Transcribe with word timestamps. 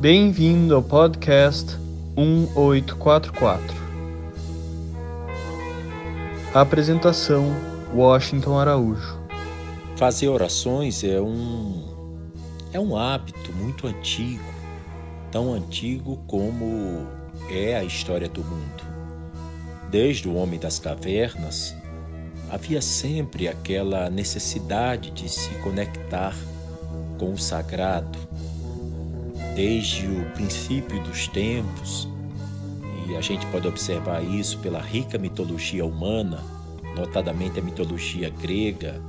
Bem-vindo 0.00 0.74
ao 0.74 0.82
podcast 0.82 1.76
1844. 2.16 3.76
Apresentação: 6.54 7.44
Washington 7.94 8.58
Araújo. 8.58 9.20
Fazer 9.96 10.28
orações 10.28 11.04
é 11.04 11.20
um 11.20 11.84
é 12.72 12.80
um 12.80 12.96
hábito 12.96 13.52
muito 13.52 13.86
antigo, 13.86 14.42
tão 15.30 15.52
antigo 15.52 16.16
como 16.26 17.06
é 17.50 17.76
a 17.76 17.84
história 17.84 18.26
do 18.26 18.42
mundo. 18.42 18.82
Desde 19.90 20.26
o 20.26 20.34
homem 20.34 20.58
das 20.58 20.78
cavernas, 20.78 21.76
havia 22.50 22.80
sempre 22.80 23.48
aquela 23.48 24.08
necessidade 24.08 25.10
de 25.10 25.28
se 25.28 25.50
conectar 25.56 26.34
com 27.18 27.34
o 27.34 27.38
sagrado, 27.38 28.18
desde 29.54 30.06
o 30.06 30.24
princípio 30.32 31.02
dos 31.02 31.28
tempos, 31.28 32.08
e 33.08 33.16
a 33.16 33.20
gente 33.20 33.44
pode 33.46 33.66
observar 33.66 34.22
isso 34.22 34.58
pela 34.58 34.80
rica 34.80 35.18
mitologia 35.18 35.84
humana, 35.84 36.42
notadamente 36.94 37.58
a 37.58 37.62
mitologia 37.62 38.30
grega, 38.30 39.02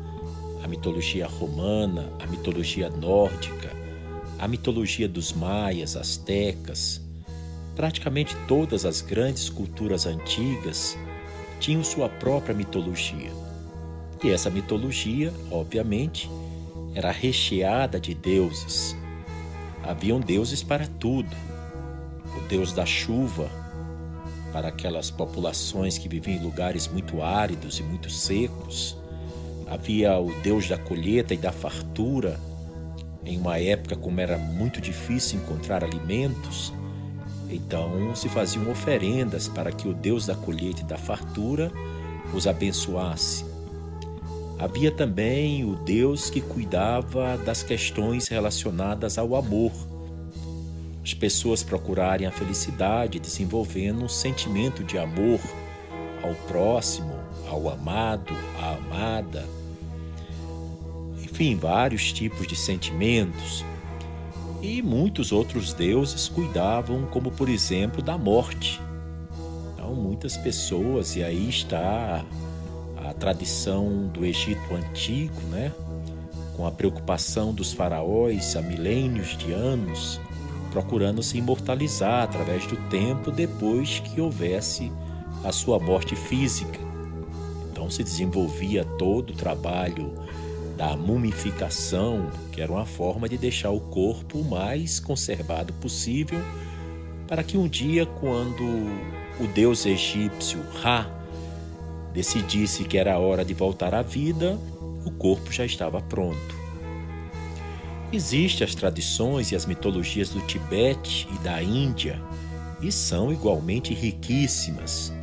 a 0.64 0.68
mitologia 0.68 1.28
romana, 1.28 2.12
a 2.20 2.26
mitologia 2.26 2.90
nórdica, 2.90 3.72
a 4.40 4.48
mitologia 4.48 5.08
dos 5.08 5.34
maias, 5.34 5.96
astecas. 5.96 7.02
Praticamente 7.76 8.36
todas 8.48 8.86
as 8.86 9.02
grandes 9.02 9.50
culturas 9.50 10.06
antigas 10.06 10.98
tinham 11.60 11.84
sua 11.84 12.10
própria 12.10 12.56
mitologia. 12.56 13.32
E 14.24 14.30
essa 14.30 14.50
mitologia, 14.50 15.32
obviamente, 15.52 16.30
era 16.94 17.12
recheada 17.12 18.00
de 18.00 18.14
deuses 18.14 18.96
Haviam 19.84 20.20
deuses 20.20 20.62
para 20.64 20.88
tudo. 20.88 21.36
O 22.38 22.42
deus 22.48 22.72
da 22.72 22.86
chuva, 22.86 23.50
para 24.52 24.68
aquelas 24.68 25.10
populações 25.10 25.98
que 25.98 26.10
viviam 26.10 26.38
em 26.38 26.44
lugares 26.44 26.88
muito 26.88 27.22
áridos 27.22 27.80
e 27.80 27.84
muito 27.84 28.10
secos. 28.10 28.98
Havia 29.68 30.20
o 30.20 30.34
deus 30.42 30.68
da 30.68 30.78
colheita 30.78 31.34
e 31.34 31.38
da 31.38 31.52
fartura, 31.52 32.40
em 33.26 33.38
uma 33.38 33.58
época 33.58 33.96
como 33.96 34.20
era 34.20 34.38
muito 34.38 34.82
difícil 34.82 35.40
encontrar 35.40 35.84
alimentos. 35.84 36.74
Então 37.50 38.16
se 38.16 38.30
faziam 38.30 38.70
oferendas 38.70 39.48
para 39.48 39.72
que 39.72 39.88
o 39.88 39.94
deus 39.94 40.26
da 40.26 40.36
colheita 40.36 40.82
e 40.82 40.86
da 40.86 40.98
fartura 40.98 41.72
os 42.34 42.48
abençoasse. 42.48 43.51
Havia 44.62 44.92
também 44.92 45.66
o 45.66 45.76
Deus 45.76 46.30
que 46.30 46.40
cuidava 46.40 47.36
das 47.40 47.64
questões 47.64 48.28
relacionadas 48.28 49.18
ao 49.18 49.36
amor. 49.36 49.72
As 51.04 51.16
pessoas 51.16 51.64
procurarem 51.64 52.28
a 52.28 52.32
felicidade 52.32 53.20
desenvolvendo 53.20 54.04
um 54.04 54.08
sentimento 54.08 54.84
de 54.84 55.00
amor 55.00 55.40
ao 56.22 56.36
próximo, 56.48 57.12
ao 57.50 57.70
amado, 57.70 58.36
à 58.62 58.76
amada. 58.76 59.50
Enfim, 61.24 61.56
vários 61.56 62.14
tipos 62.14 62.46
de 62.46 62.56
sentimentos. 62.56 63.66
E 64.62 64.80
muitos 64.84 65.32
outros 65.32 65.74
deuses 65.74 66.30
cuidavam, 66.30 67.08
como 67.08 67.32
por 67.32 67.50
exemplo, 67.50 68.00
da 68.00 68.16
morte. 68.16 68.80
Então, 69.74 69.96
muitas 69.96 70.38
pessoas, 70.38 71.16
e 71.16 71.24
aí 71.24 71.50
está 71.50 72.24
a 73.12 73.14
tradição 73.14 74.08
do 74.08 74.26
Egito 74.26 74.74
antigo, 74.74 75.42
né? 75.50 75.72
com 76.56 76.66
a 76.66 76.72
preocupação 76.72 77.54
dos 77.54 77.74
faraós 77.74 78.56
há 78.56 78.62
milênios 78.62 79.38
de 79.38 79.52
anos, 79.52 80.20
procurando 80.72 81.22
se 81.22 81.38
imortalizar 81.38 82.24
através 82.24 82.66
do 82.66 82.78
tempo 82.90 83.30
depois 83.30 84.00
que 84.00 84.22
houvesse 84.22 84.92
a 85.44 85.52
sua 85.52 85.78
morte 85.78 86.16
física. 86.16 86.80
Então 87.70 87.90
se 87.90 88.02
desenvolvia 88.02 88.86
todo 88.98 89.32
o 89.32 89.36
trabalho 89.36 90.14
da 90.78 90.96
mumificação, 90.96 92.30
que 92.52 92.62
era 92.62 92.72
uma 92.72 92.86
forma 92.86 93.28
de 93.28 93.38
deixar 93.38 93.72
o 93.72 93.82
corpo 93.82 94.40
o 94.40 94.50
mais 94.50 95.02
conservado 95.02 95.74
possível, 95.74 96.40
para 97.28 97.44
que 97.44 97.58
um 97.58 97.68
dia, 97.68 98.06
quando 98.06 98.64
o 99.40 99.48
deus 99.54 99.86
egípcio 99.86 100.62
Ra 100.82 101.21
decidisse 102.14 102.84
que 102.84 102.98
era 102.98 103.18
hora 103.18 103.44
de 103.44 103.54
voltar 103.54 103.94
à 103.94 104.02
vida, 104.02 104.58
o 105.06 105.12
corpo 105.12 105.52
já 105.52 105.66
estava 105.66 106.02
pronto. 106.02 106.62
Existem 108.12 108.66
as 108.66 108.76
tradições 108.76 109.52
e 109.52 109.56
as 109.56 109.66
mitologias 109.66 110.30
do 110.30 110.42
Tibete 110.42 111.28
e 111.34 111.38
da 111.40 111.64
Índia 111.64 112.22
e 112.82 112.92
são 112.92 113.32
igualmente 113.32 113.94
riquíssimas. 113.94 115.14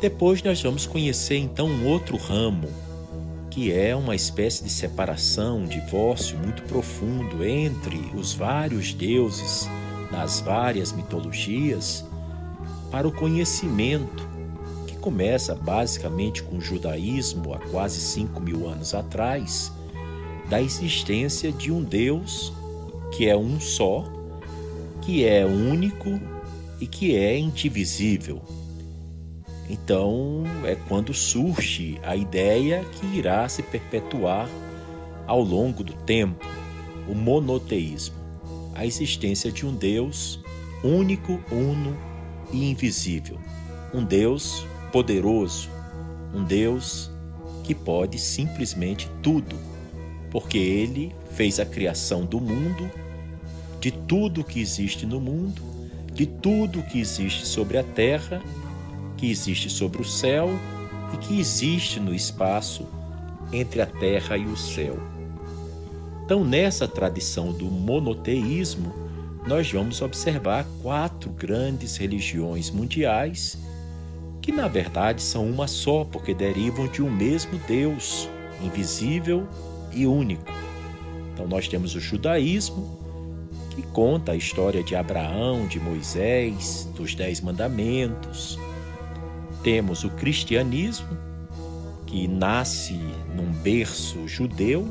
Depois 0.00 0.42
nós 0.42 0.62
vamos 0.62 0.86
conhecer 0.86 1.36
então 1.36 1.66
um 1.66 1.86
outro 1.86 2.16
ramo, 2.16 2.68
que 3.50 3.72
é 3.72 3.94
uma 3.94 4.14
espécie 4.14 4.64
de 4.64 4.70
separação, 4.70 5.58
um 5.58 5.66
divórcio 5.66 6.38
muito 6.38 6.62
profundo 6.62 7.44
entre 7.44 7.98
os 8.14 8.32
vários 8.32 8.92
deuses 8.92 9.68
das 10.10 10.40
várias 10.40 10.92
mitologias 10.92 12.04
para 12.90 13.06
o 13.06 13.12
conhecimento 13.12 14.33
começa 15.04 15.54
basicamente 15.54 16.42
com 16.42 16.56
o 16.56 16.60
judaísmo 16.62 17.52
há 17.52 17.58
quase 17.58 18.00
5 18.00 18.40
mil 18.40 18.66
anos 18.66 18.94
atrás, 18.94 19.70
da 20.48 20.62
existência 20.62 21.52
de 21.52 21.70
um 21.70 21.82
Deus 21.82 22.54
que 23.12 23.28
é 23.28 23.36
um 23.36 23.60
só, 23.60 24.02
que 25.02 25.22
é 25.26 25.44
único 25.44 26.18
e 26.80 26.86
que 26.86 27.14
é 27.14 27.38
indivisível. 27.38 28.40
Então 29.68 30.44
é 30.64 30.74
quando 30.74 31.12
surge 31.12 32.00
a 32.02 32.16
ideia 32.16 32.82
que 32.92 33.18
irá 33.18 33.46
se 33.46 33.62
perpetuar 33.62 34.48
ao 35.26 35.42
longo 35.42 35.84
do 35.84 35.92
tempo, 35.92 36.46
o 37.06 37.14
monoteísmo, 37.14 38.16
a 38.74 38.86
existência 38.86 39.52
de 39.52 39.66
um 39.66 39.74
Deus 39.74 40.42
único, 40.82 41.38
uno 41.52 41.94
e 42.50 42.70
invisível. 42.70 43.38
Um 43.92 44.02
Deus 44.02 44.66
poderoso, 44.94 45.68
um 46.32 46.44
Deus 46.44 47.10
que 47.64 47.74
pode 47.74 48.16
simplesmente 48.16 49.10
tudo, 49.20 49.56
porque 50.30 50.56
ele 50.56 51.12
fez 51.32 51.58
a 51.58 51.66
criação 51.66 52.24
do 52.24 52.40
mundo, 52.40 52.88
de 53.80 53.90
tudo 53.90 54.44
que 54.44 54.60
existe 54.60 55.04
no 55.04 55.20
mundo, 55.20 55.60
de 56.12 56.26
tudo 56.26 56.80
que 56.80 57.00
existe 57.00 57.44
sobre 57.44 57.76
a 57.76 57.82
terra, 57.82 58.40
que 59.16 59.28
existe 59.28 59.68
sobre 59.68 60.00
o 60.00 60.04
céu 60.04 60.48
e 61.12 61.16
que 61.16 61.40
existe 61.40 61.98
no 61.98 62.14
espaço 62.14 62.86
entre 63.52 63.80
a 63.80 63.86
terra 63.86 64.36
e 64.36 64.46
o 64.46 64.56
céu. 64.56 64.96
Então, 66.24 66.44
nessa 66.44 66.86
tradição 66.86 67.50
do 67.50 67.64
monoteísmo, 67.64 68.94
nós 69.44 69.72
vamos 69.72 70.00
observar 70.00 70.64
quatro 70.80 71.30
grandes 71.30 71.96
religiões 71.96 72.70
mundiais 72.70 73.58
que 74.44 74.52
na 74.52 74.68
verdade 74.68 75.22
são 75.22 75.48
uma 75.48 75.66
só, 75.66 76.04
porque 76.04 76.34
derivam 76.34 76.86
de 76.86 77.00
um 77.00 77.10
mesmo 77.10 77.58
Deus, 77.66 78.28
invisível 78.62 79.48
e 79.90 80.06
único. 80.06 80.52
Então 81.32 81.48
nós 81.48 81.66
temos 81.66 81.94
o 81.94 82.00
judaísmo, 82.00 82.86
que 83.70 83.80
conta 83.80 84.32
a 84.32 84.36
história 84.36 84.82
de 84.82 84.94
Abraão, 84.94 85.66
de 85.66 85.80
Moisés, 85.80 86.86
dos 86.94 87.14
Dez 87.14 87.40
Mandamentos. 87.40 88.58
Temos 89.62 90.04
o 90.04 90.10
cristianismo, 90.10 91.16
que 92.06 92.28
nasce 92.28 93.00
num 93.34 93.50
berço 93.50 94.28
judeu 94.28 94.86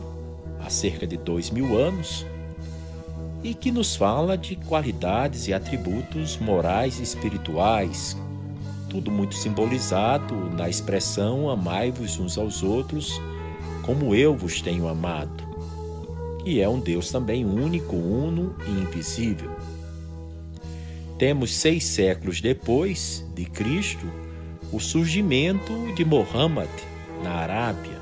há 0.65 0.69
cerca 0.71 1.05
de 1.05 1.15
dois 1.15 1.51
mil 1.51 1.77
anos 1.77 2.25
e 3.43 3.53
que 3.53 3.71
nos 3.71 3.95
fala 3.95 4.35
de 4.35 4.55
qualidades 4.55 5.47
e 5.47 5.53
atributos 5.53 6.37
morais 6.37 6.99
e 6.99 7.03
espirituais 7.03 8.17
tudo 8.93 9.09
muito 9.09 9.33
simbolizado 9.33 10.35
na 10.51 10.69
expressão 10.69 11.49
amai-vos 11.49 12.19
uns 12.19 12.37
aos 12.37 12.61
outros 12.61 13.19
como 13.81 14.13
eu 14.13 14.37
vos 14.37 14.61
tenho 14.61 14.87
amado. 14.87 15.43
E 16.45 16.61
é 16.61 16.69
um 16.69 16.79
Deus 16.79 17.09
também 17.09 17.43
único, 17.43 17.95
uno 17.95 18.55
e 18.67 18.69
invisível. 18.69 19.49
Temos 21.17 21.55
seis 21.55 21.85
séculos 21.85 22.39
depois 22.39 23.25
de 23.33 23.45
Cristo 23.45 24.05
o 24.71 24.79
surgimento 24.79 25.73
de 25.95 26.05
Mohammed 26.05 26.69
na 27.23 27.31
Arábia. 27.31 27.99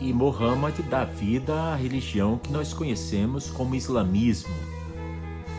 E 0.00 0.12
Mohammed 0.12 0.82
dá 0.90 1.04
vida 1.04 1.54
à 1.54 1.76
religião 1.76 2.36
que 2.36 2.50
nós 2.50 2.72
conhecemos 2.72 3.48
como 3.48 3.76
islamismo 3.76 4.54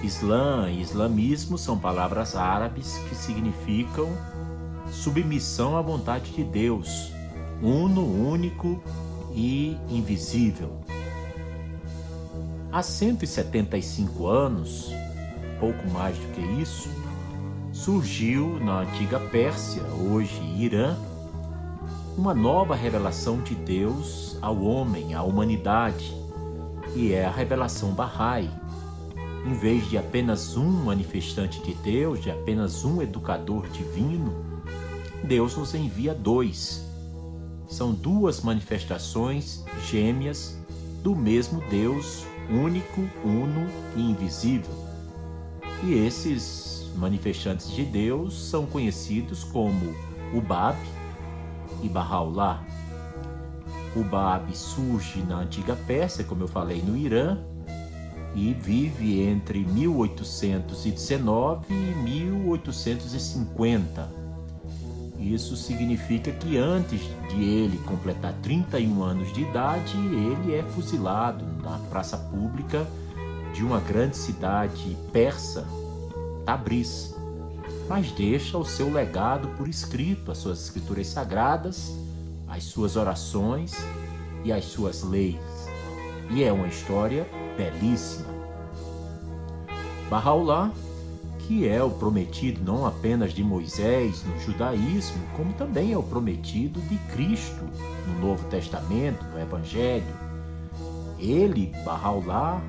Islã 0.04 0.69
e 0.69 0.81
islamismo 0.81 1.57
são 1.57 1.78
palavras 1.78 2.36
árabes 2.36 2.98
que 3.10 3.16
significam 3.16 4.10
submissão 4.92 5.78
à 5.78 5.81
vontade 5.81 6.31
de 6.31 6.44
Deus, 6.44 7.12
uno, 7.62 8.01
único 8.01 8.81
e 9.34 9.78
invisível. 9.90 10.80
Há 12.72 12.81
175 12.81 14.28
anos, 14.28 14.92
pouco 15.60 15.88
mais 15.90 16.18
do 16.18 16.28
que 16.34 16.42
isso, 16.62 16.90
surgiu 17.72 18.60
na 18.60 18.81
antiga 18.81 19.19
Pérsia, 19.19 19.81
hoje 19.84 20.40
Irã, 20.57 20.96
uma 22.18 22.34
nova 22.34 22.75
revelação 22.75 23.42
de 23.42 23.56
Deus 23.56 24.38
ao 24.42 24.62
homem, 24.62 25.13
à 25.13 25.24
humanidade, 25.24 26.16
e 26.96 27.13
é 27.13 27.25
a 27.25 27.31
revelação 27.31 27.94
Bahá'í. 27.94 28.50
Em 29.50 29.54
vez 29.54 29.90
de 29.90 29.98
apenas 29.98 30.56
um 30.56 30.69
manifestante 30.69 31.60
de 31.63 31.74
Deus, 31.74 32.22
de 32.22 32.30
apenas 32.30 32.86
um 32.86 33.01
educador 33.01 33.68
divino, 33.69 34.31
Deus 35.24 35.57
nos 35.57 35.74
envia 35.74 36.13
dois. 36.13 36.86
São 37.68 37.92
duas 37.92 38.42
manifestações 38.42 39.66
gêmeas 39.90 40.56
do 41.01 41.16
mesmo 41.16 41.63
Deus, 41.68 42.28
único, 42.48 43.01
uno 43.25 43.68
e 43.96 44.12
invisível. 44.12 44.69
E 45.84 45.94
esses 45.94 46.88
manifestantes 46.96 47.72
de 47.72 47.84
Deus 47.84 48.51
são 48.51 48.68
conhecidos 48.68 49.44
como 49.44 49.96
o 50.31 50.42
Bab 50.42 50.78
e 51.81 51.90
Bahá'u'lláh. 51.90 52.63
O 53.96 54.04
Bab 54.04 54.56
surge 54.56 55.24
na 55.24 55.40
antiga 55.40 55.75
Pérsia, 55.88 56.24
como 56.24 56.44
eu 56.44 56.48
falei, 56.48 56.84
no 56.84 56.96
Irã, 56.96 57.44
e 58.35 58.53
vive 58.53 59.21
entre 59.21 59.65
1819 59.65 61.65
e 61.69 61.73
1850. 61.73 64.19
Isso 65.19 65.55
significa 65.57 66.31
que 66.31 66.57
antes 66.57 67.01
de 67.29 67.43
ele 67.43 67.77
completar 67.79 68.33
31 68.41 69.03
anos 69.03 69.33
de 69.33 69.41
idade, 69.41 69.97
ele 69.97 70.55
é 70.55 70.63
fuzilado 70.63 71.45
na 71.61 71.77
praça 71.89 72.17
pública 72.17 72.87
de 73.53 73.63
uma 73.63 73.79
grande 73.79 74.15
cidade 74.15 74.95
persa, 75.11 75.67
Tabriz, 76.45 77.15
mas 77.89 78.11
deixa 78.11 78.57
o 78.57 78.63
seu 78.63 78.91
legado 78.91 79.49
por 79.57 79.67
escrito, 79.67 80.31
as 80.31 80.37
suas 80.37 80.63
escrituras 80.63 81.07
sagradas, 81.07 81.91
as 82.47 82.63
suas 82.63 82.95
orações 82.95 83.75
e 84.43 84.53
as 84.53 84.65
suas 84.65 85.03
leis. 85.03 85.39
E 86.29 86.43
é 86.43 86.53
uma 86.53 86.67
história 86.67 87.27
belíssima. 87.59 88.29
Bahá'u'lláh 90.09 90.71
que 91.39 91.67
é 91.67 91.83
o 91.83 91.89
prometido 91.89 92.63
não 92.63 92.85
apenas 92.85 93.33
de 93.33 93.44
Moisés 93.44 94.23
no 94.23 94.39
judaísmo, 94.39 95.21
como 95.35 95.51
também 95.53 95.91
é 95.91 95.97
o 95.97 96.03
prometido 96.03 96.79
de 96.81 96.95
Cristo 97.11 97.67
no 98.07 98.27
Novo 98.27 98.47
Testamento, 98.50 99.25
no 99.25 99.39
Evangelho. 99.39 100.06
Ele, 101.17 101.73
Bahá'u'lláh, 101.83 102.61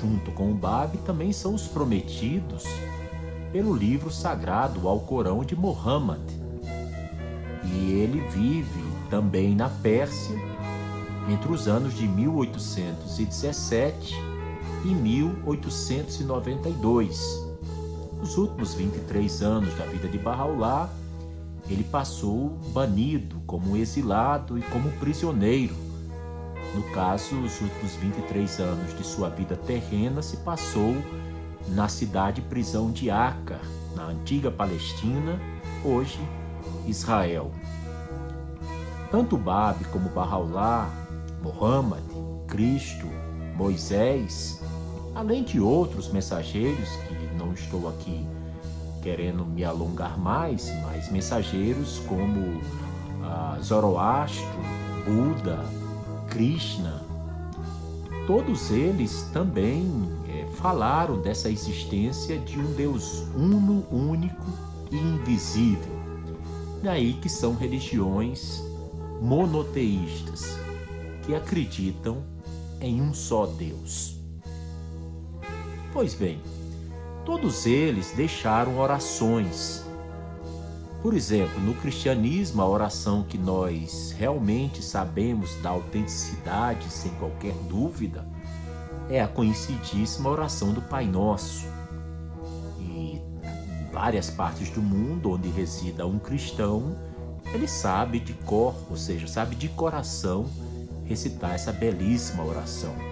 junto 0.00 0.30
com 0.30 0.52
o 0.52 0.54
Bab, 0.54 0.96
também 0.98 1.32
são 1.32 1.52
os 1.52 1.66
prometidos 1.66 2.64
pelo 3.52 3.74
livro 3.74 4.10
sagrado 4.10 4.88
Alcorão 4.88 5.44
de 5.44 5.56
Muhammad. 5.56 6.22
E 7.64 7.90
ele 7.90 8.20
vive 8.30 8.84
também 9.10 9.54
na 9.54 9.68
Pérsia 9.68 10.36
entre 11.28 11.52
os 11.52 11.66
anos 11.66 11.94
de 11.94 12.06
1817 12.06 14.37
e 14.84 14.88
1892 14.88 17.48
nos 18.20 18.36
últimos 18.36 18.74
23 18.74 19.42
anos 19.42 19.72
da 19.78 19.84
vida 19.84 20.08
de 20.08 20.18
Bahá'u'lláh, 20.18 20.88
ele 21.68 21.84
passou 21.84 22.58
banido, 22.72 23.40
como 23.46 23.76
exilado 23.76 24.58
e 24.58 24.62
como 24.62 24.90
prisioneiro. 24.92 25.74
No 26.74 26.82
caso, 26.92 27.40
os 27.40 27.60
últimos 27.60 27.94
23 27.94 28.60
anos 28.60 28.96
de 28.96 29.04
sua 29.04 29.30
vida 29.30 29.56
terrena 29.56 30.20
se 30.20 30.36
passou 30.38 30.96
na 31.68 31.88
cidade 31.88 32.42
prisão 32.42 32.90
de 32.90 33.10
Acre, 33.10 33.58
na 33.94 34.06
antiga 34.06 34.50
Palestina, 34.50 35.40
hoje 35.84 36.18
Israel. 36.86 37.52
Tanto 39.10 39.36
Bab 39.36 39.82
como 39.86 40.10
Bahá'u'lláh, 40.10 40.90
Muhammad, 41.42 42.02
Cristo, 42.46 43.06
Moisés, 43.54 44.62
além 45.18 45.42
de 45.42 45.58
outros 45.58 46.12
mensageiros 46.12 46.90
que 47.08 47.34
não 47.36 47.52
estou 47.52 47.88
aqui 47.88 48.24
querendo 49.02 49.44
me 49.44 49.64
alongar 49.64 50.16
mais, 50.16 50.70
mas 50.84 51.10
mensageiros 51.10 51.98
como 52.06 52.60
ah, 53.24 53.58
Zoroastro, 53.60 54.46
Buda, 55.04 55.58
Krishna, 56.30 57.02
todos 58.28 58.70
eles 58.70 59.28
também 59.32 59.90
é, 60.28 60.46
falaram 60.54 61.20
dessa 61.20 61.50
existência 61.50 62.38
de 62.38 62.56
um 62.56 62.72
Deus 62.74 63.24
uno, 63.34 63.84
único 63.90 64.46
e 64.92 64.96
invisível. 64.96 65.98
Daí 66.80 67.14
que 67.14 67.28
são 67.28 67.56
religiões 67.56 68.62
monoteístas, 69.20 70.56
que 71.26 71.34
acreditam 71.34 72.22
em 72.80 73.02
um 73.02 73.12
só 73.12 73.46
Deus. 73.46 74.17
Pois 75.98 76.14
bem, 76.14 76.40
todos 77.24 77.66
eles 77.66 78.12
deixaram 78.12 78.78
orações. 78.78 79.84
Por 81.02 81.12
exemplo, 81.12 81.60
no 81.60 81.74
cristianismo, 81.74 82.62
a 82.62 82.68
oração 82.68 83.24
que 83.24 83.36
nós 83.36 84.14
realmente 84.16 84.80
sabemos 84.80 85.56
da 85.56 85.70
autenticidade, 85.70 86.88
sem 86.88 87.10
qualquer 87.14 87.52
dúvida, 87.68 88.24
é 89.10 89.20
a 89.20 89.26
conhecidíssima 89.26 90.30
oração 90.30 90.72
do 90.72 90.80
Pai 90.80 91.04
Nosso. 91.04 91.66
E 92.78 93.16
em 93.16 93.92
várias 93.92 94.30
partes 94.30 94.70
do 94.70 94.80
mundo 94.80 95.32
onde 95.32 95.48
resida 95.48 96.06
um 96.06 96.20
cristão, 96.20 96.96
ele 97.52 97.66
sabe 97.66 98.20
de 98.20 98.34
cor, 98.34 98.72
ou 98.88 98.96
seja, 98.96 99.26
sabe 99.26 99.56
de 99.56 99.68
coração 99.68 100.48
recitar 101.06 101.56
essa 101.56 101.72
belíssima 101.72 102.44
oração. 102.44 103.07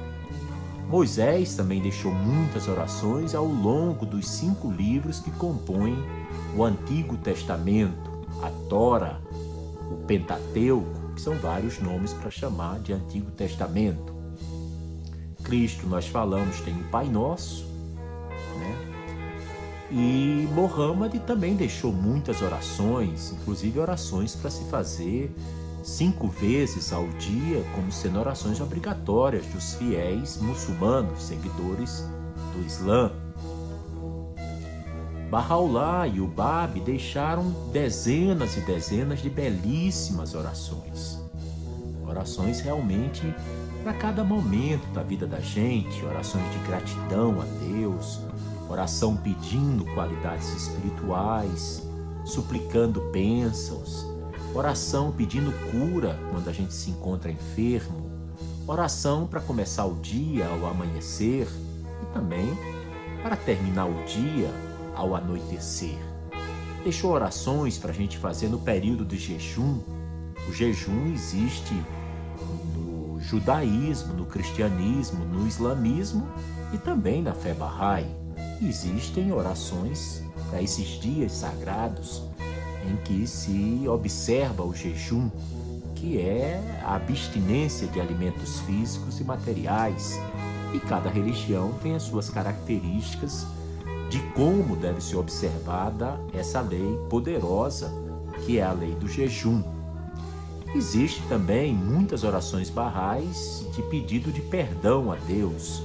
Moisés 0.89 1.55
também 1.55 1.83
deixou 1.83 2.13
muitas 2.13 2.69
orações 2.69 3.35
ao 3.35 3.45
longo 3.45 4.07
dos 4.07 4.29
cinco 4.29 4.71
livros 4.71 5.19
que 5.19 5.33
compõem 5.33 5.97
o 6.57 6.63
Antigo 6.63 7.17
Testamento, 7.17 8.25
a 8.41 8.51
Tora, 8.69 9.21
o 9.91 9.97
Pentateuco, 10.07 11.13
que 11.15 11.21
são 11.21 11.35
vários 11.35 11.81
nomes 11.81 12.13
para 12.13 12.31
chamar 12.31 12.79
de 12.79 12.93
Antigo 12.93 13.33
Testamento. 13.33 14.15
Cristo, 15.43 15.87
nós 15.89 16.07
falamos, 16.07 16.61
tem 16.61 16.75
o 16.75 16.85
Pai 16.85 17.09
Nosso, 17.09 17.65
né? 18.59 18.97
E 19.91 20.49
Mohammed 20.53 21.19
também 21.21 21.55
deixou 21.55 21.93
muitas 21.93 22.43
orações, 22.43 23.33
inclusive 23.33 23.79
orações 23.79 24.35
para 24.35 24.51
se 24.51 24.65
fazer 24.65 25.35
cinco 25.87 26.27
vezes 26.27 26.93
ao 26.93 27.07
dia 27.11 27.65
como 27.73 27.93
sendo 27.93 28.19
orações 28.19 28.61
obrigatórias 28.61 29.47
dos 29.47 29.75
fiéis 29.75 30.37
muçulmanos, 30.39 31.23
seguidores 31.23 32.05
do 32.53 32.67
Islã. 32.67 33.13
Bahá'u'lláh 35.31 36.09
e 36.09 36.21
o 36.21 36.27
Bab 36.27 36.81
deixaram 36.81 37.51
dezenas 37.73 38.57
e 38.57 38.61
dezenas 38.63 39.21
de 39.21 39.31
belíssimas 39.31 40.35
orações. 40.35 41.21
Orações 42.05 42.61
realmente 42.61 43.23
para 43.85 43.95
cada 43.95 44.25
momento 44.25 44.93
da 44.93 45.05
vida 45.05 45.25
da 45.25 45.39
gente, 45.39 46.05
orações 46.05 46.45
de 46.53 46.59
gratidão 46.67 47.41
a 47.41 47.45
Deus, 47.65 48.21
oração 48.69 49.17
pedindo 49.17 49.85
qualidades 49.95 50.49
espirituais, 50.49 51.87
suplicando 52.25 53.01
bênçãos, 53.13 54.16
oração 54.57 55.13
pedindo 55.13 55.53
cura 55.71 56.19
quando 56.31 56.49
a 56.49 56.53
gente 56.53 56.73
se 56.73 56.91
encontra 56.91 57.31
enfermo, 57.31 58.11
oração 58.67 59.27
para 59.27 59.41
começar 59.41 59.85
o 59.85 59.97
dia 59.97 60.49
ao 60.49 60.67
amanhecer 60.67 61.47
e 62.03 62.15
também 62.15 62.57
para 63.23 63.37
terminar 63.37 63.87
o 63.87 64.05
dia 64.05 64.51
ao 64.95 65.15
anoitecer. 65.15 65.99
Deixou 66.83 67.13
orações 67.13 67.77
para 67.77 67.91
a 67.91 67.95
gente 67.95 68.17
fazer 68.17 68.49
no 68.49 68.59
período 68.59 69.05
de 69.05 69.19
jejum. 69.19 69.81
O 70.49 70.53
jejum 70.53 71.13
existe 71.13 71.75
no 72.75 73.21
judaísmo, 73.21 74.15
no 74.15 74.25
cristianismo, 74.25 75.25
no 75.25 75.47
islamismo 75.47 76.27
e 76.73 76.79
também 76.79 77.23
na 77.23 77.35
fé 77.35 77.53
Bahá'í. 77.53 78.07
Existem 78.63 79.33
orações 79.33 80.23
para 80.49 80.63
esses 80.63 81.01
dias 81.01 81.33
sagrados 81.33 82.23
em 82.87 82.97
que 82.97 83.27
se 83.27 83.85
observa 83.89 84.63
o 84.63 84.75
jejum, 84.75 85.29
que 85.95 86.21
é 86.21 86.81
a 86.85 86.95
abstinência 86.95 87.87
de 87.89 88.01
alimentos 88.01 88.61
físicos 88.61 89.21
e 89.21 89.25
materiais, 89.25 90.21
e 90.73 90.81
cada 90.81 91.09
religião 91.09 91.73
tem 91.83 91.95
as 91.95 92.03
suas 92.03 92.29
características 92.29 93.47
de 94.09 94.21
como 94.35 94.77
deve 94.77 95.01
ser 95.01 95.17
observada 95.17 96.21
essa 96.33 96.61
lei 96.61 96.99
poderosa, 97.11 97.93
que 98.45 98.59
é 98.59 98.63
a 98.63 98.73
lei 98.73 98.95
do 98.95 99.09
jejum. 99.09 99.63
Existe 100.75 101.23
também 101.29 101.73
muitas 101.73 102.23
orações 102.23 102.69
barrais 102.71 103.67
de 103.75 103.83
pedido 103.83 104.31
de 104.31 104.43
perdão 104.43 105.11
a 105.11 105.17
Deus, 105.17 105.83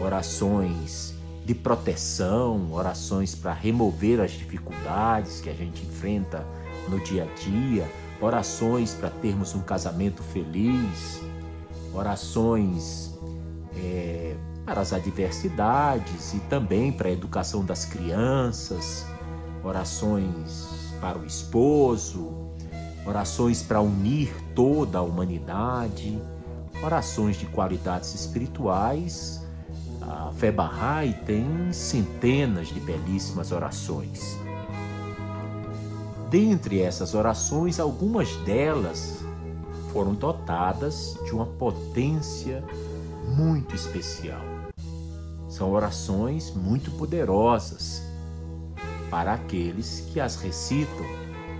orações 0.00 1.09
de 1.50 1.54
proteção, 1.56 2.72
orações 2.72 3.34
para 3.34 3.52
remover 3.52 4.20
as 4.20 4.30
dificuldades 4.30 5.40
que 5.40 5.50
a 5.50 5.52
gente 5.52 5.84
enfrenta 5.84 6.46
no 6.88 7.00
dia 7.00 7.24
a 7.24 7.40
dia, 7.40 7.90
orações 8.20 8.94
para 8.94 9.10
termos 9.10 9.52
um 9.52 9.60
casamento 9.60 10.22
feliz, 10.22 11.20
orações 11.92 13.18
é, 13.76 14.36
para 14.64 14.80
as 14.80 14.92
adversidades 14.92 16.34
e 16.34 16.38
também 16.38 16.92
para 16.92 17.08
a 17.08 17.10
educação 17.10 17.64
das 17.64 17.84
crianças, 17.84 19.04
orações 19.64 20.68
para 21.00 21.18
o 21.18 21.26
esposo, 21.26 22.32
orações 23.04 23.60
para 23.60 23.80
unir 23.80 24.32
toda 24.54 24.98
a 24.98 25.02
humanidade, 25.02 26.16
orações 26.80 27.36
de 27.36 27.46
qualidades 27.46 28.14
espirituais. 28.14 29.39
A 30.02 30.32
Bahá'í 30.52 31.12
tem 31.26 31.72
centenas 31.72 32.68
de 32.68 32.80
belíssimas 32.80 33.52
orações. 33.52 34.38
Dentre 36.30 36.80
essas 36.80 37.14
orações, 37.14 37.80
algumas 37.80 38.34
delas 38.44 39.18
foram 39.92 40.14
dotadas 40.14 41.18
de 41.24 41.32
uma 41.32 41.46
potência 41.46 42.64
muito 43.36 43.74
especial. 43.74 44.40
São 45.48 45.72
orações 45.72 46.54
muito 46.54 46.90
poderosas 46.92 48.02
para 49.10 49.34
aqueles 49.34 50.08
que 50.12 50.20
as 50.20 50.36
recitam, 50.36 51.04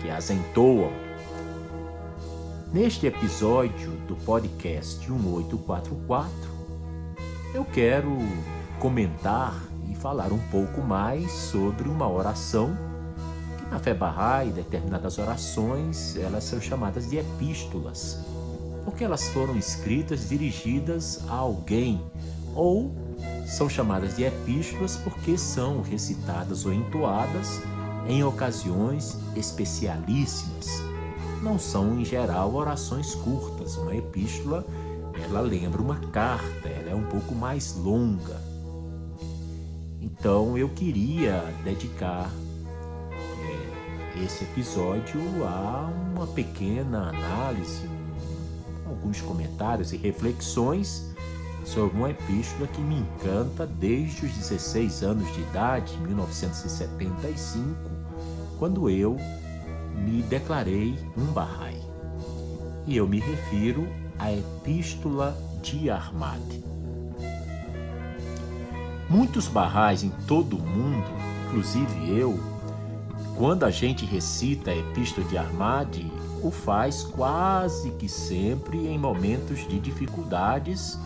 que 0.00 0.09
as 0.09 0.30
entoam. 0.30 0.92
Neste 2.73 3.06
episódio 3.06 3.90
do 4.06 4.14
podcast 4.14 5.11
1844, 5.11 6.50
eu 7.54 7.64
quero 7.64 8.16
comentar 8.78 9.54
e 9.88 9.95
falar 9.95 10.33
um 10.33 10.38
pouco 10.50 10.80
mais 10.80 11.30
sobre 11.30 11.88
uma 11.88 12.09
oração 12.09 12.76
que 13.59 13.64
na 13.71 13.78
fé 13.78 13.92
Bahá'í, 13.92 14.50
determinadas 14.50 15.19
orações, 15.19 16.16
elas 16.16 16.45
são 16.45 16.61
chamadas 16.61 17.09
de 17.09 17.19
epístolas, 17.19 18.19
porque 18.85 19.04
elas 19.04 19.28
foram 19.30 19.57
escritas 19.57 20.28
dirigidas 20.28 21.21
a 21.28 21.35
alguém 21.35 22.00
ou 22.54 22.92
são 23.47 23.69
chamadas 23.69 24.16
de 24.16 24.25
epístolas 24.25 24.97
porque 24.97 25.37
são 25.37 25.83
recitadas 25.83 26.64
ou 26.64 26.73
entoadas 26.73 27.61
em 28.09 28.23
ocasiões 28.23 29.16
especialíssimas. 29.37 30.66
Não 31.42 31.59
são, 31.59 31.99
em 31.99 32.04
geral, 32.04 32.54
orações 32.54 33.14
curtas. 33.14 33.76
Uma 33.76 33.95
epístola, 33.95 34.64
ela 35.31 35.41
lembra 35.41 35.81
uma 35.81 35.97
carta, 35.97 36.69
ela 36.69 36.91
é 36.91 36.95
um 36.95 37.05
pouco 37.05 37.35
mais 37.35 37.77
longa. 37.77 38.37
Então, 40.01 40.59
eu 40.59 40.69
queria 40.69 41.45
dedicar 41.63 42.29
é, 43.13 44.25
esse 44.25 44.43
episódio 44.43 45.21
a 45.45 45.89
uma 46.13 46.27
pequena 46.27 47.11
análise, 47.11 47.89
alguns 48.85 49.21
comentários 49.21 49.93
e 49.93 49.97
reflexões 49.97 51.15
sobre 51.65 51.97
uma 51.97 52.11
epístola 52.11 52.67
que 52.67 52.81
me 52.81 52.97
encanta 52.97 53.67
desde 53.67 54.27
os 54.27 54.33
16 54.33 55.03
anos 55.05 55.33
de 55.33 55.43
idade, 55.43 55.97
1975, 55.99 57.77
quando 58.59 58.91
eu 58.91 59.17
me 59.95 60.23
declarei 60.23 60.99
um 61.17 61.27
Bahá'í. 61.27 61.81
E 62.87 62.97
eu 62.97 63.07
me 63.07 63.21
refiro 63.21 63.87
à 64.21 64.31
Epístola 64.31 65.35
de 65.62 65.89
Ahmad. 65.89 66.43
Muitos 69.09 69.49
Bahá'ís 69.49 70.03
em 70.03 70.11
todo 70.29 70.59
o 70.59 70.61
mundo, 70.61 71.09
inclusive 71.47 72.19
eu, 72.19 72.39
quando 73.39 73.65
a 73.65 73.71
gente 73.71 74.05
recita 74.05 74.73
a 74.73 74.77
Epístola 74.77 75.27
de 75.27 75.39
Ahmad, 75.39 75.97
o 76.43 76.50
faz 76.50 77.03
quase 77.03 77.93
que 77.93 78.11
sempre 78.11 78.87
em 78.89 78.99
momentos 78.99 79.67
de 79.67 79.81
dificuldades 79.81 80.99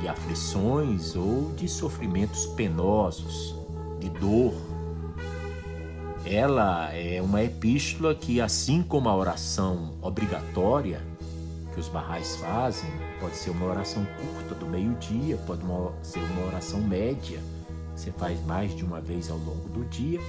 de 0.00 0.08
aflições 0.08 1.14
ou 1.14 1.52
de 1.54 1.68
sofrimentos 1.68 2.46
penosos, 2.46 3.54
de 3.98 4.08
dor. 4.08 4.54
Ela 6.24 6.90
é 6.94 7.20
uma 7.20 7.42
epístola 7.42 8.14
que, 8.14 8.40
assim 8.40 8.82
como 8.82 9.10
a 9.10 9.14
oração 9.14 9.92
obrigatória 10.00 11.09
que 11.72 11.80
os 11.80 11.88
barrais 11.88 12.36
fazem, 12.36 12.90
pode 13.20 13.36
ser 13.36 13.50
uma 13.50 13.66
oração 13.66 14.06
curta 14.16 14.54
do 14.54 14.66
meio-dia, 14.66 15.36
pode 15.46 15.62
ser 16.02 16.20
uma 16.20 16.46
oração 16.46 16.80
média, 16.80 17.40
você 17.94 18.10
faz 18.12 18.44
mais 18.46 18.74
de 18.74 18.84
uma 18.84 19.00
vez 19.00 19.30
ao 19.30 19.38
longo 19.38 19.68
do 19.68 19.84
dia, 19.84 20.20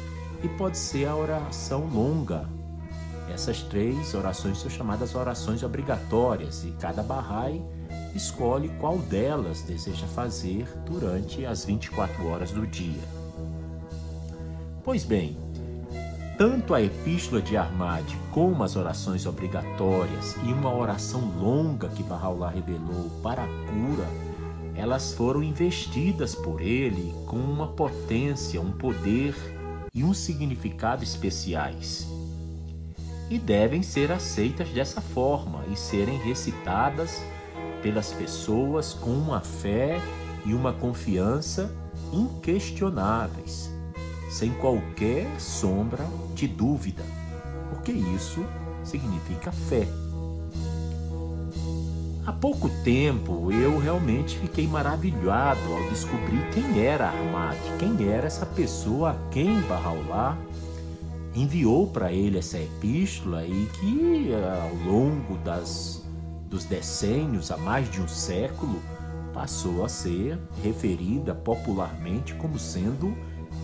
e 0.43 0.49
pode 0.49 0.77
ser 0.77 1.07
a 1.07 1.15
oração 1.15 1.87
longa. 1.87 2.47
Essas 3.33 3.61
três 3.61 4.13
orações 4.13 4.59
são 4.59 4.69
chamadas 4.69 5.15
orações 5.15 5.63
obrigatórias 5.63 6.63
e 6.65 6.71
cada 6.71 7.01
barrai 7.01 7.61
escolhe 8.13 8.69
qual 8.79 8.97
delas 8.97 9.61
deseja 9.61 10.05
fazer 10.07 10.67
durante 10.85 11.45
as 11.45 11.63
24 11.63 12.27
horas 12.27 12.51
do 12.51 12.67
dia. 12.67 13.01
Pois 14.83 15.05
bem, 15.05 15.37
tanto 16.41 16.73
a 16.73 16.81
Epístola 16.81 17.39
de 17.39 17.55
Armad 17.55 18.03
como 18.31 18.63
as 18.63 18.75
orações 18.75 19.27
obrigatórias 19.27 20.35
e 20.43 20.51
uma 20.51 20.73
oração 20.73 21.31
longa 21.39 21.87
que 21.89 22.01
Bahá'u'lláh 22.01 22.49
revelou 22.49 23.11
para 23.21 23.43
a 23.43 23.47
cura, 23.47 24.07
elas 24.73 25.13
foram 25.13 25.43
investidas 25.43 26.33
por 26.33 26.59
ele 26.59 27.13
com 27.27 27.35
uma 27.35 27.67
potência, 27.67 28.59
um 28.59 28.71
poder 28.71 29.35
e 29.93 30.03
um 30.03 30.15
significado 30.15 31.03
especiais. 31.03 32.07
E 33.29 33.37
devem 33.37 33.83
ser 33.83 34.11
aceitas 34.11 34.69
dessa 34.69 34.99
forma 34.99 35.63
e 35.71 35.75
serem 35.75 36.17
recitadas 36.17 37.21
pelas 37.83 38.13
pessoas 38.13 38.95
com 38.95 39.11
uma 39.11 39.41
fé 39.41 40.01
e 40.43 40.55
uma 40.55 40.73
confiança 40.73 41.71
inquestionáveis, 42.11 43.70
sem 44.31 44.51
qualquer 44.53 45.27
sombra 45.39 46.07
de 46.33 46.47
dúvida, 46.47 47.03
porque 47.69 47.91
isso 47.91 48.43
significa 48.83 49.51
fé. 49.51 49.85
Há 52.25 52.31
pouco 52.31 52.69
tempo 52.83 53.51
eu 53.51 53.77
realmente 53.77 54.37
fiquei 54.37 54.67
maravilhado 54.67 55.59
ao 55.73 55.89
descobrir 55.89 56.49
quem 56.53 56.85
era 56.85 57.09
Ahmad, 57.09 57.57
quem 57.77 58.07
era 58.07 58.25
essa 58.25 58.45
pessoa 58.45 59.11
a 59.11 59.29
quem 59.31 59.59
Bahá'u'lláh 59.63 60.37
enviou 61.35 61.87
para 61.87 62.11
ele 62.11 62.37
essa 62.37 62.57
epístola 62.57 63.45
e 63.45 63.67
que 63.79 64.31
ao 64.33 64.91
longo 64.91 65.37
das 65.39 66.01
dos 66.49 66.65
decênios, 66.65 67.49
há 67.49 67.57
mais 67.57 67.89
de 67.89 68.01
um 68.01 68.07
século, 68.09 68.81
passou 69.33 69.85
a 69.85 69.89
ser 69.89 70.37
referida 70.61 71.33
popularmente 71.33 72.33
como 72.35 72.59
sendo 72.59 73.15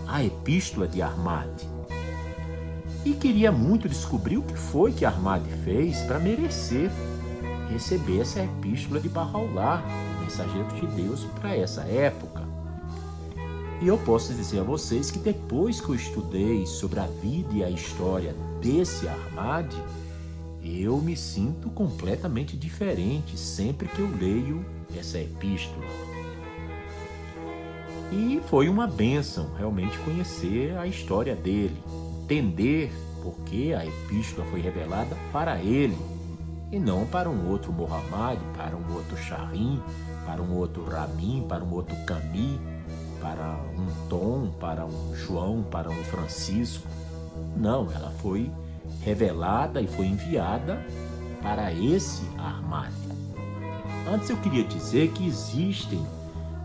a 0.08 0.24
Epístola 0.24 0.88
de 0.88 1.02
Armad. 1.02 1.50
E 3.06 3.14
queria 3.14 3.52
muito 3.52 3.88
descobrir 3.88 4.38
o 4.38 4.44
que 4.44 4.56
foi 4.56 4.92
que 4.92 5.06
Armad 5.06 5.44
fez 5.64 6.02
para 6.02 6.20
merecer 6.20 6.92
receber 7.68 8.22
essa 8.22 8.44
Epístola 8.44 9.00
de 9.00 9.10
Bahá'u'lláh, 9.10 9.84
mensageiro 10.22 10.68
de 10.76 10.88
Deus, 10.88 11.26
para 11.40 11.56
essa 11.56 11.82
época. 11.82 12.48
E 13.82 13.88
eu 13.88 13.98
posso 14.00 14.34
dizer 14.34 14.60
a 14.60 14.64
vocês 14.64 15.12
que 15.12 15.20
depois 15.20 15.80
que 15.80 15.90
eu 15.90 15.96
estudei 15.96 16.66
sobre 16.66 17.00
a 17.00 17.06
vida 17.06 17.54
e 17.54 17.64
a 17.64 17.70
história 17.70 18.36
desse 18.62 19.08
Armad, 19.08 19.72
eu 20.64 20.98
me 20.98 21.16
sinto 21.16 21.70
completamente 21.70 22.58
diferente 22.58 23.38
sempre 23.38 23.88
que 23.88 24.00
eu 24.00 24.10
leio 24.20 24.66
essa 24.98 25.20
epístola. 25.20 26.07
E 28.12 28.42
foi 28.48 28.70
uma 28.70 28.88
bênção 28.88 29.54
realmente 29.58 29.98
conhecer 30.00 30.78
a 30.78 30.88
história 30.88 31.36
dele, 31.36 31.78
entender 32.24 32.92
por 33.22 33.36
que 33.46 33.74
a 33.74 33.86
epístola 33.86 34.48
foi 34.48 34.62
revelada 34.62 35.16
para 35.34 35.60
ele 35.60 35.98
e 36.72 36.80
não 36.80 37.06
para 37.06 37.30
um 37.30 37.50
outro 37.50 37.72
Muhammad, 37.74 38.40
para 38.56 38.76
um 38.76 38.94
outro 38.94 39.18
Sharim, 39.18 39.82
para 40.26 40.42
um 40.42 40.56
outro 40.56 40.86
Ramin, 40.86 41.46
para 41.48 41.64
um 41.64 41.74
outro 41.74 41.96
Cami, 42.06 42.60
para 43.22 43.60
um 43.78 44.08
Tom, 44.10 44.52
para 44.60 44.86
um 44.86 45.16
João, 45.16 45.64
para 45.64 45.90
um 45.90 46.04
Francisco. 46.06 46.88
Não, 47.56 47.92
ela 47.92 48.12
foi 48.22 48.50
revelada 49.02 49.82
e 49.82 49.88
foi 49.88 50.06
enviada 50.06 50.82
para 51.42 51.74
esse 51.74 52.24
armário. 52.38 52.94
Antes 54.14 54.30
eu 54.30 54.38
queria 54.38 54.64
dizer 54.64 55.12
que 55.12 55.28
existem 55.28 56.06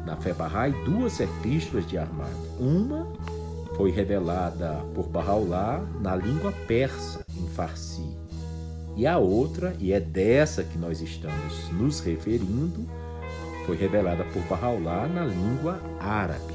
na 0.04 0.16
Bahá'í 0.16 0.72
duas 0.84 1.20
epístolas 1.20 1.86
de 1.86 1.96
armário. 1.96 2.36
Uma 2.58 3.06
foi 3.76 3.90
revelada 3.90 4.84
por 4.94 5.08
Bahá'u'lláh 5.08 5.82
na 6.00 6.14
língua 6.14 6.52
persa, 6.66 7.24
em 7.34 7.46
Farsi. 7.48 8.06
E 8.96 9.06
a 9.06 9.18
outra, 9.18 9.74
e 9.78 9.92
é 9.92 10.00
dessa 10.00 10.62
que 10.62 10.76
nós 10.76 11.00
estamos 11.00 11.70
nos 11.72 12.00
referindo, 12.00 12.86
foi 13.64 13.76
revelada 13.76 14.24
por 14.24 14.42
Bahá'u'lláh 14.42 15.08
na 15.08 15.24
língua 15.24 15.80
árabe. 15.98 16.54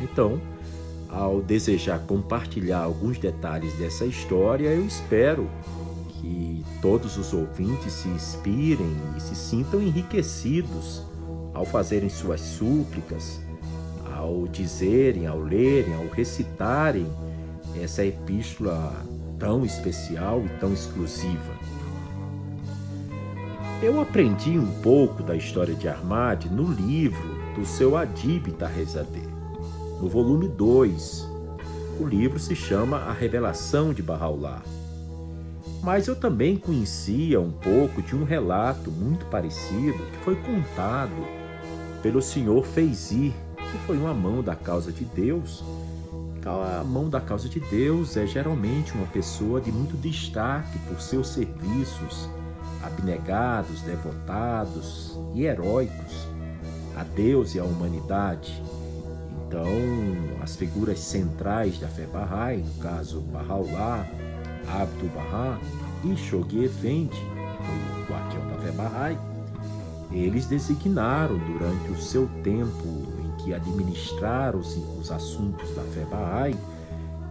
Então, 0.00 0.40
ao 1.08 1.40
desejar 1.40 2.00
compartilhar 2.00 2.80
alguns 2.80 3.18
detalhes 3.18 3.72
dessa 3.74 4.04
história, 4.04 4.68
eu 4.68 4.84
espero 4.84 5.48
que 6.20 6.64
todos 6.82 7.16
os 7.16 7.32
ouvintes 7.32 7.92
se 7.92 8.08
inspirem 8.08 8.96
e 9.16 9.20
se 9.20 9.34
sintam 9.34 9.80
enriquecidos 9.80 11.02
ao 11.56 11.64
fazerem 11.64 12.10
suas 12.10 12.42
súplicas, 12.42 13.40
ao 14.14 14.46
dizerem, 14.46 15.26
ao 15.26 15.40
lerem, 15.40 15.94
ao 15.94 16.06
recitarem 16.08 17.06
essa 17.82 18.04
epístola 18.04 18.92
tão 19.38 19.64
especial 19.64 20.44
e 20.44 20.48
tão 20.60 20.74
exclusiva. 20.74 21.56
Eu 23.82 24.00
aprendi 24.00 24.58
um 24.58 24.70
pouco 24.82 25.22
da 25.22 25.34
história 25.34 25.74
de 25.74 25.88
Armad 25.88 26.44
no 26.44 26.70
livro 26.70 27.36
do 27.54 27.64
seu 27.64 27.96
Adib 27.96 28.48
Tahezadeh, 28.52 29.28
no 29.98 30.08
volume 30.08 30.48
2. 30.48 31.26
O 31.98 32.06
livro 32.06 32.38
se 32.38 32.54
chama 32.54 32.98
A 32.98 33.12
Revelação 33.12 33.94
de 33.94 34.02
Bahá'u'lláh. 34.02 34.62
Mas 35.82 36.06
eu 36.06 36.16
também 36.16 36.56
conhecia 36.56 37.40
um 37.40 37.50
pouco 37.50 38.02
de 38.02 38.14
um 38.14 38.24
relato 38.24 38.90
muito 38.90 39.24
parecido 39.26 40.04
que 40.12 40.18
foi 40.18 40.36
contado 40.36 41.45
pelo 42.06 42.22
senhor 42.22 42.64
Feizi, 42.64 43.34
que 43.56 43.78
foi 43.78 43.96
uma 43.96 44.14
mão 44.14 44.40
da 44.40 44.54
causa 44.54 44.92
de 44.92 45.04
Deus. 45.04 45.64
A 46.44 46.84
mão 46.84 47.10
da 47.10 47.20
causa 47.20 47.48
de 47.48 47.58
Deus 47.58 48.16
é 48.16 48.24
geralmente 48.24 48.92
uma 48.92 49.08
pessoa 49.08 49.60
de 49.60 49.72
muito 49.72 49.96
destaque 49.96 50.78
por 50.86 51.00
seus 51.00 51.26
serviços 51.30 52.30
abnegados, 52.80 53.82
devotados 53.82 55.18
e 55.34 55.46
heróicos 55.46 56.28
a 56.96 57.02
Deus 57.02 57.56
e 57.56 57.58
à 57.58 57.64
humanidade. 57.64 58.62
Então, 59.44 59.66
as 60.40 60.54
figuras 60.54 61.00
centrais 61.00 61.76
da 61.80 61.88
fé 61.88 62.06
Bahá'í, 62.06 62.58
no 62.58 62.74
caso 62.74 63.20
Bahá'u'lláh, 63.20 64.06
Abdu'l-Bahá 64.80 65.58
e 66.04 66.16
Shoghi 66.16 66.66
Effendi, 66.66 67.20
o 67.98 68.12
guardião 68.12 68.46
da 68.46 68.58
fé 68.58 68.70
Bahá'í, 68.70 69.35
eles 70.10 70.46
designaram 70.46 71.38
durante 71.38 71.90
o 71.90 72.00
seu 72.00 72.28
tempo 72.42 72.86
em 73.24 73.44
que 73.44 73.54
administraram 73.54 74.60
os, 74.60 74.76
os 74.98 75.10
assuntos 75.10 75.74
da 75.74 75.82
Bahá'í, 76.10 76.56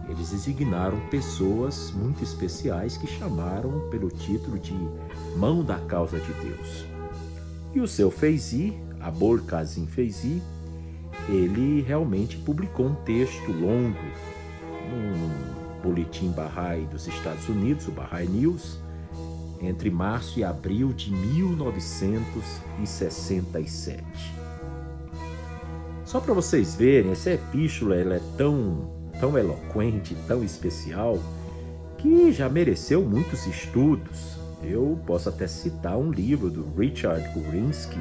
eles 0.08 0.30
designaram 0.30 0.98
pessoas 1.10 1.90
muito 1.90 2.22
especiais 2.22 2.96
que 2.96 3.06
chamaram 3.06 3.88
pelo 3.90 4.08
título 4.08 4.58
de 4.58 4.74
Mão 5.36 5.64
da 5.64 5.78
Causa 5.78 6.18
de 6.18 6.32
Deus. 6.34 6.86
E 7.74 7.80
o 7.80 7.88
seu 7.88 8.10
Feizi, 8.10 8.72
Abol 9.00 9.38
Kazim 9.40 9.86
Feizi, 9.86 10.40
ele 11.28 11.82
realmente 11.82 12.36
publicou 12.36 12.86
um 12.86 12.94
texto 12.94 13.50
longo 13.50 13.98
num 14.90 15.82
boletim 15.82 16.30
Bahá'í 16.30 16.86
dos 16.86 17.06
Estados 17.08 17.48
Unidos, 17.48 17.88
o 17.88 17.90
Bahá'í 17.90 18.28
News, 18.28 18.78
entre 19.60 19.90
março 19.90 20.38
e 20.38 20.44
abril 20.44 20.92
de 20.92 21.10
1967. 21.10 24.04
Só 26.04 26.20
para 26.20 26.34
vocês 26.34 26.74
verem, 26.74 27.10
essa 27.10 27.30
epístola 27.30 27.96
ela 27.96 28.14
é 28.14 28.20
tão 28.36 28.94
tão 29.20 29.36
eloquente, 29.36 30.16
tão 30.26 30.44
especial, 30.44 31.18
que 31.98 32.32
já 32.32 32.48
mereceu 32.48 33.02
muitos 33.02 33.46
estudos. 33.46 34.36
Eu 34.62 34.98
posso 35.06 35.28
até 35.28 35.46
citar 35.46 35.96
um 35.96 36.10
livro 36.10 36.50
do 36.50 36.66
Richard 36.76 37.26
Urinsky, 37.38 37.98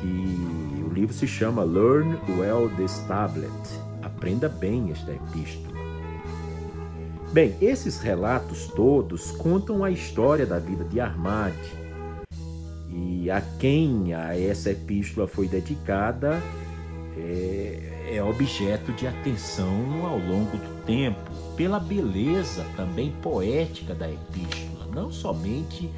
que 0.00 0.84
o 0.84 0.92
livro 0.92 1.14
se 1.14 1.26
chama 1.26 1.64
Learn 1.64 2.18
Well 2.38 2.70
This 2.76 2.98
Tablet. 3.06 3.50
Aprenda 4.02 4.48
bem 4.48 4.90
esta 4.90 5.12
epístola. 5.12 5.67
Bem, 7.32 7.54
esses 7.60 8.00
relatos 8.00 8.68
todos 8.68 9.30
contam 9.32 9.84
a 9.84 9.90
história 9.90 10.46
da 10.46 10.58
vida 10.58 10.82
de 10.84 10.98
Armad 10.98 11.54
e 12.90 13.30
a 13.30 13.42
quem 13.58 14.14
a 14.14 14.34
essa 14.34 14.70
epístola 14.70 15.28
foi 15.28 15.46
dedicada 15.46 16.42
é, 17.18 18.14
é 18.14 18.22
objeto 18.22 18.92
de 18.92 19.06
atenção 19.06 20.06
ao 20.06 20.18
longo 20.18 20.56
do 20.56 20.84
tempo, 20.86 21.30
pela 21.54 21.78
beleza 21.78 22.64
também 22.74 23.12
poética 23.20 23.94
da 23.94 24.10
epístola, 24.10 24.86
não 24.94 25.12
somente 25.12 25.90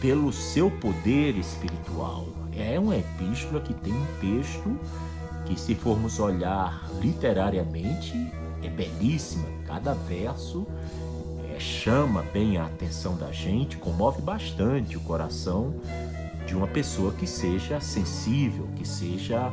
pelo 0.00 0.32
seu 0.32 0.70
poder 0.70 1.36
espiritual. 1.36 2.26
É 2.56 2.80
uma 2.80 2.96
epístola 2.96 3.60
que 3.60 3.74
tem 3.74 3.92
um 3.92 4.06
texto 4.18 4.78
que, 5.44 5.60
se 5.60 5.74
formos 5.74 6.18
olhar 6.18 6.88
literariamente, 7.02 8.14
é 8.62 8.68
belíssima. 8.68 9.48
Cada 9.66 9.94
verso 9.94 10.66
é, 11.48 11.58
chama 11.58 12.22
bem 12.32 12.56
a 12.56 12.66
atenção 12.66 13.16
da 13.16 13.30
gente, 13.32 13.76
comove 13.76 14.22
bastante 14.22 14.96
o 14.96 15.00
coração 15.00 15.74
de 16.46 16.56
uma 16.56 16.66
pessoa 16.66 17.12
que 17.12 17.26
seja 17.26 17.80
sensível, 17.80 18.68
que 18.76 18.86
seja 18.86 19.52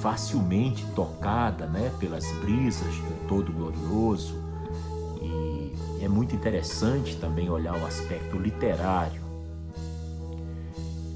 facilmente 0.00 0.84
tocada 0.94 1.66
né, 1.66 1.92
pelas 2.00 2.26
brisas 2.38 2.94
do 2.96 3.28
Todo-Glorioso. 3.28 4.34
E 5.20 5.74
é 6.02 6.08
muito 6.08 6.34
interessante 6.34 7.16
também 7.16 7.50
olhar 7.50 7.74
o 7.74 7.86
aspecto 7.86 8.38
literário. 8.38 9.20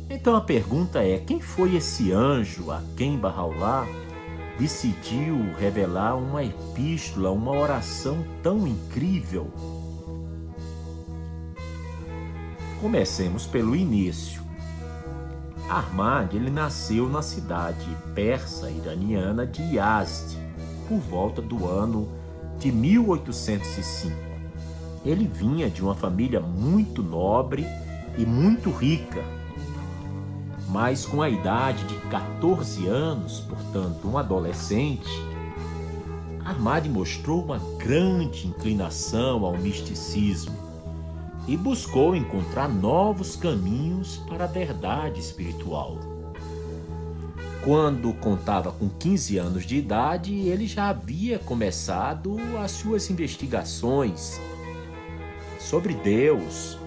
Então 0.09 0.37
a 0.37 0.41
pergunta 0.41 1.03
é: 1.03 1.19
quem 1.19 1.41
foi 1.41 1.77
esse 1.77 2.13
anjo 2.13 2.71
a 2.71 2.83
quem 2.97 3.19
Bahá'u'lláh 3.19 3.87
decidiu 4.59 5.55
revelar 5.59 6.17
uma 6.17 6.45
epístola, 6.45 7.31
uma 7.31 7.53
oração 7.53 8.25
tão 8.43 8.67
incrível? 8.67 9.51
Comecemos 12.81 13.47
pelo 13.47 13.75
início. 13.75 14.43
Ahmad 15.69 16.35
ele 16.35 16.51
nasceu 16.51 17.09
na 17.09 17.23
cidade 17.23 17.87
persa 18.15 18.71
iraniana 18.71 19.47
de 19.47 19.63
Yazd 19.77 20.37
por 20.87 20.99
volta 20.99 21.41
do 21.41 21.67
ano 21.67 22.09
de 22.59 22.71
1805. 22.71 24.15
Ele 25.05 25.27
vinha 25.27 25.69
de 25.69 25.83
uma 25.83 25.95
família 25.95 26.41
muito 26.41 27.03
nobre 27.03 27.67
e 28.17 28.25
muito 28.25 28.71
rica, 28.71 29.23
mas 30.69 31.05
com 31.05 31.23
a 31.23 31.29
idade 31.29 31.85
de 31.85 31.97
14 32.09 32.87
anos, 32.87 33.41
portanto, 33.41 34.09
um 34.09 34.19
adolescente, 34.19 35.09
Ahmad 36.45 36.87
mostrou 36.89 37.43
uma 37.43 37.59
grande 37.79 38.47
inclinação 38.47 39.45
ao 39.45 39.57
misticismo 39.57 40.55
e 41.47 41.57
buscou 41.57 42.15
encontrar 42.15 42.69
novos 42.69 43.37
caminhos 43.37 44.19
para 44.29 44.45
a 44.45 44.49
verdade 44.49 45.21
espiritual. 45.21 45.99
Quando 47.65 48.13
contava 48.15 48.71
com 48.73 48.91
15 48.91 49.39
anos 49.39 49.65
de 49.65 49.77
idade, 49.77 50.35
ele 50.35 50.67
já 50.67 50.91
havia 50.91 51.39
começado 51.39 52.37
as 52.63 52.73
suas 52.73 53.09
investigações 53.09 54.39
sobre 55.59 55.95
Deus. 55.95 56.79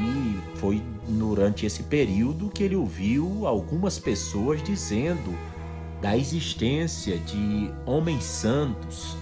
E 0.00 0.58
foi 0.58 0.82
durante 1.06 1.66
esse 1.66 1.82
período 1.82 2.48
que 2.48 2.62
ele 2.62 2.76
ouviu 2.76 3.46
algumas 3.46 3.98
pessoas 3.98 4.62
dizendo 4.62 5.36
da 6.00 6.16
existência 6.16 7.18
de 7.18 7.70
homens 7.84 8.24
santos 8.24 9.16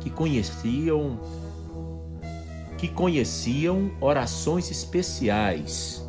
que 0.00 0.10
conheciam 0.10 1.18
que 2.76 2.86
conheciam 2.86 3.90
orações 4.00 4.70
especiais, 4.70 6.06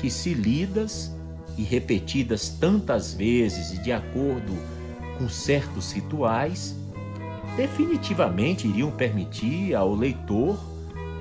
que, 0.00 0.10
se 0.10 0.34
lidas 0.34 1.14
e 1.56 1.62
repetidas 1.62 2.48
tantas 2.48 3.14
vezes 3.14 3.72
e 3.72 3.78
de 3.78 3.92
acordo 3.92 4.52
com 5.16 5.28
certos 5.28 5.92
rituais, 5.92 6.74
definitivamente 7.56 8.66
iriam 8.66 8.90
permitir 8.90 9.76
ao 9.76 9.94
leitor 9.94 10.58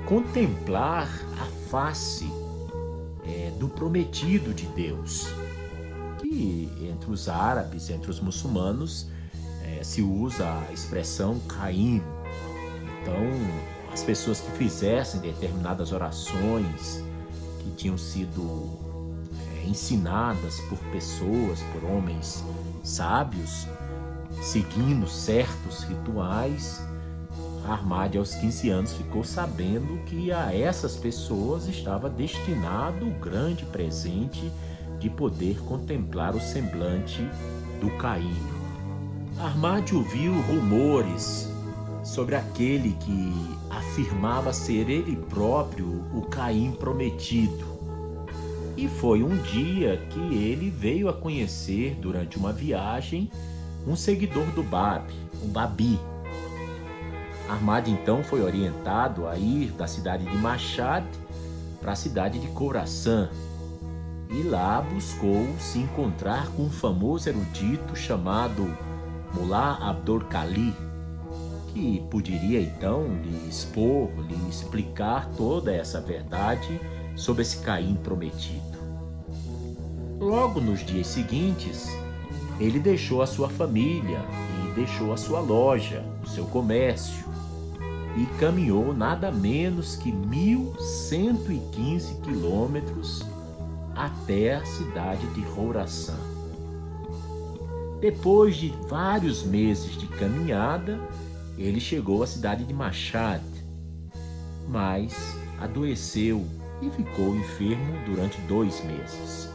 contemplar 0.08 1.08
a 1.40 1.61
face 1.72 2.30
é, 3.26 3.50
do 3.58 3.70
prometido 3.70 4.54
de 4.54 4.66
Deus, 4.68 5.28
que 6.20 6.70
entre 6.82 7.10
os 7.10 7.30
árabes, 7.30 7.90
entre 7.90 8.12
os 8.12 8.20
muçulmanos, 8.20 9.08
é, 9.64 9.82
se 9.82 10.02
usa 10.02 10.46
a 10.46 10.74
expressão 10.74 11.40
Caim. 11.48 12.04
Então, 13.02 13.24
as 13.94 14.04
pessoas 14.04 14.42
que 14.42 14.52
fizessem 14.52 15.22
determinadas 15.22 15.94
orações 15.94 17.02
que 17.60 17.72
tinham 17.78 17.98
sido 17.98 18.78
é, 19.64 19.66
ensinadas 19.66 20.60
por 20.68 20.78
pessoas, 20.92 21.62
por 21.72 21.90
homens 21.90 22.44
sábios, 22.84 23.66
seguindo 24.42 25.08
certos 25.08 25.84
rituais, 25.84 26.82
Armade 27.66 28.18
aos 28.18 28.36
15 28.36 28.70
anos 28.70 28.94
ficou 28.94 29.24
sabendo 29.24 30.04
que 30.06 30.32
a 30.32 30.54
essas 30.54 30.96
pessoas 30.96 31.68
estava 31.68 32.10
destinado 32.10 33.08
o 33.08 33.12
grande 33.12 33.66
presente 33.66 34.52
de 35.00 35.10
poder 35.10 35.60
contemplar 35.62 36.36
o 36.36 36.42
semblante 36.42 37.22
do 37.80 37.90
Caim. 37.98 38.36
Armade 39.40 39.96
ouviu 39.96 40.34
rumores 40.42 41.50
sobre 42.04 42.36
aquele 42.36 42.94
que 42.94 43.34
afirmava 43.70 44.52
ser 44.54 44.90
ele 44.90 45.16
próprio 45.16 46.04
o 46.14 46.22
Caim 46.30 46.72
prometido. 46.72 47.66
E 48.76 48.88
foi 48.88 49.24
um 49.24 49.38
dia 49.38 49.98
que 50.10 50.20
ele 50.20 50.70
veio 50.70 51.10
a 51.10 51.14
conhecer, 51.14 51.96
durante 52.02 52.38
uma 52.38 52.52
viagem, 52.52 53.30
um 53.86 53.96
seguidor 53.96 54.46
do 54.52 54.64
Bab, 54.64 55.12
um 55.44 55.48
Babi. 55.48 56.00
Armad 57.52 57.90
então 57.90 58.24
foi 58.24 58.42
orientado 58.42 59.28
a 59.28 59.38
ir 59.38 59.72
da 59.72 59.86
cidade 59.86 60.24
de 60.26 60.38
Machad 60.38 61.04
para 61.82 61.92
a 61.92 61.96
cidade 61.96 62.40
de 62.40 62.48
Khorasan. 62.48 63.30
E 64.30 64.42
lá 64.44 64.82
buscou 64.82 65.46
se 65.60 65.80
encontrar 65.80 66.48
com 66.52 66.64
um 66.64 66.70
famoso 66.70 67.28
erudito 67.28 67.94
chamado 67.94 68.74
Mullah 69.34 69.90
Abdul 69.90 70.22
Kali, 70.22 70.74
que 71.74 72.02
poderia 72.10 72.62
então 72.62 73.06
lhe 73.22 73.50
expor, 73.50 74.10
lhe 74.30 74.50
explicar 74.50 75.30
toda 75.36 75.74
essa 75.74 76.00
verdade 76.00 76.80
sobre 77.18 77.42
esse 77.42 77.58
Caim 77.58 77.96
prometido. 77.96 78.80
Logo 80.18 80.62
nos 80.62 80.86
dias 80.86 81.08
seguintes, 81.08 81.90
ele 82.60 82.80
deixou 82.80 83.22
a 83.22 83.28
sua 83.28 83.50
família 83.50 84.22
e 84.64 84.74
deixou 84.74 85.12
a 85.12 85.18
sua 85.18 85.42
loja, 85.42 86.02
o 86.24 86.30
seu 86.30 86.46
comércio, 86.46 87.31
e 88.18 88.26
caminhou 88.40 88.94
nada 88.94 89.32
menos 89.32 89.96
que 89.96 90.12
1.115 90.12 92.22
quilômetros 92.22 93.24
até 93.96 94.56
a 94.56 94.66
cidade 94.66 95.26
de 95.28 95.40
Rouraçã. 95.42 96.18
Depois 98.00 98.56
de 98.56 98.70
vários 98.90 99.44
meses 99.44 99.96
de 99.98 100.08
caminhada, 100.08 101.00
ele 101.58 101.80
chegou 101.80 102.24
à 102.24 102.28
cidade 102.28 102.66
de 102.66 102.74
Machad, 102.74 103.42
mas 104.68 105.38
adoeceu 105.60 106.44
e 106.82 106.90
ficou 106.90 107.36
enfermo 107.36 107.94
durante 108.06 108.42
dois 108.42 108.84
meses. 108.84 109.50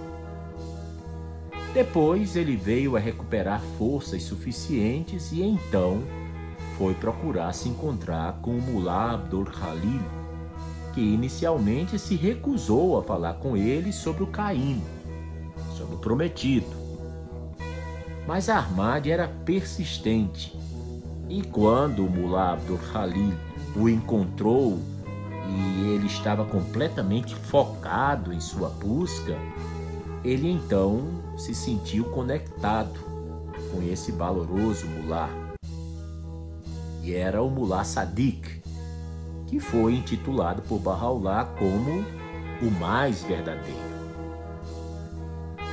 Depois 1.74 2.36
ele 2.36 2.56
veio 2.56 2.96
a 2.96 3.00
recuperar 3.00 3.60
forças 3.76 4.22
suficientes 4.22 5.32
e 5.32 5.42
então 5.42 6.02
foi 6.76 6.94
procurar 6.94 7.52
se 7.52 7.68
encontrar 7.68 8.38
com 8.42 8.50
o 8.50 8.60
Mullah 8.60 9.14
Abdul 9.14 9.44
Khalil, 9.44 10.02
que 10.92 11.00
inicialmente 11.00 11.98
se 11.98 12.14
recusou 12.16 12.98
a 12.98 13.02
falar 13.02 13.34
com 13.34 13.56
ele 13.56 13.92
sobre 13.92 14.22
o 14.22 14.26
Caim, 14.26 14.82
sobre 15.76 15.96
o 15.96 15.98
prometido. 15.98 16.66
Mas 18.26 18.48
Ahmad 18.48 19.06
era 19.06 19.28
persistente 19.44 20.58
e 21.28 21.42
quando 21.42 22.04
o 22.04 22.10
Mullah 22.10 22.52
Abdul 22.52 22.78
Khalil 22.92 23.34
o 23.74 23.88
encontrou 23.88 24.78
e 25.48 25.90
ele 25.90 26.06
estava 26.06 26.44
completamente 26.44 27.34
focado 27.34 28.32
em 28.32 28.40
sua 28.40 28.68
busca, 28.68 29.36
ele 30.24 30.50
então 30.50 31.06
se 31.36 31.54
sentiu 31.54 32.04
conectado 32.06 32.98
com 33.70 33.82
esse 33.82 34.10
valoroso 34.12 34.86
mulá. 34.86 35.45
Era 37.14 37.42
o 37.42 37.50
mulá 37.50 37.84
Sadiq, 37.84 38.62
que 39.46 39.60
foi 39.60 39.94
intitulado 39.94 40.62
por 40.62 40.78
Bahá'u'lláh 40.78 41.44
como 41.58 42.04
o 42.62 42.70
mais 42.80 43.22
verdadeiro. 43.22 43.96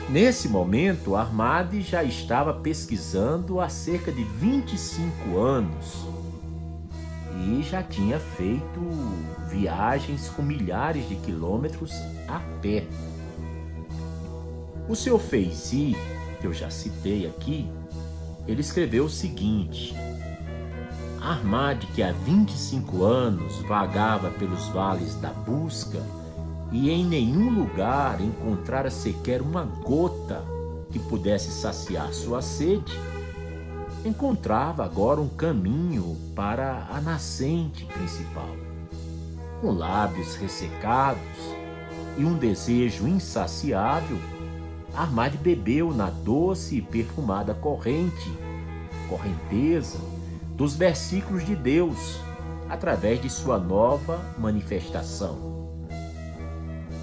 Nesse 0.09 0.49
momento, 0.49 1.15
Ahmad 1.15 1.73
já 1.81 2.03
estava 2.03 2.53
pesquisando 2.53 3.59
há 3.59 3.69
cerca 3.69 4.11
de 4.11 4.23
25 4.23 5.37
anos 5.37 6.05
e 7.45 7.63
já 7.63 7.81
tinha 7.81 8.19
feito 8.19 8.79
viagens 9.49 10.29
com 10.29 10.41
milhares 10.41 11.07
de 11.07 11.15
quilômetros 11.15 11.91
a 12.27 12.39
pé. 12.61 12.85
O 14.87 14.95
seu 14.95 15.17
Feizi, 15.17 15.95
que 16.41 16.47
eu 16.47 16.53
já 16.53 16.69
citei 16.69 17.25
aqui, 17.25 17.69
ele 18.45 18.61
escreveu 18.61 19.05
o 19.05 19.09
seguinte: 19.09 19.95
Armad, 21.23 21.85
que 21.95 22.03
há 22.03 22.11
25 22.11 23.01
anos 23.01 23.61
vagava 23.61 24.29
pelos 24.31 24.67
vales 24.67 25.15
da 25.15 25.29
busca 25.29 26.03
e 26.69 26.91
em 26.91 27.05
nenhum 27.05 27.49
lugar 27.49 28.19
encontrara 28.19 28.91
sequer 28.91 29.41
uma 29.41 29.63
gota 29.63 30.43
que 30.91 30.99
pudesse 30.99 31.49
saciar 31.49 32.13
sua 32.13 32.41
sede, 32.41 32.91
encontrava 34.03 34.83
agora 34.83 35.21
um 35.21 35.29
caminho 35.29 36.17
para 36.35 36.85
a 36.91 36.99
nascente 36.99 37.85
principal. 37.85 38.49
Com 39.61 39.71
lábios 39.71 40.35
ressecados 40.35 41.21
e 42.17 42.25
um 42.25 42.37
desejo 42.37 43.07
insaciável, 43.07 44.17
Armad 44.93 45.35
bebeu 45.37 45.93
na 45.93 46.09
doce 46.09 46.79
e 46.79 46.81
perfumada 46.81 47.53
corrente, 47.53 48.29
correnteza, 49.07 50.12
dos 50.55 50.75
versículos 50.75 51.45
de 51.45 51.55
Deus, 51.55 52.19
através 52.69 53.21
de 53.21 53.29
sua 53.29 53.57
nova 53.57 54.19
manifestação. 54.37 55.53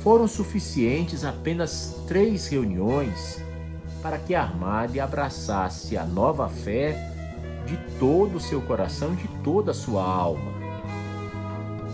Foram 0.03 0.27
suficientes 0.27 1.25
apenas 1.25 1.97
três 2.07 2.47
reuniões 2.49 3.43
para 4.03 4.19
que 4.19 4.35
Armad 4.35 4.97
abraçasse 4.99 5.97
a 5.97 6.05
nova 6.05 6.49
fé 6.49 7.11
de 7.67 7.77
todo 7.99 8.37
o 8.37 8.41
seu 8.41 8.61
coração, 8.63 9.15
de 9.15 9.29
toda 9.45 9.73
a 9.73 9.75
sua 9.75 10.03
alma. 10.03 10.51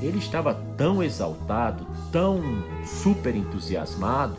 Ele 0.01 0.19
estava 0.19 0.55
tão 0.77 1.03
exaltado, 1.03 1.87
tão 2.13 2.41
super 2.85 3.35
entusiasmado, 3.35 4.37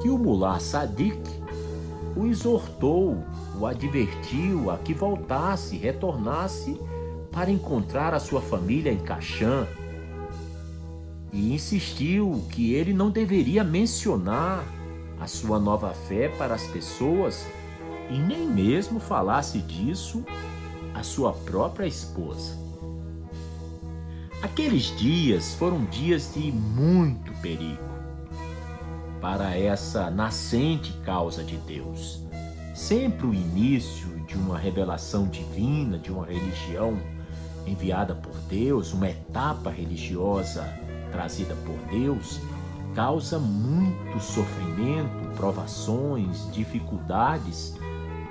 que 0.00 0.08
o 0.08 0.16
mulá 0.16 0.58
Sadik 0.58 1.20
o 2.16 2.26
exortou, 2.26 3.24
o 3.58 3.66
advertiu 3.66 4.70
a 4.70 4.78
que 4.78 4.94
voltasse, 4.94 5.76
retornasse 5.76 6.78
para 7.32 7.50
encontrar 7.50 8.14
a 8.14 8.20
sua 8.20 8.40
família 8.40 8.92
em 8.92 8.98
Caxã. 8.98 9.66
E 11.32 11.52
insistiu 11.52 12.44
que 12.50 12.72
ele 12.74 12.92
não 12.92 13.10
deveria 13.10 13.64
mencionar 13.64 14.64
a 15.20 15.26
sua 15.26 15.58
nova 15.58 15.92
fé 15.92 16.28
para 16.28 16.54
as 16.54 16.66
pessoas 16.68 17.44
e 18.10 18.18
nem 18.18 18.46
mesmo 18.46 19.00
falasse 19.00 19.58
disso 19.58 20.24
à 20.94 21.02
sua 21.02 21.32
própria 21.32 21.86
esposa. 21.86 22.56
Aqueles 24.42 24.96
dias 24.96 25.54
foram 25.54 25.84
dias 25.86 26.32
de 26.34 26.52
muito 26.52 27.32
perigo 27.40 27.93
para 29.24 29.56
essa 29.56 30.10
nascente 30.10 30.92
causa 31.02 31.42
de 31.42 31.56
Deus. 31.56 32.20
Sempre 32.74 33.26
o 33.26 33.32
início 33.32 34.06
de 34.26 34.36
uma 34.36 34.58
revelação 34.58 35.26
divina, 35.26 35.98
de 35.98 36.12
uma 36.12 36.26
religião 36.26 36.98
enviada 37.66 38.14
por 38.14 38.36
Deus, 38.50 38.92
uma 38.92 39.08
etapa 39.08 39.70
religiosa 39.70 40.70
trazida 41.10 41.56
por 41.64 41.74
Deus, 41.90 42.38
causa 42.94 43.38
muito 43.38 44.20
sofrimento, 44.20 45.34
provações, 45.34 46.46
dificuldades 46.52 47.74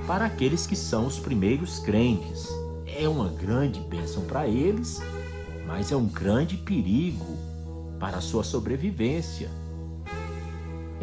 para 0.06 0.26
aqueles 0.26 0.68
que 0.68 0.76
são 0.76 1.08
os 1.08 1.18
primeiros 1.18 1.80
crentes. 1.80 2.48
É 2.86 3.10
uma 3.10 3.30
grande 3.30 3.80
bênção 3.80 4.26
para 4.26 4.48
eles, 4.48 5.02
mas 5.66 5.92
é 5.92 5.96
um 5.96 6.06
grande 6.06 6.56
perigo 6.56 7.36
para 8.00 8.18
a 8.18 8.22
sua 8.22 8.44
sobrevivência 8.44 9.63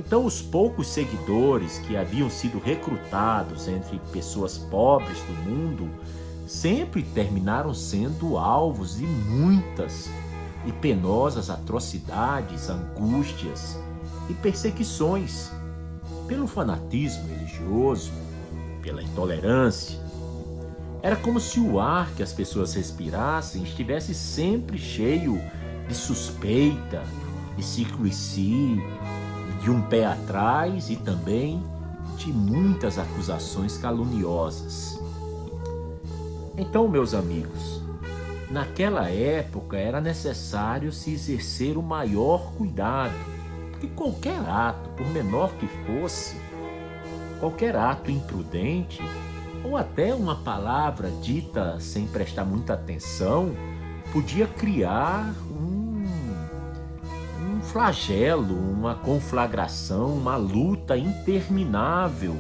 então, 0.01 0.25
os 0.25 0.41
poucos 0.41 0.87
seguidores 0.87 1.79
que 1.81 1.95
haviam 1.95 2.31
sido 2.31 2.59
recrutados 2.59 3.69
entre 3.69 3.99
pessoas 4.11 4.57
pobres 4.57 5.19
do 5.19 5.51
mundo 5.51 5.91
sempre 6.47 7.03
terminaram 7.03 7.75
sendo 7.75 8.39
alvos 8.39 8.97
de 8.97 9.07
muitas 9.07 10.09
e 10.65 10.73
penosas 10.73 11.51
atrocidades, 11.51 12.71
angústias 12.71 13.79
e 14.31 14.33
perseguições 14.33 15.51
pelo 16.27 16.47
fanatismo 16.47 17.29
religioso, 17.29 18.11
pela 18.81 19.03
intolerância. 19.03 20.01
Era 21.03 21.17
como 21.17 21.39
se 21.39 21.61
o 21.61 21.79
ar 21.79 22.11
que 22.13 22.23
as 22.23 22.33
pessoas 22.33 22.73
respirassem 22.73 23.65
estivesse 23.65 24.15
sempre 24.15 24.79
cheio 24.79 25.39
de 25.87 25.95
suspeita, 25.95 27.05
de 27.55 27.63
ciclo 27.63 28.07
e 28.07 28.13
si, 28.13 28.83
de 29.61 29.71
um 29.71 29.83
pé 29.83 30.07
atrás 30.07 30.91
e 30.91 30.97
também 30.97 31.63
de 32.17 32.33
muitas 32.33 32.99
acusações 32.99 33.77
caluniosas. 33.79 34.99
Então, 36.57 36.89
meus 36.89 37.15
amigos, 37.15 37.83
naquela 38.51 39.09
época 39.09 39.77
era 39.77 40.01
necessário 40.01 40.93
se 40.93 41.13
exercer 41.13 41.79
o 41.79 41.83
maior 41.83 42.53
cuidado, 42.53 43.15
Porque 43.71 43.87
qualquer 43.89 44.39
ato, 44.47 44.91
por 44.91 45.07
menor 45.07 45.55
que 45.55 45.67
fosse, 45.67 46.37
qualquer 47.39 47.75
ato 47.75 48.11
imprudente, 48.11 49.03
ou 49.65 49.77
até 49.77 50.15
uma 50.15 50.37
palavra 50.37 51.11
dita 51.23 51.81
sem 51.81 52.07
prestar 52.07 52.45
muita 52.45 52.75
atenção, 52.75 53.55
podia 54.13 54.47
criar 54.47 55.33
flagelo, 57.71 58.59
uma 58.59 58.97
conflagração, 58.97 60.13
uma 60.15 60.37
luta 60.37 60.99
interminável 60.99 62.37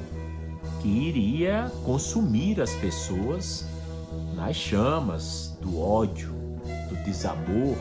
que 0.83 0.88
iria 0.88 1.71
consumir 1.85 2.61
as 2.61 2.75
pessoas 2.75 3.64
nas 4.35 4.57
chamas 4.57 5.57
do 5.61 5.81
ódio, 5.81 6.31
do 6.88 6.97
desamor 7.05 7.77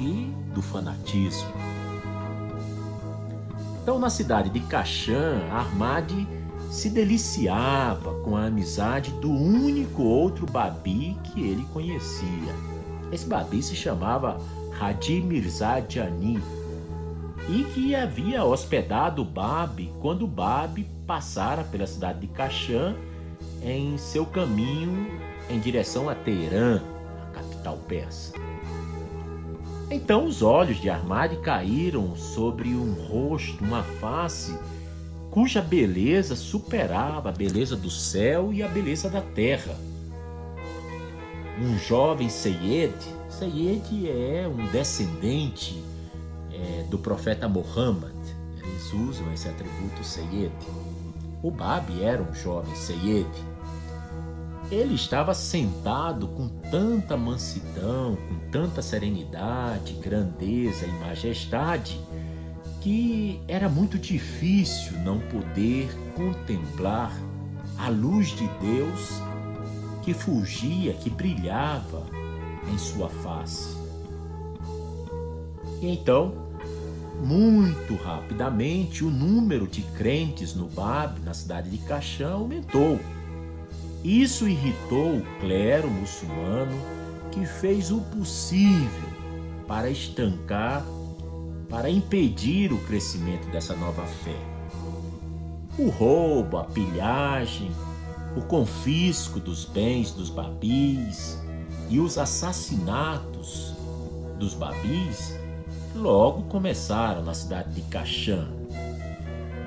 e 0.00 0.32
do 0.54 0.62
fanatismo. 0.62 1.52
Então, 3.82 3.98
na 3.98 4.08
cidade 4.08 4.48
de 4.48 4.60
Caxã, 4.60 5.42
Armadi 5.52 6.26
se 6.70 6.88
deliciava 6.88 8.14
com 8.22 8.34
a 8.34 8.46
amizade 8.46 9.10
do 9.20 9.30
único 9.30 10.02
outro 10.02 10.46
Babi 10.46 11.18
que 11.22 11.42
ele 11.42 11.66
conhecia. 11.70 12.54
Esse 13.12 13.26
Babi 13.26 13.62
se 13.62 13.76
chamava 13.76 14.38
Hadi 14.78 15.20
Mirza 15.20 15.84
Jani 15.88 16.40
e 17.48 17.64
que 17.74 17.94
havia 17.94 18.44
hospedado 18.44 19.24
Babi 19.24 19.92
quando 20.00 20.26
Babi 20.26 20.86
passara 21.06 21.62
pela 21.64 21.86
cidade 21.86 22.20
de 22.20 22.26
Caxã 22.28 22.94
em 23.62 23.96
seu 23.98 24.24
caminho 24.24 25.20
em 25.50 25.58
direção 25.58 26.08
a 26.08 26.14
Teherã, 26.14 26.80
a 27.22 27.26
capital 27.34 27.76
persa. 27.88 28.32
Então 29.90 30.24
os 30.24 30.42
olhos 30.42 30.80
de 30.80 30.88
Armadi 30.88 31.36
caíram 31.36 32.16
sobre 32.16 32.70
um 32.70 32.94
rosto, 32.94 33.62
uma 33.62 33.82
face, 33.82 34.58
cuja 35.30 35.60
beleza 35.60 36.34
superava 36.34 37.28
a 37.28 37.32
beleza 37.32 37.76
do 37.76 37.90
céu 37.90 38.52
e 38.52 38.62
a 38.62 38.68
beleza 38.68 39.10
da 39.10 39.20
terra. 39.20 39.74
Um 41.60 41.78
jovem 41.78 42.28
Seyed, 42.28 42.94
Seyed 43.28 44.08
é 44.08 44.48
um 44.48 44.66
descendente 44.72 45.82
é, 46.52 46.82
do 46.90 46.98
profeta 46.98 47.48
Muhammad, 47.48 48.12
eles 48.58 48.92
usam 48.92 49.32
esse 49.32 49.48
atributo 49.48 50.02
Seyed. 50.02 50.52
O 51.42 51.50
Babi 51.50 52.02
era 52.02 52.20
um 52.20 52.34
jovem 52.34 52.74
Seyed, 52.74 53.28
ele 54.70 54.94
estava 54.94 55.32
sentado 55.32 56.26
com 56.28 56.48
tanta 56.70 57.16
mansidão, 57.16 58.16
com 58.16 58.50
tanta 58.50 58.82
serenidade, 58.82 59.92
grandeza 59.94 60.86
e 60.86 60.92
majestade, 61.06 62.00
que 62.80 63.40
era 63.46 63.68
muito 63.68 63.96
difícil 63.96 64.98
não 65.04 65.20
poder 65.20 65.88
contemplar 66.16 67.12
a 67.78 67.88
luz 67.88 68.28
de 68.28 68.48
Deus 68.60 69.22
que 70.04 70.12
fugia, 70.12 70.92
que 70.92 71.08
brilhava 71.08 72.04
em 72.72 72.76
sua 72.76 73.08
face. 73.08 73.76
E 75.80 75.88
então, 75.88 76.34
muito 77.22 77.94
rapidamente, 77.96 79.04
o 79.04 79.10
número 79.10 79.66
de 79.66 79.82
crentes 79.82 80.54
no 80.54 80.66
Bab, 80.68 81.20
na 81.20 81.32
cidade 81.32 81.70
de 81.70 81.78
Caxã, 81.78 82.32
aumentou. 82.32 83.00
Isso 84.02 84.46
irritou 84.46 85.16
o 85.16 85.26
clero 85.40 85.90
muçulmano, 85.90 86.78
que 87.32 87.46
fez 87.46 87.90
o 87.90 88.00
possível 88.00 89.08
para 89.66 89.90
estancar, 89.90 90.84
para 91.70 91.88
impedir 91.88 92.72
o 92.72 92.78
crescimento 92.84 93.50
dessa 93.50 93.74
nova 93.74 94.04
fé. 94.04 94.36
O 95.78 95.88
roubo, 95.88 96.58
a 96.58 96.64
pilhagem, 96.64 97.70
o 98.36 98.42
confisco 98.42 99.38
dos 99.38 99.64
bens 99.64 100.10
dos 100.10 100.28
babis 100.28 101.38
e 101.88 102.00
os 102.00 102.18
assassinatos 102.18 103.74
dos 104.38 104.54
babis 104.54 105.38
logo 105.94 106.42
começaram 106.44 107.22
na 107.22 107.34
cidade 107.34 107.72
de 107.72 107.82
Caxã. 107.82 108.48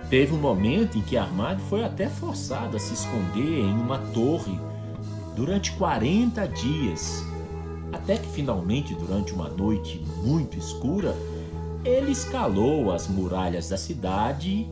Teve 0.09 0.33
um 0.33 0.39
momento 0.39 0.97
em 0.97 1.01
que 1.01 1.17
Armado 1.17 1.61
foi 1.63 1.83
até 1.83 2.09
forçado 2.09 2.75
a 2.75 2.79
se 2.79 2.93
esconder 2.93 3.59
em 3.61 3.73
uma 3.73 3.99
torre 4.13 4.57
durante 5.35 5.71
40 5.73 6.47
dias, 6.47 7.23
até 7.91 8.17
que 8.17 8.27
finalmente, 8.27 8.95
durante 8.95 9.33
uma 9.33 9.49
noite 9.49 10.01
muito 10.23 10.57
escura, 10.57 11.15
ele 11.85 12.11
escalou 12.11 12.91
as 12.91 13.07
muralhas 13.07 13.69
da 13.69 13.77
cidade 13.77 14.67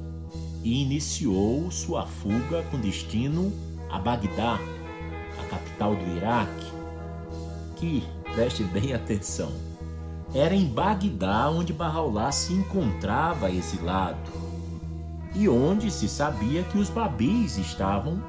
e 0.64 0.82
iniciou 0.82 1.70
sua 1.70 2.06
fuga 2.06 2.64
com 2.72 2.80
destino 2.80 3.54
a 3.90 4.00
Bagdá, 4.00 4.60
a 5.40 5.44
capital 5.50 5.96
do 5.96 6.18
Iraque. 6.18 6.74
Que, 7.76 8.04
preste 8.34 8.64
bem 8.64 8.94
atenção, 8.94 9.52
era 10.34 10.56
em 10.56 10.66
Bagdá 10.66 11.50
onde 11.50 11.74
Bahá'u'lláh 11.74 12.32
se 12.32 12.54
encontrava 12.54 13.50
exilado 13.50 14.32
e 15.34 15.50
onde 15.50 15.92
se 15.92 16.08
sabia 16.08 16.64
que 16.64 16.78
os 16.78 16.90
babis 16.90 17.58
estavam 17.58 18.22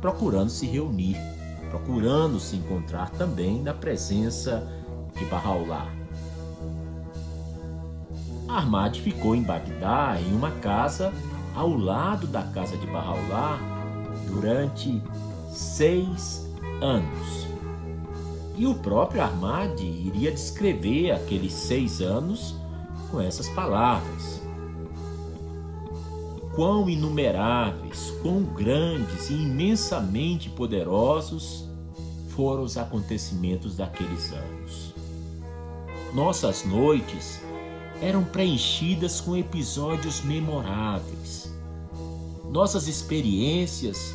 procurando 0.00 0.50
se 0.50 0.66
reunir, 0.66 1.16
procurando 1.70 2.40
se 2.40 2.56
encontrar 2.56 3.10
também 3.10 3.62
na 3.62 3.72
presença 3.72 4.66
de 5.16 5.24
Bahá'u'lláh. 5.24 5.88
Ahmad 8.48 8.96
ficou 8.98 9.34
em 9.34 9.42
Bagdá, 9.42 10.16
em 10.20 10.34
uma 10.34 10.50
casa 10.50 11.12
ao 11.54 11.70
lado 11.70 12.26
da 12.26 12.42
casa 12.42 12.76
de 12.76 12.86
Bahá'u'lláh, 12.86 13.77
durante 14.28 15.02
seis 15.52 16.46
anos. 16.80 17.48
E 18.56 18.66
o 18.66 18.74
próprio 18.74 19.22
Ahmad 19.22 19.80
iria 19.80 20.32
descrever 20.32 21.12
aqueles 21.12 21.52
seis 21.52 22.00
anos 22.00 22.54
com 23.10 23.20
essas 23.20 23.48
palavras 23.50 24.38
quão 26.58 26.90
inumeráveis, 26.90 28.12
quão 28.20 28.42
grandes 28.42 29.30
e 29.30 29.34
imensamente 29.34 30.50
poderosos 30.50 31.64
foram 32.30 32.64
os 32.64 32.76
acontecimentos 32.76 33.76
daqueles 33.76 34.32
anos. 34.32 34.92
Nossas 36.12 36.64
noites 36.64 37.40
eram 38.02 38.24
preenchidas 38.24 39.20
com 39.20 39.36
episódios 39.36 40.20
memoráveis. 40.22 41.48
Nossas 42.50 42.88
experiências 42.88 44.12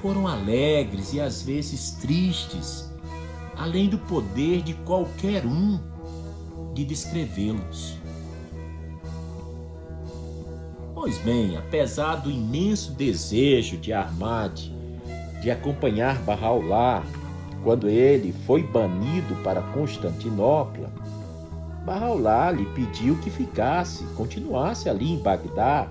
foram 0.00 0.26
alegres 0.26 1.12
e 1.12 1.20
às 1.20 1.42
vezes 1.42 1.92
tristes, 1.92 2.90
além 3.56 3.88
do 3.88 3.98
poder 3.98 4.62
de 4.62 4.74
qualquer 4.74 5.44
um 5.44 5.78
de 6.74 6.84
descrevê-los. 6.84 7.96
Pois 10.94 11.18
bem, 11.18 11.56
apesar 11.56 12.16
do 12.16 12.30
imenso 12.30 12.92
desejo 12.92 13.76
de 13.76 13.92
Armad 13.92 14.58
de 15.40 15.50
acompanhar 15.50 16.18
Barraulá 16.22 17.04
quando 17.62 17.88
ele 17.88 18.32
foi 18.46 18.62
banido 18.62 19.34
para 19.42 19.62
Constantinopla, 19.62 20.92
Barraulá 21.84 22.50
lhe 22.50 22.66
pediu 22.66 23.16
que 23.18 23.30
ficasse, 23.30 24.04
continuasse 24.14 24.88
ali 24.88 25.12
em 25.12 25.18
Bagdá, 25.18 25.88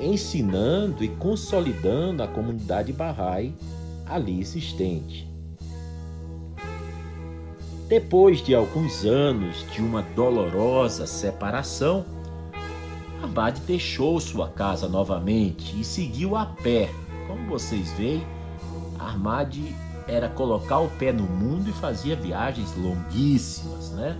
ensinando 0.00 1.02
e 1.04 1.08
consolidando 1.08 2.22
a 2.22 2.28
comunidade 2.28 2.92
Bahá'í 2.92 3.54
ali 4.06 4.40
existente. 4.40 5.28
Depois 7.88 8.42
de 8.42 8.54
alguns 8.54 9.04
anos 9.04 9.64
de 9.72 9.80
uma 9.80 10.02
dolorosa 10.02 11.06
separação, 11.06 12.04
Abade 13.22 13.60
deixou 13.62 14.18
sua 14.20 14.48
casa 14.48 14.88
novamente 14.88 15.80
e 15.80 15.84
seguiu 15.84 16.36
a 16.36 16.46
pé. 16.46 16.90
Como 17.26 17.46
vocês 17.48 17.92
veem, 17.92 18.26
Armade 18.98 19.74
era 20.08 20.28
colocar 20.28 20.80
o 20.80 20.88
pé 20.90 21.12
no 21.12 21.24
mundo 21.24 21.70
e 21.70 21.72
fazia 21.72 22.16
viagens 22.16 22.76
longuíssimas, 22.76 23.90
né? 23.92 24.16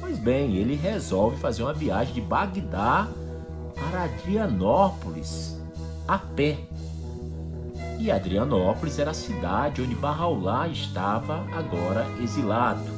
Pois 0.00 0.18
bem, 0.18 0.56
ele 0.56 0.74
resolve 0.74 1.36
fazer 1.38 1.62
uma 1.62 1.74
viagem 1.74 2.14
de 2.14 2.20
Bagdá 2.20 3.08
para 3.90 4.04
Adrianópolis 4.04 5.60
a 6.06 6.18
pé. 6.18 6.58
E 7.98 8.10
Adrianópolis 8.10 8.98
era 8.98 9.12
a 9.12 9.14
cidade 9.14 9.82
onde 9.82 9.94
Barraulá 9.94 10.68
estava 10.68 11.46
agora 11.52 12.06
exilado. 12.20 12.90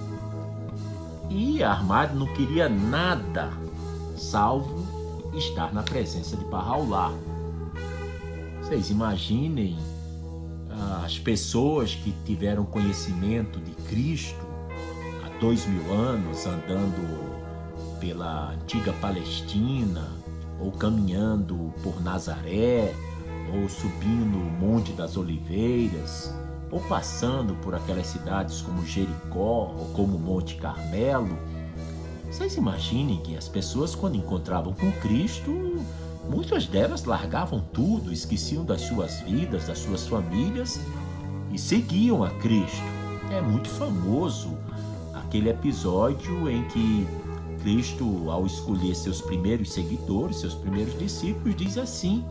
E 1.28 1.62
Armade 1.62 2.14
não 2.14 2.26
queria 2.34 2.68
nada 2.68 3.52
salvo 4.16 4.84
estar 5.36 5.72
na 5.74 5.82
presença 5.82 6.36
de 6.36 6.44
Bahá'u'lláh. 6.44 7.12
Vocês 8.62 8.88
imaginem 8.88 9.76
ah, 10.70 11.02
as 11.04 11.18
pessoas 11.18 11.94
que 11.94 12.12
tiveram 12.24 12.64
conhecimento 12.64 13.60
de 13.60 13.72
Cristo 13.88 14.40
há 15.24 15.38
dois 15.38 15.66
mil 15.66 15.92
anos 15.92 16.46
andando 16.46 17.34
pela 18.00 18.52
antiga 18.52 18.92
Palestina, 18.94 20.13
ou 20.60 20.72
caminhando 20.72 21.72
por 21.82 22.02
Nazaré, 22.02 22.94
ou 23.52 23.68
subindo 23.68 24.38
o 24.38 24.50
Monte 24.60 24.92
das 24.92 25.16
Oliveiras, 25.16 26.34
ou 26.70 26.80
passando 26.80 27.54
por 27.56 27.74
aquelas 27.74 28.06
cidades 28.06 28.60
como 28.62 28.84
Jericó 28.84 29.74
ou 29.78 29.90
como 29.94 30.18
Monte 30.18 30.56
Carmelo, 30.56 31.38
vocês 32.30 32.56
imaginem 32.56 33.18
que 33.18 33.36
as 33.36 33.48
pessoas, 33.48 33.94
quando 33.94 34.16
encontravam 34.16 34.72
com 34.72 34.90
Cristo, 35.00 35.52
muitas 36.28 36.66
delas 36.66 37.04
largavam 37.04 37.60
tudo, 37.72 38.12
esqueciam 38.12 38.64
das 38.64 38.80
suas 38.80 39.20
vidas, 39.20 39.68
das 39.68 39.78
suas 39.78 40.08
famílias 40.08 40.80
e 41.52 41.58
seguiam 41.58 42.24
a 42.24 42.30
Cristo. 42.30 42.82
É 43.30 43.40
muito 43.40 43.68
famoso 43.68 44.58
aquele 45.14 45.48
episódio 45.48 46.50
em 46.50 46.64
que 46.64 47.06
Cristo, 47.64 48.30
ao 48.30 48.44
escolher 48.44 48.94
seus 48.94 49.22
primeiros 49.22 49.72
seguidores, 49.72 50.36
seus 50.36 50.54
primeiros 50.54 50.98
discípulos, 50.98 51.56
diz 51.56 51.78
assim: 51.78 52.22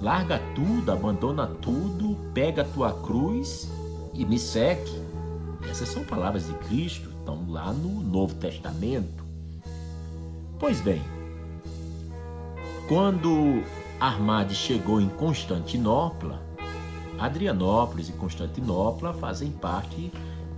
larga 0.00 0.40
tudo, 0.54 0.92
abandona 0.92 1.48
tudo, 1.48 2.16
pega 2.32 2.62
a 2.62 2.64
tua 2.64 2.92
cruz 2.92 3.68
e 4.14 4.24
me 4.24 4.38
segue. 4.38 4.92
Essas 5.68 5.88
são 5.88 6.04
palavras 6.04 6.46
de 6.46 6.54
Cristo, 6.68 7.10
estão 7.18 7.50
lá 7.50 7.72
no 7.72 8.00
Novo 8.00 8.36
Testamento. 8.36 9.24
Pois 10.56 10.80
bem, 10.80 11.02
quando 12.86 13.64
Armade 13.98 14.54
chegou 14.54 15.00
em 15.00 15.08
Constantinopla, 15.08 16.40
Adrianópolis 17.18 18.08
e 18.08 18.12
Constantinopla 18.12 19.14
fazem 19.14 19.50
parte 19.50 20.12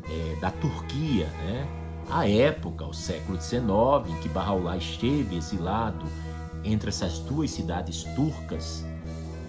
é, 0.04 0.36
da 0.38 0.50
Turquia, 0.50 1.26
né? 1.44 1.81
A 2.12 2.28
época, 2.28 2.84
o 2.84 2.92
século 2.92 3.40
XIX, 3.40 3.64
em 4.06 4.20
que 4.20 4.28
Bahá'u'lláh 4.28 4.76
esteve 4.76 5.34
exilado 5.34 6.04
entre 6.62 6.90
essas 6.90 7.20
duas 7.20 7.50
cidades 7.50 8.04
turcas, 8.14 8.84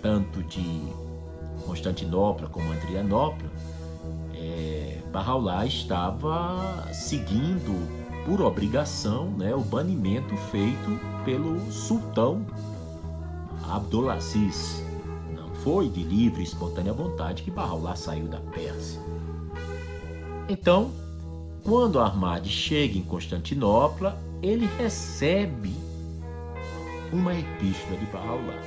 tanto 0.01 0.41
de 0.43 0.81
Constantinopla 1.65 2.47
como 2.47 2.71
Adrianópolis, 2.71 3.51
é, 4.33 4.97
Bahá'u'lláh 5.11 5.65
estava 5.65 6.87
seguindo 6.93 7.73
por 8.25 8.41
obrigação 8.41 9.29
né, 9.31 9.53
o 9.53 9.59
banimento 9.59 10.37
feito 10.49 10.97
pelo 11.25 11.69
sultão 11.69 12.45
Abdulaziz. 13.69 14.81
Não 15.35 15.53
foi 15.55 15.89
de 15.89 16.01
livre 16.01 16.39
e 16.39 16.45
espontânea 16.45 16.93
vontade 16.93 17.43
que 17.43 17.51
Bahá'u'lláh 17.51 17.97
saiu 17.97 18.29
da 18.29 18.39
Pérsia. 18.39 19.01
Então, 20.47 21.02
quando 21.63 21.99
Ahmad 21.99 22.45
chega 22.45 22.97
em 22.97 23.01
Constantinopla, 23.01 24.21
ele 24.41 24.69
recebe 24.77 25.73
uma 27.11 27.33
epístola 27.33 27.97
de 27.97 28.05
Bahá'u'lláh. 28.07 28.61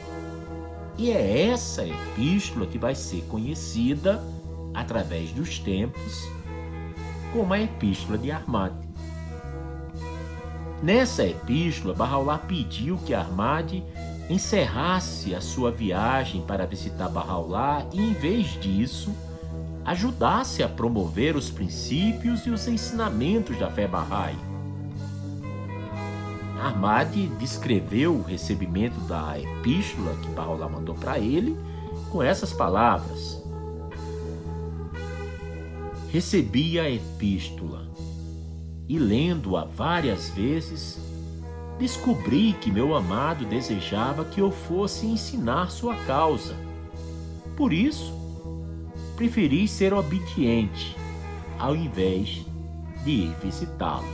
E 0.96 1.10
é 1.10 1.48
essa 1.48 1.86
epístola 1.86 2.66
que 2.66 2.78
vai 2.78 2.94
ser 2.94 3.22
conhecida 3.28 4.22
através 4.72 5.30
dos 5.32 5.58
tempos 5.58 6.26
como 7.32 7.52
a 7.52 7.60
epístola 7.60 8.16
de 8.16 8.30
Ahmad. 8.30 8.72
Nessa 10.82 11.24
epístola, 11.24 11.94
Bahá'u'lláh 11.94 12.38
pediu 12.38 12.96
que 12.98 13.12
Ahmad 13.12 13.82
encerrasse 14.30 15.34
a 15.34 15.40
sua 15.40 15.70
viagem 15.70 16.42
para 16.42 16.66
visitar 16.66 17.10
Bahá'u'lláh 17.10 17.86
e, 17.92 18.00
em 18.00 18.12
vez 18.14 18.58
disso, 18.60 19.14
ajudasse 19.86 20.64
a 20.64 20.68
promover 20.68 21.36
os 21.36 21.48
princípios 21.48 22.44
e 22.44 22.50
os 22.50 22.66
ensinamentos 22.66 23.56
da 23.56 23.70
fé 23.70 23.86
Bahá'í. 23.86 24.36
Ahmad 26.60 27.14
descreveu 27.38 28.16
o 28.16 28.22
recebimento 28.22 28.98
da 29.02 29.38
epístola 29.38 30.16
que 30.16 30.28
Bahá'u'lláh 30.30 30.68
mandou 30.68 30.96
para 30.96 31.20
ele 31.20 31.56
com 32.10 32.20
essas 32.20 32.52
palavras: 32.52 33.40
Recebi 36.10 36.80
a 36.80 36.90
epístola 36.90 37.86
e, 38.88 38.98
lendo-a 38.98 39.64
várias 39.64 40.30
vezes, 40.30 40.98
descobri 41.78 42.54
que 42.54 42.72
meu 42.72 42.96
amado 42.96 43.44
desejava 43.44 44.24
que 44.24 44.40
eu 44.40 44.50
fosse 44.50 45.06
ensinar 45.06 45.70
sua 45.70 45.94
causa. 46.04 46.56
Por 47.56 47.72
isso, 47.72 48.15
preferi 49.16 49.66
ser 49.66 49.94
obediente 49.94 50.94
ao 51.58 51.74
invés 51.74 52.44
de 53.02 53.10
ir 53.10 53.36
visitá-lo. 53.42 54.06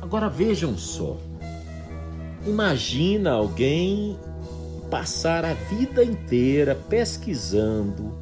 Agora 0.00 0.28
vejam 0.28 0.78
só. 0.78 1.16
Imagina 2.46 3.32
alguém 3.32 4.16
passar 4.90 5.44
a 5.44 5.54
vida 5.54 6.04
inteira 6.04 6.74
pesquisando, 6.88 8.14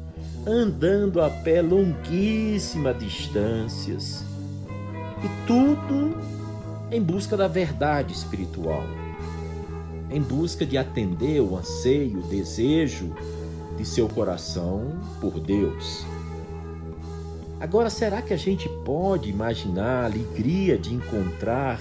andando 0.47 1.21
a 1.21 1.29
pé 1.29 1.61
longuíssimas 1.61 2.97
distâncias 2.97 4.23
e 5.23 5.45
tudo 5.45 6.17
em 6.91 7.01
busca 7.01 7.37
da 7.37 7.47
verdade 7.47 8.13
espiritual, 8.13 8.83
em 10.09 10.21
busca 10.21 10.65
de 10.65 10.77
atender 10.77 11.41
o 11.41 11.57
anseio, 11.57 12.19
o 12.19 12.23
desejo 12.23 13.13
de 13.81 13.87
seu 13.87 14.07
coração 14.07 14.99
por 15.19 15.39
Deus. 15.39 16.05
Agora, 17.59 17.89
será 17.89 18.21
que 18.21 18.33
a 18.33 18.37
gente 18.37 18.69
pode 18.85 19.29
imaginar 19.29 20.03
a 20.03 20.05
alegria 20.05 20.77
de 20.77 20.93
encontrar 20.93 21.79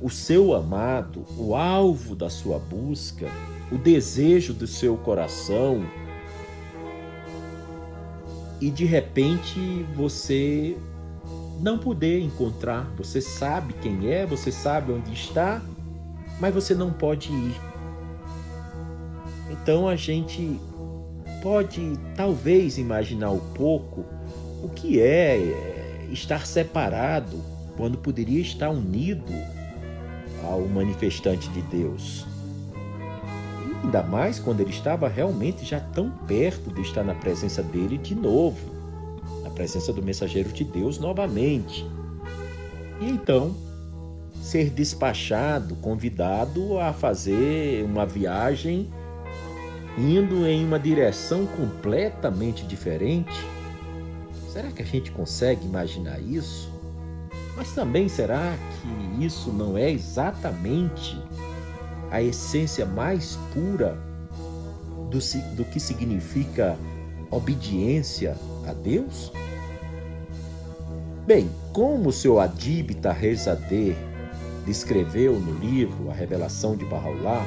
o 0.00 0.10
seu 0.10 0.52
amado, 0.52 1.24
o 1.38 1.54
alvo 1.54 2.14
da 2.14 2.28
sua 2.28 2.58
busca, 2.58 3.26
o 3.70 3.78
desejo 3.78 4.52
do 4.52 4.66
seu 4.66 4.96
coração, 4.96 5.84
e 8.60 8.70
de 8.70 8.84
repente 8.84 9.86
você 9.94 10.76
não 11.60 11.78
poder 11.78 12.20
encontrar, 12.20 12.90
você 12.96 13.20
sabe 13.20 13.74
quem 13.74 14.10
é, 14.10 14.26
você 14.26 14.50
sabe 14.50 14.92
onde 14.92 15.12
está, 15.12 15.62
mas 16.40 16.52
você 16.52 16.74
não 16.74 16.92
pode 16.92 17.32
ir. 17.32 17.60
Então 19.50 19.88
a 19.88 19.96
gente 19.96 20.60
pode 21.46 21.96
talvez 22.16 22.76
imaginar 22.76 23.30
um 23.30 23.38
pouco 23.38 24.04
o 24.64 24.68
que 24.68 25.00
é, 25.00 25.36
é 25.36 26.08
estar 26.10 26.44
separado 26.44 27.40
quando 27.76 27.96
poderia 27.96 28.40
estar 28.40 28.68
unido 28.68 29.32
ao 30.42 30.62
manifestante 30.62 31.48
de 31.50 31.62
Deus? 31.62 32.26
E 33.64 33.84
ainda 33.84 34.02
mais 34.02 34.40
quando 34.40 34.60
ele 34.60 34.70
estava 34.70 35.06
realmente 35.06 35.64
já 35.64 35.78
tão 35.78 36.10
perto 36.26 36.74
de 36.74 36.80
estar 36.80 37.04
na 37.04 37.14
presença 37.14 37.62
dele 37.62 37.96
de 37.96 38.16
novo, 38.16 38.74
na 39.44 39.50
presença 39.50 39.92
do 39.92 40.02
mensageiro 40.02 40.48
de 40.52 40.64
Deus 40.64 40.98
novamente. 40.98 41.86
E 43.00 43.08
então, 43.08 43.54
ser 44.42 44.68
despachado, 44.68 45.76
convidado 45.76 46.80
a 46.80 46.92
fazer 46.92 47.84
uma 47.84 48.04
viagem 48.04 48.90
indo 49.98 50.46
em 50.46 50.64
uma 50.64 50.78
direção 50.78 51.46
completamente 51.46 52.64
diferente 52.64 53.34
Será 54.56 54.72
que 54.72 54.80
a 54.80 54.86
gente 54.86 55.10
consegue 55.10 55.66
imaginar 55.66 56.18
isso? 56.18 56.72
Mas 57.54 57.74
também 57.74 58.08
será 58.08 58.56
que 58.80 59.22
isso 59.22 59.52
não 59.52 59.76
é 59.76 59.90
exatamente 59.90 61.22
a 62.10 62.22
essência 62.22 62.86
mais 62.86 63.38
pura 63.52 63.98
do, 65.10 65.18
do 65.54 65.64
que 65.66 65.78
significa 65.78 66.74
obediência 67.30 68.34
a 68.66 68.72
Deus? 68.72 69.30
Bem, 71.26 71.50
como 71.74 72.08
o 72.08 72.12
seu 72.12 72.40
Adib 72.40 72.94
Tahir 72.94 73.36
descreveu 74.64 75.38
no 75.38 75.52
livro 75.58 76.10
A 76.10 76.14
Revelação 76.14 76.74
de 76.78 76.86
Bahá'u'lláh, 76.86 77.44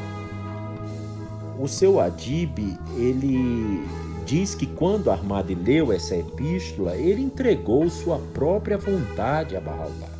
o 1.60 1.68
seu 1.68 2.00
Adib, 2.00 2.58
ele 2.96 3.84
diz 4.26 4.56
que 4.56 4.66
quando 4.66 5.12
Armade 5.12 5.54
leu 5.54 5.92
essa 5.92 6.16
epístola, 6.16 6.96
ele 6.96 7.22
entregou 7.22 7.90
sua 7.90 8.18
própria 8.34 8.78
vontade 8.78 9.58
a 9.58 9.62
Bahá'u'lláh. 9.62 10.20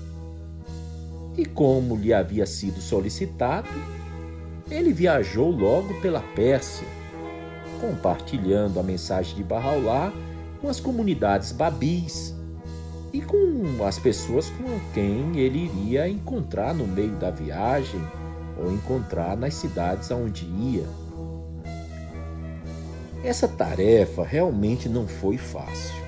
E 1.38 1.46
como 1.46 1.96
lhe 1.96 2.14
havia 2.14 2.46
sido 2.46 2.82
solicitado, 2.82 3.70
ele 4.70 4.92
viajou 4.92 5.50
logo 5.50 5.94
pela 6.02 6.20
Pérsia, 6.36 6.88
compartilhando 7.80 8.80
a 8.80 8.84
mensagem 8.84 9.36
de 9.36 9.44
Bahá'u'lláh 9.44 10.12
com 10.60 10.68
as 10.68 10.82
comunidades 10.82 11.54
babis 11.54 12.36
e 13.14 13.22
com 13.22 13.84
as 13.88 13.98
pessoas 13.98 14.50
com 14.50 14.80
quem 14.94 15.40
ele 15.40 15.66
iria 15.66 16.10
encontrar 16.10 16.74
no 16.74 16.86
meio 16.86 17.16
da 17.16 17.32
viagem 17.32 18.02
ou 18.58 18.72
encontrar 18.74 19.38
nas 19.38 19.54
cidades 19.54 20.12
aonde 20.12 20.46
ia. 20.46 21.09
Essa 23.24 23.48
tarefa 23.48 24.24
realmente 24.24 24.88
não 24.88 25.08
foi 25.08 25.38
fácil. 25.38 26.00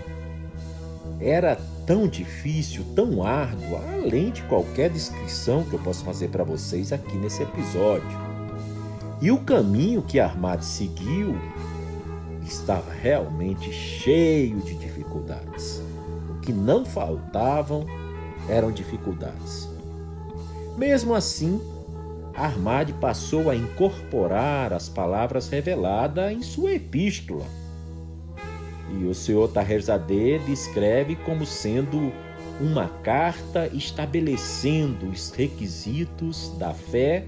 era 1.19 1.55
tão 1.85 2.07
difícil, 2.07 2.83
tão 2.95 3.23
árduo, 3.23 3.77
além 3.93 4.31
de 4.31 4.41
qualquer 4.43 4.89
descrição 4.89 5.63
que 5.63 5.73
eu 5.73 5.79
possa 5.79 6.03
fazer 6.03 6.29
para 6.29 6.43
vocês 6.43 6.91
aqui 6.91 7.15
nesse 7.17 7.43
episódio. 7.43 8.09
E 9.21 9.29
o 9.29 9.39
caminho 9.39 10.01
que 10.01 10.19
Armad 10.19 10.63
seguiu 10.63 11.35
estava 12.43 12.91
realmente 12.91 13.71
cheio 13.71 14.57
de 14.61 14.75
dificuldades. 14.75 15.81
O 16.29 16.39
que 16.41 16.51
não 16.51 16.83
faltavam 16.83 17.85
eram 18.49 18.71
dificuldades. 18.71 19.69
Mesmo 20.75 21.13
assim, 21.13 21.61
Armad 22.41 22.91
passou 22.93 23.51
a 23.51 23.55
incorporar 23.55 24.73
as 24.73 24.89
palavras 24.89 25.47
reveladas 25.47 26.31
em 26.31 26.41
sua 26.41 26.73
epístola. 26.73 27.45
E 28.99 29.03
o 29.03 29.13
senhor 29.13 29.47
Taherzadeh 29.49 30.39
descreve 30.39 31.15
como 31.17 31.45
sendo 31.45 32.11
uma 32.59 32.87
carta 33.03 33.67
estabelecendo 33.67 35.07
os 35.07 35.29
requisitos 35.29 36.49
da 36.57 36.73
fé 36.73 37.25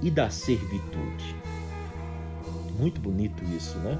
e 0.00 0.12
da 0.12 0.30
servitude. 0.30 1.34
Muito 2.78 3.00
bonito 3.00 3.42
isso, 3.56 3.76
né? 3.78 3.98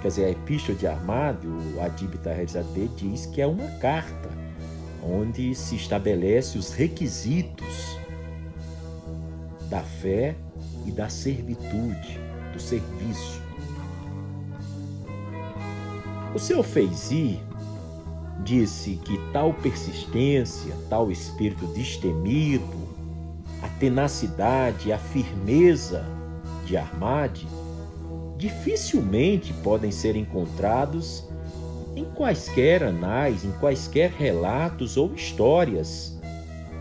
Quer 0.00 0.08
dizer, 0.08 0.24
a 0.24 0.30
epístola 0.30 0.76
de 0.76 0.88
Armad, 0.88 1.36
o 1.44 1.80
Adib 1.80 2.14
Taherzadeh 2.18 2.88
diz 2.96 3.26
que 3.26 3.40
é 3.40 3.46
uma 3.46 3.68
carta 3.78 4.28
onde 5.04 5.54
se 5.54 5.76
estabelece 5.76 6.58
os 6.58 6.72
requisitos 6.72 8.01
da 9.72 9.80
fé 9.80 10.36
e 10.84 10.90
da 10.90 11.08
servitude, 11.08 12.20
do 12.52 12.60
serviço. 12.60 13.40
O 16.34 16.38
seu 16.38 16.62
Feizi 16.62 17.40
disse 18.44 18.96
que 19.02 19.18
tal 19.32 19.54
persistência, 19.54 20.76
tal 20.90 21.10
espírito 21.10 21.66
destemido, 21.68 22.86
a 23.62 23.68
tenacidade 23.78 24.92
a 24.92 24.98
firmeza 24.98 26.04
de 26.66 26.76
Armad 26.76 27.38
dificilmente 28.36 29.54
podem 29.54 29.90
ser 29.90 30.16
encontrados 30.16 31.24
em 31.96 32.04
quaisquer 32.04 32.82
anais, 32.82 33.42
em 33.42 33.52
quaisquer 33.52 34.10
relatos 34.10 34.98
ou 34.98 35.14
histórias 35.14 36.20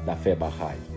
da 0.06 0.14
fé 0.14 0.36
Bahá'í. 0.36 0.91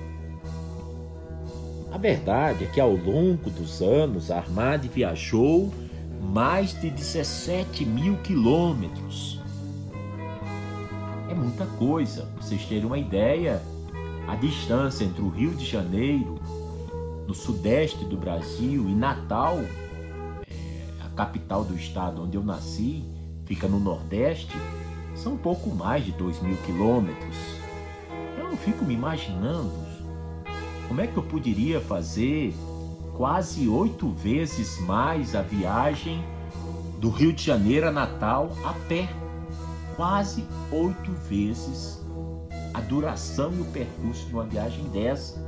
A 1.95 1.97
verdade 1.97 2.65
é 2.65 2.67
que 2.67 2.81
ao 2.81 2.91
longo 2.91 3.49
dos 3.51 3.81
anos, 3.81 4.29
Armad 4.29 4.85
viajou 4.85 5.73
mais 6.21 6.79
de 6.81 6.91
17 6.91 7.85
mil 7.85 8.17
quilômetros. 8.17 9.41
É 11.31 11.35
muita 11.35 11.67
coisa. 11.79 12.23
Pra 12.23 12.43
vocês 12.43 12.65
terem 12.65 12.85
uma 12.85 12.99
ideia, 12.99 13.63
a 14.27 14.35
distância 14.35 15.05
entre 15.05 15.23
o 15.23 15.29
Rio 15.29 15.55
de 15.55 15.65
Janeiro, 15.65 16.41
no 17.29 17.33
sudeste 17.33 18.05
do 18.07 18.17
Brasil, 18.17 18.89
e 18.89 18.93
Natal, 18.93 19.61
é, 20.49 21.01
a 21.01 21.09
capital 21.11 21.63
do 21.63 21.77
estado 21.77 22.25
onde 22.25 22.37
eu 22.37 22.43
nasci, 22.43 23.05
fica 23.45 23.69
no 23.69 23.79
nordeste, 23.79 24.59
são 25.15 25.37
pouco 25.37 25.71
mais 25.71 26.05
de 26.05 26.11
2 26.11 26.43
mil 26.43 26.57
quilômetros. 26.67 27.37
Eu 28.37 28.57
fico 28.57 28.85
me 28.85 28.95
imaginando 28.95 29.84
como 30.89 31.01
é 31.01 31.07
que 31.07 31.17
eu 31.17 31.23
poderia 31.23 31.81
fazer 31.81 32.55
quase 33.17 33.69
oito 33.69 34.09
vezes 34.11 34.79
mais 34.81 35.35
a 35.35 35.43
viagem 35.43 36.25
do 37.01 37.11
Rio 37.11 37.33
de 37.33 37.43
Janeiro 37.43 37.89
a 37.89 37.93
Natal 37.93 38.51
a 38.65 38.73
pé? 38.89 39.09
Quase 39.97 40.45
oito 40.73 41.13
vezes 41.29 42.03
a 42.73 42.81
duração 42.81 43.53
e 43.55 43.61
o 43.61 43.65
percurso 43.67 44.27
de 44.27 44.35
uma 44.35 44.45
viagem 44.45 44.85
dessa 44.89 45.41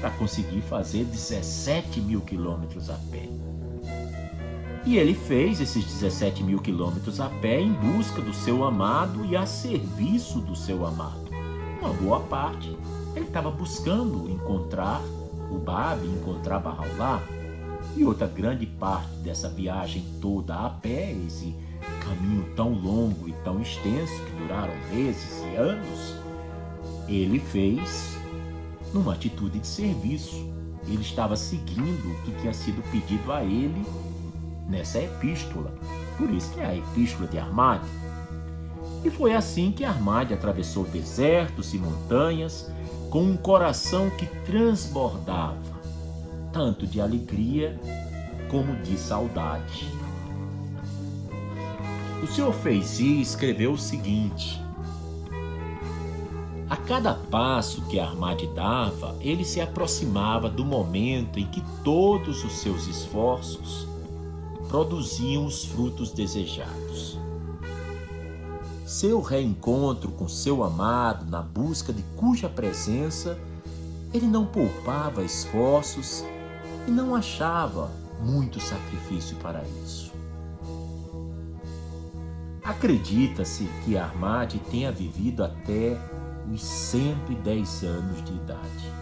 para 0.00 0.10
conseguir 0.10 0.60
fazer 0.62 1.04
17 1.04 2.00
mil 2.00 2.20
quilômetros 2.20 2.90
a 2.90 2.98
pé. 3.10 3.28
E 4.84 4.98
ele 4.98 5.14
fez 5.14 5.60
esses 5.60 5.84
17 5.84 6.44
mil 6.44 6.60
quilômetros 6.60 7.18
a 7.18 7.28
pé 7.28 7.60
em 7.60 7.72
busca 7.72 8.22
do 8.22 8.32
seu 8.32 8.62
amado 8.62 9.24
e 9.24 9.36
a 9.36 9.44
serviço 9.44 10.40
do 10.40 10.54
seu 10.54 10.86
amado. 10.86 11.25
Uma 11.86 11.94
boa 11.94 12.20
parte 12.20 12.76
ele 13.14 13.26
estava 13.26 13.48
buscando 13.48 14.28
encontrar 14.28 15.00
o 15.52 15.56
Bab, 15.56 16.04
encontrar 16.04 16.58
Bahá'u'lláh. 16.58 17.22
E 17.96 18.04
outra 18.04 18.26
grande 18.26 18.66
parte 18.66 19.14
dessa 19.18 19.48
viagem 19.48 20.04
toda 20.20 20.66
a 20.66 20.68
pé, 20.68 21.12
esse 21.12 21.54
caminho 22.00 22.44
tão 22.56 22.72
longo 22.72 23.28
e 23.28 23.32
tão 23.44 23.62
extenso, 23.62 24.12
que 24.24 24.32
duraram 24.32 24.74
meses 24.92 25.44
e 25.44 25.54
anos, 25.54 26.16
ele 27.06 27.38
fez 27.38 28.18
numa 28.92 29.12
atitude 29.12 29.60
de 29.60 29.66
serviço. 29.66 30.44
Ele 30.88 31.02
estava 31.02 31.36
seguindo 31.36 32.10
o 32.10 32.22
que 32.22 32.32
tinha 32.40 32.52
sido 32.52 32.82
pedido 32.90 33.32
a 33.32 33.44
ele 33.44 33.86
nessa 34.68 34.98
epístola. 35.00 35.72
Por 36.18 36.28
isso 36.30 36.52
que 36.52 36.58
é 36.58 36.66
a 36.66 36.76
epístola 36.76 37.28
de 37.28 37.38
Armad. 37.38 37.80
E 39.06 39.10
foi 39.10 39.36
assim 39.36 39.70
que 39.70 39.84
Armad 39.84 40.32
atravessou 40.32 40.82
desertos 40.82 41.72
e 41.72 41.78
montanhas, 41.78 42.68
com 43.08 43.22
um 43.22 43.36
coração 43.36 44.10
que 44.10 44.26
transbordava, 44.44 45.80
tanto 46.52 46.88
de 46.88 47.00
alegria 47.00 47.80
como 48.50 48.74
de 48.82 48.98
saudade. 48.98 49.86
O 52.20 52.26
Sr. 52.26 52.52
Feizi 52.52 53.20
escreveu 53.20 53.74
o 53.74 53.78
seguinte: 53.78 54.60
A 56.68 56.76
cada 56.76 57.14
passo 57.14 57.82
que 57.82 58.00
Armad 58.00 58.42
dava, 58.56 59.16
ele 59.20 59.44
se 59.44 59.60
aproximava 59.60 60.50
do 60.50 60.64
momento 60.64 61.38
em 61.38 61.46
que 61.46 61.62
todos 61.84 62.42
os 62.42 62.54
seus 62.54 62.88
esforços 62.88 63.86
produziam 64.68 65.46
os 65.46 65.64
frutos 65.64 66.10
desejados. 66.10 67.15
Seu 68.86 69.20
reencontro 69.20 70.12
com 70.12 70.28
seu 70.28 70.62
amado 70.62 71.28
na 71.28 71.42
busca 71.42 71.92
de 71.92 72.04
cuja 72.14 72.48
presença 72.48 73.36
ele 74.14 74.28
não 74.28 74.46
poupava 74.46 75.24
esforços 75.24 76.24
e 76.86 76.90
não 76.92 77.12
achava 77.12 77.90
muito 78.22 78.60
sacrifício 78.60 79.36
para 79.38 79.64
isso. 79.84 80.12
Acredita-se 82.62 83.68
que 83.84 83.98
Armad 83.98 84.54
tenha 84.70 84.92
vivido 84.92 85.42
até 85.42 85.98
os 86.48 86.62
110 86.62 87.82
anos 87.82 88.24
de 88.24 88.32
idade. 88.34 88.92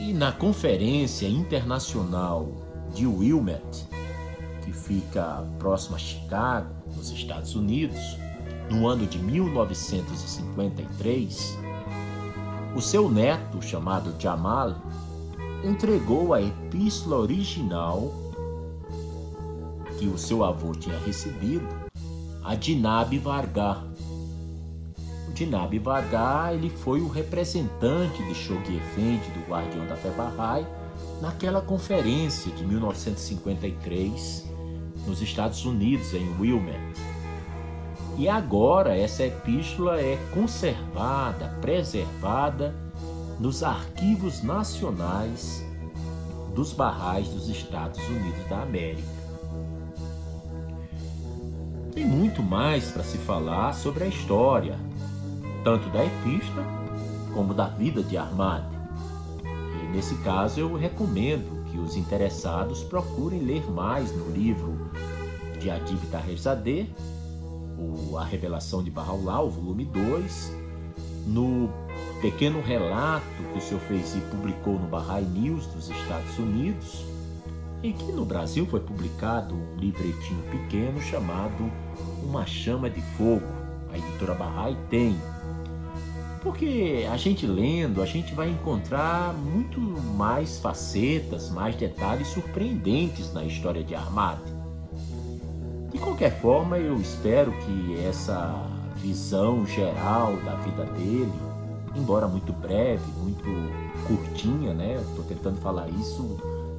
E 0.00 0.12
na 0.12 0.32
Conferência 0.32 1.26
Internacional 1.26 2.46
de 2.92 3.06
Wilmette, 3.06 3.88
que 4.62 4.70
fica 4.70 5.46
próximo 5.58 5.96
a 5.96 5.98
Chicago, 5.98 6.81
nos 6.96 7.10
Estados 7.10 7.54
Unidos, 7.54 7.98
no 8.70 8.88
ano 8.88 9.06
de 9.06 9.18
1953, 9.18 11.58
o 12.74 12.80
seu 12.80 13.10
neto, 13.10 13.60
chamado 13.60 14.14
Jamal, 14.18 14.76
entregou 15.62 16.32
a 16.32 16.40
epístola 16.40 17.18
original 17.18 18.10
que 19.98 20.06
o 20.06 20.16
seu 20.16 20.42
avô 20.42 20.72
tinha 20.72 20.98
recebido 21.00 21.68
a 22.42 22.54
Dinab 22.54 23.18
Vargar. 23.18 23.84
O 25.28 25.32
Dinab 25.32 25.78
Vargar 25.78 26.54
ele 26.54 26.70
foi 26.70 27.00
o 27.00 27.08
representante 27.08 28.22
de 28.24 28.34
Shoghi 28.34 28.76
Effendi, 28.76 29.30
do 29.30 29.48
Guardião 29.48 29.86
da 29.86 29.96
Fé 29.96 30.10
Bahá'í, 30.10 30.66
naquela 31.20 31.60
conferência 31.60 32.50
de 32.52 32.64
1953 32.64 34.51
nos 35.06 35.22
Estados 35.22 35.64
Unidos, 35.64 36.14
em 36.14 36.28
Wilmette. 36.38 37.00
E 38.18 38.28
agora 38.28 38.96
essa 38.96 39.24
epístola 39.24 40.00
é 40.00 40.18
conservada, 40.34 41.48
preservada 41.60 42.74
nos 43.40 43.62
arquivos 43.62 44.42
nacionais 44.42 45.64
dos 46.54 46.72
barrais 46.72 47.28
dos 47.28 47.48
Estados 47.48 47.98
Unidos 48.06 48.44
da 48.48 48.62
América. 48.62 49.22
Tem 51.94 52.04
muito 52.04 52.42
mais 52.42 52.90
para 52.90 53.02
se 53.02 53.18
falar 53.18 53.74
sobre 53.74 54.04
a 54.04 54.06
história, 54.06 54.78
tanto 55.64 55.88
da 55.90 56.04
epístola 56.04 56.64
como 57.32 57.54
da 57.54 57.66
vida 57.66 58.02
de 58.02 58.16
Armad. 58.16 58.64
E 59.44 59.96
nesse 59.96 60.14
caso 60.16 60.60
eu 60.60 60.74
recomendo 60.74 61.61
que 61.72 61.78
os 61.78 61.96
interessados 61.96 62.84
procurem 62.84 63.40
ler 63.40 63.68
mais 63.70 64.14
no 64.14 64.30
livro 64.30 64.90
de 65.58 65.70
Adib 65.70 65.98
Taherzadeh, 66.10 66.86
o 67.78 68.18
A 68.18 68.24
Revelação 68.24 68.82
de 68.82 68.90
Bahá'u'lláh, 68.90 69.48
volume 69.48 69.86
2, 69.86 70.52
no 71.26 71.70
pequeno 72.20 72.60
relato 72.60 73.24
que 73.52 73.58
o 73.58 73.62
seu 73.62 73.78
Feizi 73.80 74.20
publicou 74.30 74.78
no 74.78 74.86
Bahá'í 74.86 75.24
News 75.24 75.66
dos 75.68 75.88
Estados 75.88 76.38
Unidos, 76.38 77.06
e 77.82 77.92
que 77.92 78.12
no 78.12 78.26
Brasil 78.26 78.66
foi 78.66 78.80
publicado 78.80 79.54
um 79.54 79.76
livretinho 79.76 80.42
pequeno 80.50 81.00
chamado 81.00 81.72
uma 82.22 82.46
chama 82.46 82.90
de 82.90 83.00
fogo. 83.16 83.46
A 83.90 83.96
editora 83.96 84.34
Bahá'í 84.34 84.76
tem. 84.90 85.16
Porque 86.42 87.06
a 87.08 87.16
gente 87.16 87.46
lendo, 87.46 88.02
a 88.02 88.06
gente 88.06 88.34
vai 88.34 88.50
encontrar 88.50 89.32
muito 89.32 89.80
mais 89.80 90.58
facetas, 90.58 91.48
mais 91.50 91.76
detalhes 91.76 92.26
surpreendentes 92.28 93.32
na 93.32 93.44
história 93.44 93.84
de 93.84 93.94
Ahmad. 93.94 94.40
De 95.92 95.98
qualquer 95.98 96.40
forma, 96.40 96.78
eu 96.78 97.00
espero 97.00 97.52
que 97.52 97.96
essa 98.04 98.66
visão 98.96 99.64
geral 99.64 100.36
da 100.38 100.56
vida 100.56 100.84
dele, 100.86 101.32
embora 101.94 102.26
muito 102.26 102.52
breve, 102.52 103.04
muito 103.18 103.44
curtinha, 104.08 104.74
né? 104.74 105.00
Estou 105.00 105.24
tentando 105.24 105.60
falar 105.60 105.88
isso 105.90 106.38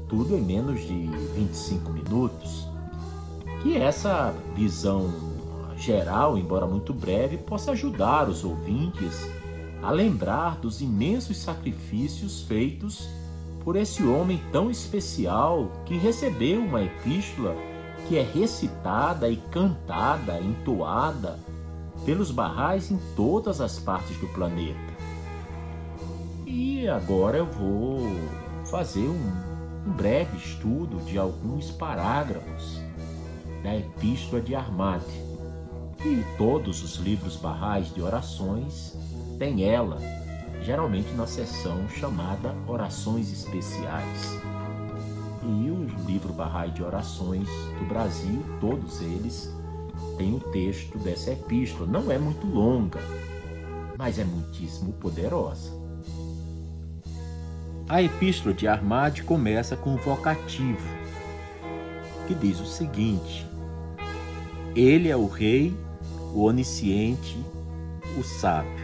tudo 0.10 0.36
em 0.36 0.42
menos 0.42 0.82
de 0.82 1.08
25 1.36 1.90
minutos. 1.90 2.68
Que 3.62 3.78
essa 3.78 4.34
visão 4.56 5.10
geral, 5.78 6.38
embora 6.38 6.66
muito 6.66 6.94
breve, 6.94 7.38
possa 7.38 7.72
ajudar 7.72 8.28
os 8.28 8.44
ouvintes 8.44 9.26
a 9.84 9.92
lembrar 9.92 10.58
dos 10.58 10.82
imensos 10.82 11.38
sacrifícios 11.38 12.42
feitos 12.44 13.08
por 13.64 13.76
esse 13.76 14.04
homem 14.06 14.42
tão 14.52 14.72
especial 14.72 15.70
que 15.86 15.98
recebeu 15.98 16.62
uma 16.62 16.82
epístola 16.82 17.54
que 18.08 18.18
é 18.18 18.24
recitada 18.24 19.30
e 19.30 19.38
cantada, 19.38 20.40
entoada 20.40 21.38
pelos 22.06 22.32
barrais 22.32 22.92
em 22.92 23.00
todas 23.16 23.62
as 23.62 23.78
partes 23.78 24.18
do 24.18 24.28
planeta. 24.30 24.94
E 26.46 26.88
agora 26.88 27.38
eu 27.38 27.46
vou 27.46 28.08
fazer 28.66 29.08
um, 29.08 29.88
um 29.88 29.92
breve 29.92 30.38
estudo 30.38 30.98
de 31.06 31.18
alguns 31.18 31.72
parágrafos 31.72 32.82
da 33.64 33.76
Epístola 33.76 34.42
de 34.42 34.56
Armate. 34.56 35.24
E 36.06 36.24
todos 36.38 36.84
os 36.84 36.98
livros 36.98 37.38
barrais 37.38 37.94
de 37.94 38.02
orações 38.02 38.94
têm 39.38 39.64
ela, 39.64 40.00
geralmente 40.62 41.12
na 41.14 41.28
seção 41.28 41.88
chamada 41.90 42.56
Orações 42.68 43.32
Especiais. 43.32 44.40
E 45.44 45.70
o 45.70 45.86
livro 46.06 46.32
Barrai 46.32 46.72
de 46.72 46.82
Orações 46.82 47.50
do 47.80 47.86
Brasil, 47.88 48.42
todos 48.62 49.02
eles, 49.02 49.54
têm 50.18 50.36
o 50.36 50.40
texto 50.40 50.98
dessa 50.98 51.32
epístola. 51.32 51.86
Não 51.86 52.10
é 52.12 52.18
muito 52.18 52.48
longa, 52.48 53.00
mas 53.98 54.18
é 54.20 54.24
muitíssimo 54.24 54.94
poderosa. 54.94 55.72
A 57.90 58.02
epístola 58.02 58.54
de 58.54 58.68
Armade 58.68 59.24
começa 59.24 59.76
com 59.76 59.92
um 59.92 59.98
vocativo, 59.98 60.88
que 62.26 62.34
diz 62.34 62.60
o 62.62 62.66
seguinte: 62.66 63.46
Ele 64.74 65.10
é 65.10 65.18
o 65.18 65.28
Rei, 65.28 65.76
o 66.34 66.44
onisciente, 66.44 67.38
o 68.18 68.24
sábio. 68.24 68.83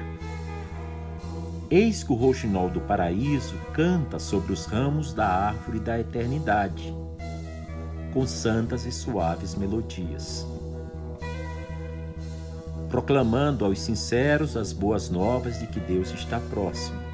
Eis 1.71 2.03
que 2.03 2.11
o 2.11 2.15
roxinol 2.15 2.69
do 2.69 2.81
paraíso 2.81 3.55
canta 3.73 4.17
sobre 4.17 4.53
os 4.53 4.65
ramos 4.65 5.13
da 5.13 5.27
árvore 5.27 5.79
da 5.79 5.99
eternidade, 5.99 6.93
com 8.13 8.25
santas 8.25 8.85
e 8.85 8.91
suaves 8.91 9.53
melodias, 9.53 10.47
proclamando 12.89 13.65
aos 13.65 13.79
sinceros 13.79 14.57
as 14.57 14.73
boas 14.73 15.09
novas 15.09 15.59
de 15.59 15.67
que 15.67 15.79
Deus 15.79 16.11
está 16.11 16.39
próximo 16.39 17.09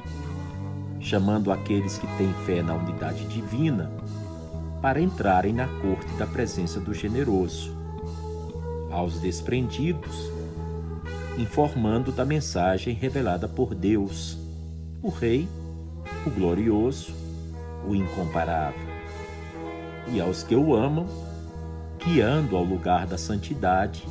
chamando 1.06 1.52
aqueles 1.52 1.98
que 1.98 2.06
têm 2.18 2.34
fé 2.44 2.62
na 2.62 2.74
unidade 2.74 3.24
divina 3.26 3.88
para 4.82 5.00
entrarem 5.00 5.52
na 5.52 5.68
corte 5.80 6.12
da 6.18 6.26
presença 6.26 6.80
do 6.80 6.92
generoso, 6.92 7.72
aos 8.90 9.20
desprendidos, 9.20 10.30
informando 11.38 12.10
da 12.10 12.24
mensagem 12.24 12.92
revelada 12.92 13.46
por 13.46 13.72
Deus, 13.72 14.36
o 15.02 15.08
Rei, 15.08 15.48
o 16.26 16.30
glorioso, 16.30 17.14
o 17.86 17.94
incomparável, 17.94 18.80
e 20.12 20.20
aos 20.20 20.42
que 20.42 20.54
o 20.54 20.74
amam, 20.74 21.06
guiando 22.04 22.56
ao 22.56 22.64
lugar 22.64 23.06
da 23.06 23.18
santidade 23.18 24.04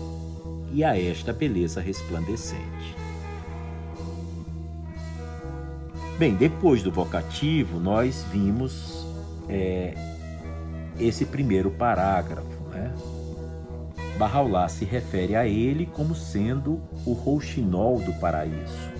e 0.72 0.84
a 0.84 0.98
esta 1.00 1.32
beleza 1.32 1.80
resplandecente. 1.80 2.96
Bem, 6.18 6.34
depois 6.34 6.82
do 6.82 6.92
vocativo, 6.92 7.80
nós 7.80 8.26
vimos 8.32 9.06
é, 9.50 9.94
esse 11.00 11.26
primeiro 11.26 11.72
parágrafo. 11.72 12.64
Né? 12.70 12.94
Barraulá 14.18 14.68
se 14.70 14.86
refere 14.86 15.36
a 15.36 15.46
ele 15.46 15.86
como 15.86 16.16
sendo 16.16 16.82
o 17.06 17.12
rouxinol 17.12 18.00
do 18.00 18.14
paraíso. 18.14 18.95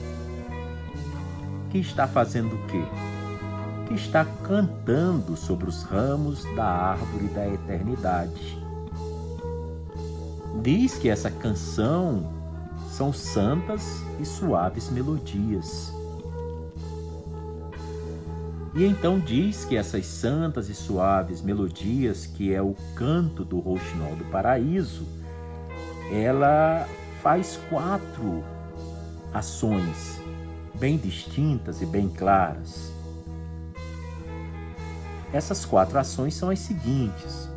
Que 1.76 1.82
está 1.82 2.08
fazendo 2.08 2.56
o 2.56 2.68
quê? 2.68 2.82
Que 3.90 3.96
está 3.96 4.24
cantando 4.24 5.36
sobre 5.36 5.68
os 5.68 5.84
ramos 5.84 6.46
da 6.56 6.64
árvore 6.64 7.28
da 7.28 7.46
eternidade. 7.50 8.58
Diz 10.62 10.98
que 10.98 11.10
essa 11.10 11.30
canção 11.30 12.32
são 12.90 13.12
santas 13.12 14.02
e 14.22 14.26
suaves 14.26 14.90
melodias 14.90 15.94
e 18.74 18.86
então 18.86 19.20
diz 19.20 19.66
que 19.66 19.76
essas 19.76 20.06
santas 20.06 20.70
e 20.70 20.74
suaves 20.74 21.42
melodias, 21.42 22.26
que 22.26 22.54
é 22.54 22.62
o 22.62 22.74
canto 22.96 23.44
do 23.44 23.60
rouxinol 23.60 24.16
do 24.16 24.24
paraíso, 24.32 25.06
ela 26.10 26.88
faz 27.22 27.60
quatro 27.70 28.46
ações 29.34 30.24
bem 30.80 30.98
distintas 30.98 31.82
e 31.82 31.86
bem 31.86 32.08
claras. 32.10 32.92
Essas 35.34 35.66
quatro 35.66 35.98
ações 35.98 36.34
são 36.34 36.50
as 36.50 36.60
seguintes: 36.60 37.50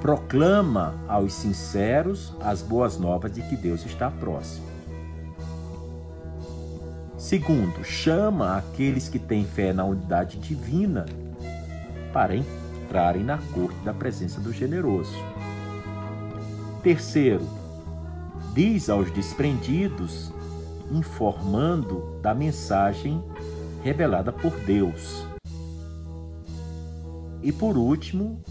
proclama 0.00 0.94
aos 1.06 1.32
sinceros 1.32 2.32
as 2.40 2.62
boas 2.62 2.98
novas 2.98 3.32
de 3.32 3.42
que 3.42 3.56
Deus 3.56 3.84
está 3.84 4.10
próximo. 4.10 4.66
Segundo, 7.16 7.84
chama 7.84 8.56
aqueles 8.56 9.08
que 9.08 9.18
têm 9.18 9.44
fé 9.44 9.72
na 9.72 9.84
unidade 9.84 10.38
divina 10.38 11.04
para 12.12 12.34
entrarem 12.34 13.22
na 13.22 13.38
corte 13.52 13.78
da 13.84 13.92
presença 13.92 14.40
do 14.40 14.52
generoso. 14.52 15.16
Terceiro, 16.82 17.46
diz 18.54 18.88
aos 18.88 19.10
desprendidos, 19.10 20.32
informando 20.90 22.18
da 22.22 22.34
mensagem 22.34 23.22
revelada 23.82 24.32
por 24.32 24.52
Deus. 24.60 25.26
E 27.42 27.52
por 27.52 27.76
último, 27.76 28.42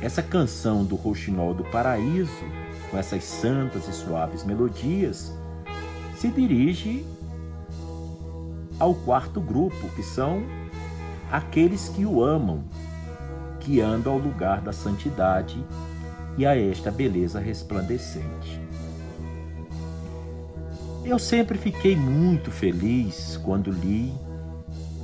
essa 0.00 0.22
canção 0.22 0.84
do 0.84 0.96
Roxinol 0.96 1.54
do 1.54 1.64
Paraíso, 1.64 2.44
com 2.90 2.98
essas 2.98 3.24
santas 3.24 3.88
e 3.88 3.92
suaves 3.92 4.44
melodias, 4.44 5.32
se 6.16 6.28
dirige 6.28 7.04
ao 8.78 8.94
quarto 8.94 9.40
grupo, 9.40 9.88
que 9.94 10.02
são 10.02 10.42
aqueles 11.30 11.88
que 11.88 12.04
o 12.04 12.22
amam, 12.22 12.64
que 13.60 13.80
andam 13.80 14.12
ao 14.12 14.18
lugar 14.18 14.60
da 14.60 14.72
santidade 14.72 15.64
e 16.36 16.44
a 16.44 16.56
esta 16.56 16.90
beleza 16.90 17.40
resplandecente. 17.40 18.63
Eu 21.04 21.18
sempre 21.18 21.58
fiquei 21.58 21.94
muito 21.94 22.50
feliz 22.50 23.38
quando 23.44 23.70
li 23.70 24.10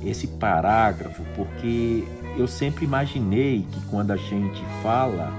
esse 0.03 0.25
parágrafo, 0.25 1.23
porque 1.35 2.03
eu 2.35 2.47
sempre 2.47 2.85
imaginei 2.85 3.67
que 3.71 3.79
quando 3.85 4.09
a 4.09 4.17
gente 4.17 4.63
fala 4.81 5.31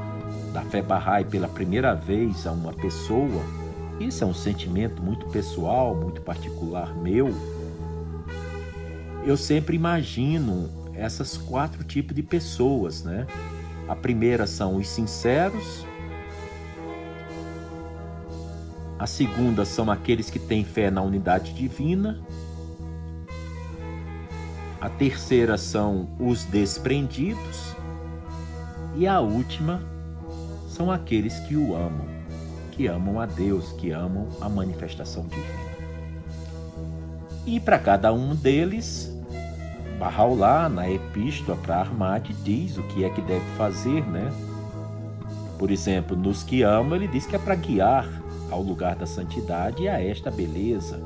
da 0.52 0.62
fé 0.62 0.80
Bahá'í 0.80 1.24
pela 1.24 1.48
primeira 1.48 1.94
vez 1.94 2.46
a 2.46 2.52
uma 2.52 2.72
pessoa, 2.72 3.42
isso 3.98 4.22
é 4.22 4.26
um 4.26 4.32
sentimento 4.32 5.02
muito 5.02 5.26
pessoal, 5.26 5.96
muito 5.96 6.20
particular 6.20 6.94
meu, 6.96 7.34
eu 9.24 9.36
sempre 9.36 9.74
imagino 9.74 10.70
essas 10.94 11.36
quatro 11.36 11.82
tipos 11.82 12.14
de 12.14 12.22
pessoas, 12.22 13.02
né? 13.02 13.26
A 13.88 13.96
primeira 13.96 14.46
são 14.46 14.76
os 14.76 14.88
sinceros, 14.88 15.84
a 19.02 19.06
segunda 19.06 19.64
são 19.64 19.90
aqueles 19.90 20.30
que 20.30 20.38
têm 20.38 20.64
fé 20.64 20.88
na 20.88 21.02
unidade 21.02 21.52
divina, 21.54 22.20
a 24.80 24.88
terceira 24.88 25.58
são 25.58 26.10
os 26.20 26.44
desprendidos, 26.44 27.74
e 28.94 29.04
a 29.08 29.18
última 29.18 29.82
são 30.68 30.88
aqueles 30.88 31.36
que 31.40 31.56
o 31.56 31.74
amam, 31.74 32.06
que 32.70 32.86
amam 32.86 33.18
a 33.18 33.26
Deus, 33.26 33.72
que 33.72 33.90
amam 33.90 34.28
a 34.40 34.48
manifestação 34.48 35.26
divina. 35.26 35.72
E 37.44 37.58
para 37.58 37.80
cada 37.80 38.12
um 38.12 38.36
deles, 38.36 39.12
Bahá'u'lláh, 39.98 40.68
na 40.68 40.88
epístola 40.88 41.58
para 41.58 41.80
Armad, 41.80 42.28
diz 42.44 42.78
o 42.78 42.84
que 42.84 43.04
é 43.04 43.10
que 43.10 43.20
deve 43.22 43.44
fazer, 43.56 44.06
né? 44.06 44.32
Por 45.58 45.72
exemplo, 45.72 46.16
nos 46.16 46.44
que 46.44 46.62
amam, 46.62 46.94
ele 46.94 47.08
diz 47.08 47.26
que 47.26 47.34
é 47.34 47.38
para 47.40 47.56
guiar 47.56 48.21
ao 48.52 48.62
lugar 48.62 48.94
da 48.96 49.06
santidade 49.06 49.84
e 49.84 49.88
a 49.88 50.00
esta 50.00 50.30
beleza 50.30 51.00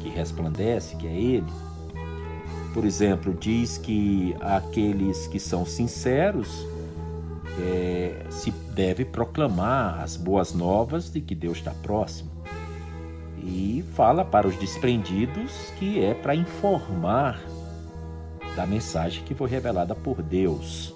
que 0.00 0.08
resplandece, 0.08 0.96
que 0.96 1.06
é 1.06 1.14
ele. 1.14 1.52
Por 2.72 2.84
exemplo, 2.84 3.34
diz 3.34 3.78
que 3.78 4.34
aqueles 4.40 5.26
que 5.26 5.38
são 5.38 5.64
sinceros 5.64 6.66
é, 7.60 8.26
se 8.30 8.50
deve 8.50 9.04
proclamar 9.04 10.00
as 10.00 10.16
boas 10.16 10.52
novas 10.52 11.10
de 11.10 11.20
que 11.20 11.34
Deus 11.34 11.58
está 11.58 11.72
próximo. 11.82 12.30
E 13.42 13.84
fala 13.94 14.24
para 14.24 14.46
os 14.46 14.56
desprendidos 14.56 15.52
que 15.78 16.04
é 16.04 16.14
para 16.14 16.34
informar 16.34 17.40
da 18.54 18.66
mensagem 18.66 19.24
que 19.24 19.34
foi 19.34 19.48
revelada 19.48 19.94
por 19.94 20.22
Deus. 20.22 20.94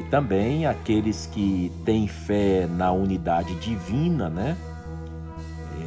E 0.00 0.02
também 0.04 0.64
aqueles 0.64 1.26
que 1.26 1.70
têm 1.84 2.08
fé 2.08 2.66
na 2.66 2.90
unidade 2.90 3.54
divina, 3.56 4.30
né? 4.30 4.56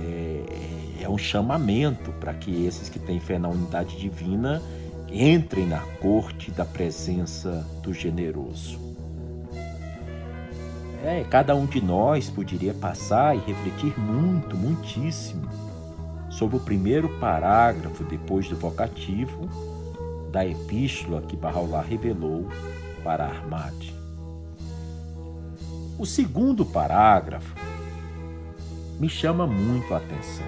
É, 0.06 1.04
é 1.04 1.10
um 1.10 1.18
chamamento 1.18 2.12
para 2.20 2.32
que 2.32 2.64
esses 2.64 2.90
que 2.90 3.00
têm 3.00 3.20
fé 3.20 3.40
na 3.40 3.50
unidade 3.50 3.98
divina 3.98 4.62
entrem 5.12 5.66
na 5.66 5.80
corte 6.00 6.52
da 6.52 6.64
presença 6.64 7.68
do 7.82 7.92
generoso. 7.92 8.80
É, 11.04 11.26
cada 11.28 11.56
um 11.56 11.66
de 11.66 11.82
nós 11.82 12.30
poderia 12.30 12.74
passar 12.74 13.36
e 13.36 13.40
refletir 13.40 14.00
muito, 14.00 14.56
muitíssimo 14.56 15.50
sobre 16.30 16.58
o 16.58 16.60
primeiro 16.60 17.10
parágrafo 17.20 18.04
depois 18.04 18.48
do 18.48 18.56
vocativo 18.56 19.50
da 20.32 20.46
epístola 20.46 21.24
que 21.24 21.36
Bahá'u'lláh 21.36 21.82
revelou 21.82 22.48
para 23.04 23.26
Ahmad. 23.26 24.03
O 25.98 26.08
segundo 26.08 26.66
parágrafo 26.66 27.56
me 29.00 29.08
chama 29.08 29.46
muito 29.46 29.94
a 29.94 29.98
atenção. 29.98 30.48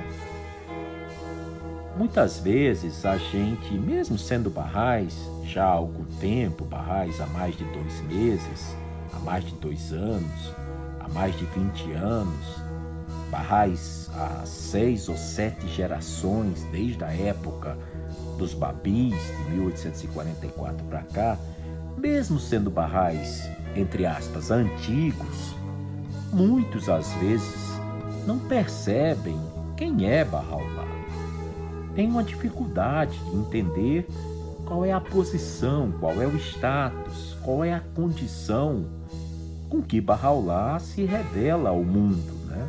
Muitas 1.96 2.40
vezes 2.40 3.06
a 3.06 3.16
gente, 3.16 3.74
mesmo 3.76 4.18
sendo 4.18 4.50
barrais, 4.50 5.16
já 5.46 5.66
há 5.66 5.70
algum 5.70 6.04
tempo, 6.20 6.66
barrais 6.66 7.22
há 7.22 7.28
mais 7.28 7.56
de 7.56 7.64
dois 7.66 8.02
meses, 8.02 8.76
há 9.14 9.20
mais 9.20 9.46
de 9.46 9.54
dois 9.56 9.94
anos, 9.94 10.54
há 11.00 11.08
mais 11.10 11.38
de 11.38 11.46
20 11.46 11.92
anos, 11.92 12.46
barrais 13.30 14.10
há 14.16 14.46
seis 14.46 15.08
ou 15.08 15.16
sete 15.16 15.68
gerações, 15.68 16.64
desde 16.72 17.04
a 17.04 17.14
época 17.14 17.78
dos 18.38 18.54
babis, 18.54 19.16
de 19.16 19.52
1844 19.52 20.86
para 20.88 21.04
cá, 21.04 21.38
mesmo 21.98 22.40
sendo 22.40 22.70
barrais, 22.70 23.48
entre 23.76 24.06
aspas, 24.06 24.52
antigos, 24.52 25.56
muitos 26.32 26.90
às 26.90 27.12
vezes 27.16 27.80
não 28.26 28.40
percebem 28.40 29.40
quem 29.76 30.10
é 30.10 30.24
Bahá'u'lláh. 30.24 30.86
Tem 31.96 32.08
uma 32.08 32.24
dificuldade 32.24 33.18
de 33.18 33.36
entender 33.36 34.08
qual 34.66 34.84
é 34.84 34.92
a 34.92 35.00
posição, 35.00 35.92
qual 36.00 36.22
é 36.22 36.26
o 36.26 36.36
status, 36.38 37.38
qual 37.44 37.64
é 37.64 37.74
a 37.74 37.80
condição 37.80 38.86
com 39.70 39.82
que 39.82 40.02
Bahá'u'lláh 40.02 40.80
se 40.80 41.04
revela 41.06 41.70
ao 41.70 41.84
mundo. 41.84 42.34
Né? 42.48 42.68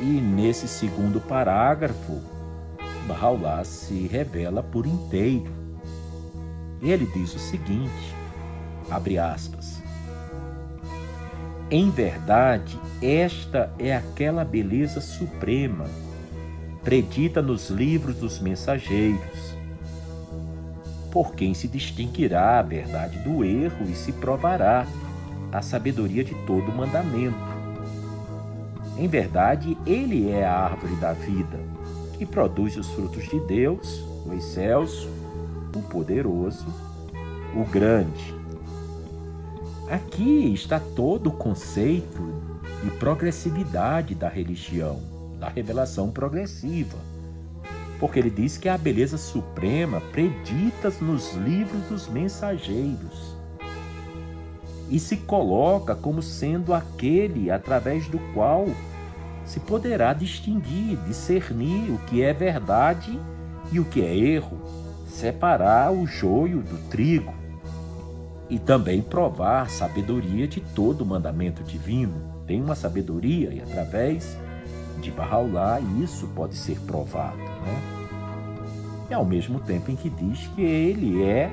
E 0.00 0.20
nesse 0.20 0.66
segundo 0.68 1.20
parágrafo, 1.20 2.20
Bahá'u'lláh 3.06 3.64
se 3.64 4.06
revela 4.06 4.62
por 4.62 4.86
inteiro. 4.86 5.52
Ele 6.80 7.06
diz 7.06 7.34
o 7.34 7.38
seguinte, 7.38 8.19
abre 8.90 9.18
aspas, 9.18 9.80
Em 11.70 11.90
verdade, 11.90 12.78
esta 13.00 13.72
é 13.78 13.94
aquela 13.94 14.44
beleza 14.44 15.00
suprema, 15.00 15.86
predita 16.82 17.40
nos 17.40 17.70
livros 17.70 18.16
dos 18.16 18.40
mensageiros, 18.40 19.54
por 21.12 21.34
quem 21.34 21.54
se 21.54 21.68
distinguirá 21.68 22.58
a 22.58 22.62
verdade 22.62 23.18
do 23.20 23.44
erro 23.44 23.84
e 23.88 23.94
se 23.94 24.12
provará 24.12 24.86
a 25.52 25.62
sabedoria 25.62 26.24
de 26.24 26.34
todo 26.46 26.72
mandamento. 26.72 27.50
Em 28.96 29.08
verdade, 29.08 29.76
ele 29.86 30.30
é 30.30 30.44
a 30.44 30.52
árvore 30.52 30.94
da 30.96 31.12
vida, 31.12 31.58
que 32.18 32.26
produz 32.26 32.76
os 32.76 32.88
frutos 32.90 33.28
de 33.28 33.40
Deus, 33.40 34.04
o 34.26 34.34
excelso, 34.34 35.08
o 35.74 35.82
poderoso, 35.82 36.66
o 37.54 37.64
grande. 37.64 38.39
Aqui 39.90 40.54
está 40.54 40.78
todo 40.78 41.30
o 41.30 41.32
conceito 41.32 42.22
de 42.84 42.92
progressividade 42.92 44.14
da 44.14 44.28
religião, 44.28 45.02
da 45.40 45.48
revelação 45.48 46.12
progressiva. 46.12 46.96
Porque 47.98 48.20
ele 48.20 48.30
diz 48.30 48.56
que 48.56 48.68
a 48.68 48.78
beleza 48.78 49.18
suprema 49.18 50.00
predita 50.12 50.92
nos 51.00 51.34
livros 51.34 51.82
dos 51.88 52.06
mensageiros 52.06 53.34
e 54.88 55.00
se 55.00 55.16
coloca 55.16 55.96
como 55.96 56.22
sendo 56.22 56.72
aquele 56.72 57.50
através 57.50 58.06
do 58.06 58.20
qual 58.32 58.66
se 59.44 59.58
poderá 59.58 60.12
distinguir, 60.12 60.98
discernir 60.98 61.90
o 61.90 61.98
que 62.06 62.22
é 62.22 62.32
verdade 62.32 63.18
e 63.72 63.80
o 63.80 63.84
que 63.84 64.02
é 64.02 64.16
erro, 64.16 64.56
separar 65.08 65.92
o 65.92 66.06
joio 66.06 66.62
do 66.62 66.78
trigo 66.88 67.39
e 68.50 68.58
também 68.58 69.00
provar 69.00 69.62
a 69.62 69.66
sabedoria 69.66 70.46
de 70.48 70.60
todo 70.60 71.02
o 71.02 71.06
mandamento 71.06 71.62
divino. 71.62 72.42
Tem 72.46 72.60
uma 72.60 72.74
sabedoria 72.74 73.54
e 73.54 73.60
através 73.60 74.36
de 75.00 75.10
Bahá'u'lláh 75.12 75.80
isso 76.02 76.26
pode 76.34 76.56
ser 76.56 76.78
provado, 76.80 77.38
né? 77.38 78.00
E 79.08 79.14
ao 79.14 79.24
mesmo 79.24 79.60
tempo 79.60 79.90
em 79.90 79.96
que 79.96 80.10
diz 80.10 80.48
que 80.48 80.62
ele 80.62 81.22
é 81.22 81.50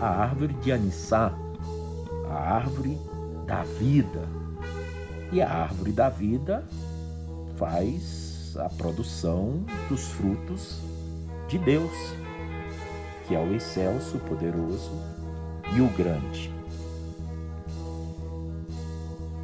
a 0.00 0.08
árvore 0.08 0.54
de 0.54 0.72
Anissá, 0.72 1.32
a 2.30 2.54
árvore 2.54 2.98
da 3.46 3.62
vida. 3.62 4.26
E 5.30 5.42
a 5.42 5.50
árvore 5.50 5.92
da 5.92 6.08
vida 6.08 6.64
faz 7.56 8.56
a 8.58 8.68
produção 8.70 9.64
dos 9.88 10.08
frutos 10.08 10.80
de 11.46 11.58
Deus, 11.58 11.92
que 13.26 13.34
é 13.34 13.38
o 13.38 13.54
excelso, 13.54 14.18
poderoso 14.20 15.07
e 15.76 15.80
o 15.80 15.88
grande. 15.88 16.50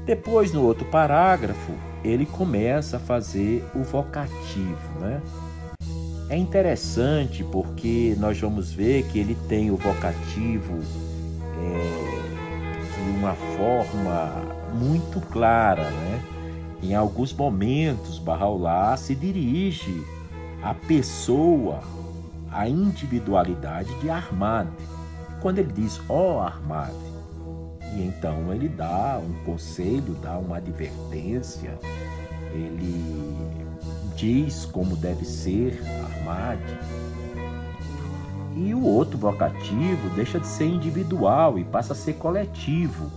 Depois, 0.06 0.52
no 0.52 0.62
outro 0.62 0.84
parágrafo, 0.86 1.72
ele 2.04 2.26
começa 2.26 2.98
a 2.98 3.00
fazer 3.00 3.64
o 3.74 3.82
vocativo, 3.82 5.00
né? 5.00 5.22
É 6.28 6.36
interessante 6.36 7.44
porque 7.44 8.14
nós 8.18 8.38
vamos 8.38 8.72
ver 8.72 9.04
que 9.04 9.18
ele 9.18 9.34
tem 9.48 9.70
o 9.70 9.76
vocativo 9.76 10.78
é, 11.58 13.04
de 13.04 13.10
uma 13.18 13.34
forma 13.34 14.32
muito 14.74 15.20
clara, 15.20 15.90
né? 15.90 16.20
Em 16.82 16.94
alguns 16.94 17.32
momentos, 17.32 18.18
Bahá'u'lláh 18.18 18.96
se 18.98 19.14
dirige 19.14 20.04
à 20.62 20.74
pessoa, 20.74 21.80
à 22.50 22.68
individualidade 22.68 23.94
de 24.00 24.10
Ahmad. 24.10 24.68
Quando 25.44 25.58
ele 25.58 25.74
diz, 25.74 26.00
ó 26.08 26.36
oh, 26.36 26.40
Ahmad, 26.40 26.94
e 27.94 28.02
então 28.02 28.50
ele 28.50 28.66
dá 28.66 29.20
um 29.22 29.44
conselho, 29.44 30.16
dá 30.22 30.38
uma 30.38 30.56
advertência, 30.56 31.78
ele 32.50 33.36
diz 34.16 34.64
como 34.64 34.96
deve 34.96 35.26
ser 35.26 35.78
Ahmad. 36.06 36.58
E 38.56 38.72
o 38.72 38.82
outro 38.84 39.18
vocativo 39.18 40.08
deixa 40.14 40.40
de 40.40 40.46
ser 40.46 40.64
individual 40.64 41.58
e 41.58 41.64
passa 41.64 41.92
a 41.92 41.96
ser 41.96 42.14
coletivo. 42.14 43.10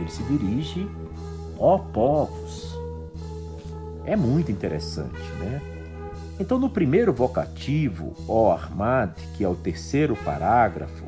Ele 0.00 0.10
se 0.10 0.24
dirige, 0.24 0.90
ó 1.60 1.78
povos, 1.78 2.76
é 4.04 4.16
muito 4.16 4.50
interessante, 4.50 5.30
né? 5.38 5.62
Então, 6.40 6.58
no 6.58 6.68
primeiro 6.68 7.12
vocativo, 7.12 8.16
ó 8.26 8.50
Armad, 8.50 9.12
que 9.36 9.44
é 9.44 9.48
o 9.48 9.54
terceiro 9.54 10.16
parágrafo, 10.16 11.07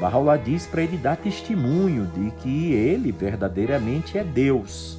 Bahá'u'lláh 0.00 0.36
diz 0.36 0.66
para 0.66 0.82
ele 0.82 0.96
dar 0.96 1.16
testemunho 1.16 2.06
de 2.06 2.30
que 2.42 2.72
ele 2.72 3.12
verdadeiramente 3.12 4.18
é 4.18 4.24
Deus, 4.24 4.98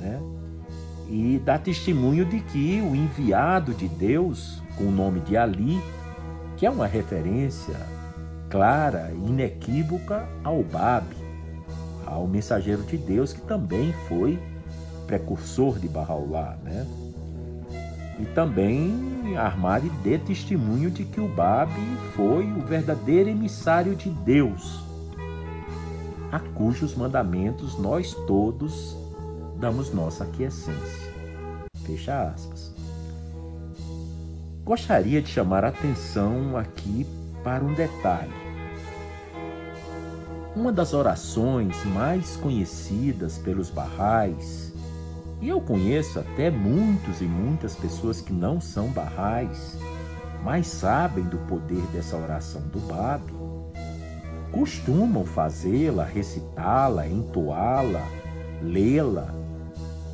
né? 0.00 0.20
E 1.08 1.40
dá 1.44 1.58
testemunho 1.58 2.24
de 2.24 2.40
que 2.40 2.80
o 2.80 2.96
enviado 2.96 3.74
de 3.74 3.86
Deus, 3.86 4.62
com 4.76 4.84
o 4.84 4.90
nome 4.90 5.20
de 5.20 5.36
Ali, 5.36 5.78
que 6.56 6.64
é 6.64 6.70
uma 6.70 6.86
referência 6.86 7.76
clara, 8.48 9.12
inequívoca 9.12 10.26
ao 10.42 10.62
Bab, 10.62 11.06
ao 12.06 12.26
mensageiro 12.26 12.82
de 12.82 12.96
Deus 12.96 13.32
que 13.32 13.40
também 13.42 13.92
foi 14.08 14.38
precursor 15.06 15.78
de 15.78 15.88
Bahá'u'lláh, 15.88 16.56
né? 16.62 16.86
E 18.18 18.24
também 18.26 19.11
Armari 19.36 19.88
dê 20.02 20.18
testemunho 20.18 20.90
de 20.90 21.04
que 21.04 21.20
o 21.20 21.28
Bab 21.28 21.72
foi 22.14 22.44
o 22.52 22.60
verdadeiro 22.60 23.30
emissário 23.30 23.94
de 23.94 24.10
Deus. 24.10 24.82
a 26.32 26.38
cujos 26.38 26.94
mandamentos 26.94 27.78
nós 27.78 28.14
todos 28.26 28.96
damos 29.58 29.92
nossa 29.92 30.24
aquiescência. 30.24 31.12
Fecha 31.84 32.22
aspas. 32.22 32.72
Gostaria 34.64 35.20
de 35.20 35.28
chamar 35.28 35.62
a 35.64 35.68
atenção 35.68 36.56
aqui 36.56 37.06
para 37.44 37.62
um 37.62 37.74
detalhe. 37.74 38.32
Uma 40.56 40.72
das 40.72 40.94
orações 40.94 41.84
mais 41.84 42.36
conhecidas 42.36 43.36
pelos 43.36 43.68
barrais, 43.68 44.71
e 45.42 45.48
eu 45.48 45.60
conheço 45.60 46.20
até 46.20 46.50
muitos 46.52 47.20
e 47.20 47.24
muitas 47.24 47.74
pessoas 47.74 48.20
que 48.20 48.32
não 48.32 48.60
são 48.60 48.86
barrais, 48.86 49.76
mas 50.44 50.68
sabem 50.68 51.24
do 51.24 51.36
poder 51.38 51.82
dessa 51.92 52.16
oração 52.16 52.62
do 52.68 52.78
Bab, 52.78 53.22
costumam 54.52 55.24
fazê-la, 55.24 56.04
recitá-la, 56.04 57.08
entoá-la, 57.08 58.06
lê-la 58.62 59.34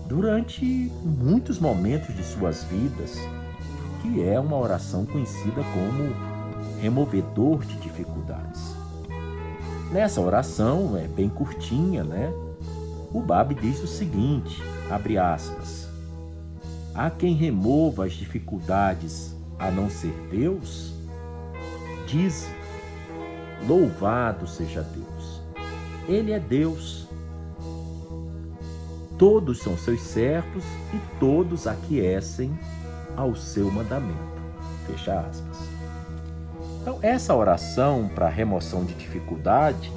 durante 0.06 0.64
muitos 1.04 1.58
momentos 1.58 2.14
de 2.16 2.24
suas 2.24 2.64
vidas, 2.64 3.18
que 4.00 4.22
é 4.22 4.40
uma 4.40 4.56
oração 4.56 5.04
conhecida 5.04 5.62
como 5.74 6.80
removedor 6.80 7.66
de 7.66 7.76
dificuldades. 7.80 8.74
Nessa 9.92 10.22
oração, 10.22 10.96
é 10.96 11.06
bem 11.06 11.28
curtinha, 11.28 12.02
né? 12.02 12.32
O 13.12 13.20
Bab 13.20 13.54
diz 13.54 13.82
o 13.82 13.86
seguinte, 13.86 14.62
abre 14.90 15.18
aspas: 15.18 15.88
Há 16.94 17.10
quem 17.10 17.34
remova 17.34 18.04
as 18.04 18.12
dificuldades 18.12 19.34
a 19.58 19.70
não 19.70 19.88
ser 19.88 20.12
Deus? 20.30 20.92
Diz 22.06 22.48
Louvado 23.66 24.46
seja 24.46 24.82
Deus. 24.82 25.42
Ele 26.08 26.32
é 26.32 26.38
Deus. 26.38 27.08
Todos 29.18 29.58
são 29.58 29.76
seus 29.76 30.00
servos 30.00 30.64
e 30.94 31.18
todos 31.18 31.66
aquecem 31.66 32.56
ao 33.16 33.34
seu 33.34 33.70
mandamento. 33.70 34.38
Fecha 34.86 35.20
aspas. 35.20 35.58
Então, 36.80 36.98
essa 37.02 37.34
oração 37.34 38.08
para 38.14 38.28
remoção 38.28 38.84
de 38.84 38.94
dificuldade, 38.94 39.92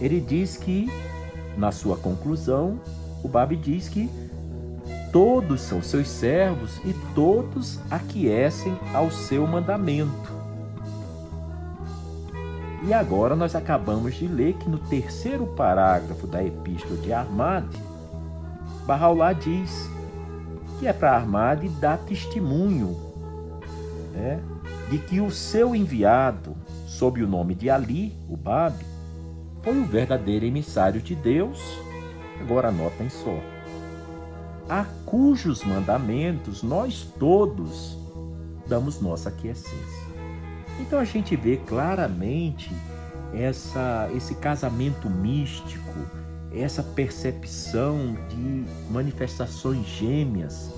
ele 0.00 0.20
diz 0.20 0.56
que, 0.56 0.90
na 1.56 1.70
sua 1.70 1.96
conclusão, 1.96 2.80
o 3.22 3.28
Babi 3.28 3.56
diz 3.56 3.88
que 3.88 4.10
todos 5.12 5.60
são 5.60 5.82
seus 5.82 6.08
servos 6.08 6.78
e 6.84 6.94
todos 7.14 7.78
aquecem 7.90 8.76
ao 8.94 9.10
seu 9.10 9.46
mandamento. 9.46 10.32
E 12.84 12.92
agora 12.92 13.36
nós 13.36 13.54
acabamos 13.54 14.14
de 14.14 14.26
ler 14.26 14.54
que 14.54 14.68
no 14.68 14.78
terceiro 14.78 15.46
parágrafo 15.46 16.26
da 16.26 16.42
Epístola 16.44 16.96
de 16.96 17.12
Armad, 17.12 17.64
Barraulá 18.84 19.32
diz 19.32 19.88
que 20.80 20.88
é 20.88 20.92
para 20.92 21.14
Armad 21.14 21.62
dar 21.80 21.98
testemunho 21.98 22.96
né, 24.12 24.40
de 24.90 24.98
que 24.98 25.20
o 25.20 25.30
seu 25.30 25.76
enviado, 25.76 26.56
sob 26.86 27.22
o 27.22 27.28
nome 27.28 27.54
de 27.54 27.70
Ali, 27.70 28.16
o 28.28 28.36
Bab, 28.36 28.74
foi 29.62 29.78
o 29.78 29.84
verdadeiro 29.84 30.44
emissário 30.44 31.00
de 31.00 31.14
Deus. 31.14 31.60
Agora 32.42 32.68
anotem 32.68 33.08
só. 33.08 33.38
A 34.68 34.84
cujos 35.06 35.62
mandamentos 35.62 36.62
nós 36.62 37.06
todos 37.18 37.96
damos 38.66 39.00
nossa 39.00 39.28
aquiescência. 39.28 40.02
Então 40.80 40.98
a 40.98 41.04
gente 41.04 41.36
vê 41.36 41.56
claramente 41.56 42.74
essa, 43.32 44.10
esse 44.12 44.34
casamento 44.34 45.08
místico, 45.08 46.00
essa 46.52 46.82
percepção 46.82 48.16
de 48.28 48.64
manifestações 48.90 49.86
gêmeas, 49.86 50.68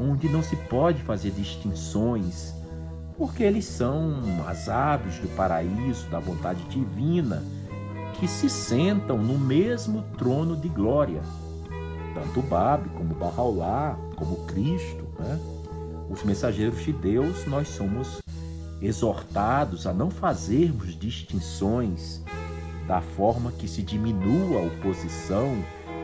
onde 0.00 0.28
não 0.28 0.42
se 0.42 0.56
pode 0.56 1.00
fazer 1.02 1.30
distinções, 1.30 2.52
porque 3.16 3.44
eles 3.44 3.66
são 3.66 4.20
as 4.48 4.68
aves 4.68 5.16
do 5.18 5.28
paraíso, 5.36 6.08
da 6.08 6.18
vontade 6.18 6.62
divina, 6.64 7.44
que 8.18 8.26
se 8.26 8.50
sentam 8.50 9.16
no 9.16 9.38
mesmo 9.38 10.02
trono 10.18 10.56
de 10.56 10.68
glória. 10.68 11.22
Tanto 12.14 12.42
Babe 12.42 12.88
como 12.90 13.14
Bahá'u'lláh, 13.14 13.96
como 14.16 14.44
Cristo, 14.46 15.06
né? 15.18 15.38
os 16.10 16.24
mensageiros 16.24 16.82
de 16.82 16.92
Deus, 16.92 17.46
nós 17.46 17.68
somos 17.68 18.20
exortados 18.80 19.86
a 19.86 19.92
não 19.92 20.10
fazermos 20.10 20.98
distinções 20.98 22.22
da 22.88 23.00
forma 23.00 23.52
que 23.52 23.68
se 23.68 23.82
diminua 23.82 24.60
a 24.60 24.66
oposição, 24.66 25.56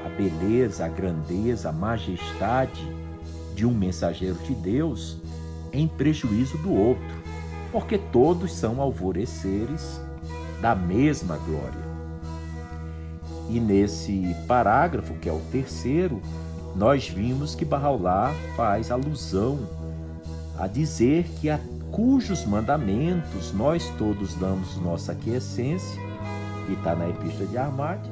a 0.05 0.09
beleza, 0.11 0.85
a 0.85 0.89
grandeza, 0.89 1.71
a 1.71 1.73
majestade 1.73 2.87
de 3.55 3.67
um 3.67 3.73
mensageiro 3.73 4.37
de 4.45 4.55
Deus 4.55 5.17
em 5.73 5.89
prejuízo 5.89 6.59
do 6.59 6.73
outro, 6.73 7.23
porque 7.73 7.99
todos 7.99 8.53
são 8.53 8.81
alvoreceres 8.81 10.01
da 10.61 10.75
mesma 10.75 11.37
glória. 11.39 11.84
E 13.49 13.61
nesse 13.61 14.35
parágrafo, 14.47 15.15
que 15.15 15.29
é 15.29 15.33
o 15.33 15.41
terceiro, 15.53 16.21
nós 16.75 17.09
vimos 17.09 17.55
que 17.55 17.65
Barraulá 17.65 18.33
faz 18.57 18.91
alusão 18.91 19.59
a 20.59 20.67
dizer 20.67 21.25
que 21.41 21.51
a 21.51 21.59
cujos 21.91 22.45
mandamentos 22.45 23.53
nós 23.53 23.89
todos 23.99 24.35
damos 24.35 24.77
nossa 24.79 25.13
aquiescência, 25.13 26.01
que 26.67 26.73
está 26.73 26.95
na 26.95 27.09
Epístola 27.09 27.47
de 27.47 27.59
Armade, 27.59 28.11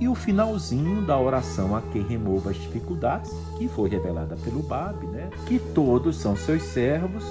e 0.00 0.08
o 0.08 0.14
finalzinho 0.14 1.02
da 1.02 1.18
oração 1.18 1.74
a 1.74 1.80
quem 1.80 2.02
remova 2.02 2.50
as 2.50 2.56
dificuldades, 2.56 3.32
que 3.56 3.68
foi 3.68 3.88
revelada 3.88 4.36
pelo 4.36 4.62
Bab, 4.62 5.06
né? 5.06 5.30
que 5.46 5.58
todos 5.58 6.16
são 6.16 6.36
seus 6.36 6.62
servos 6.62 7.24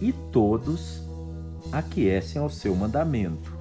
e 0.00 0.12
todos 0.12 1.02
aquecem 1.72 2.40
ao 2.40 2.50
seu 2.50 2.74
mandamento. 2.76 3.52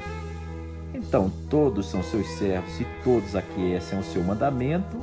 Então, 1.02 1.32
todos 1.50 1.90
são 1.90 2.04
seus 2.04 2.28
servos 2.38 2.80
e 2.80 2.86
todos 3.04 3.36
aquecem 3.36 3.98
ao 3.98 4.04
seu 4.04 4.24
mandamento, 4.24 4.98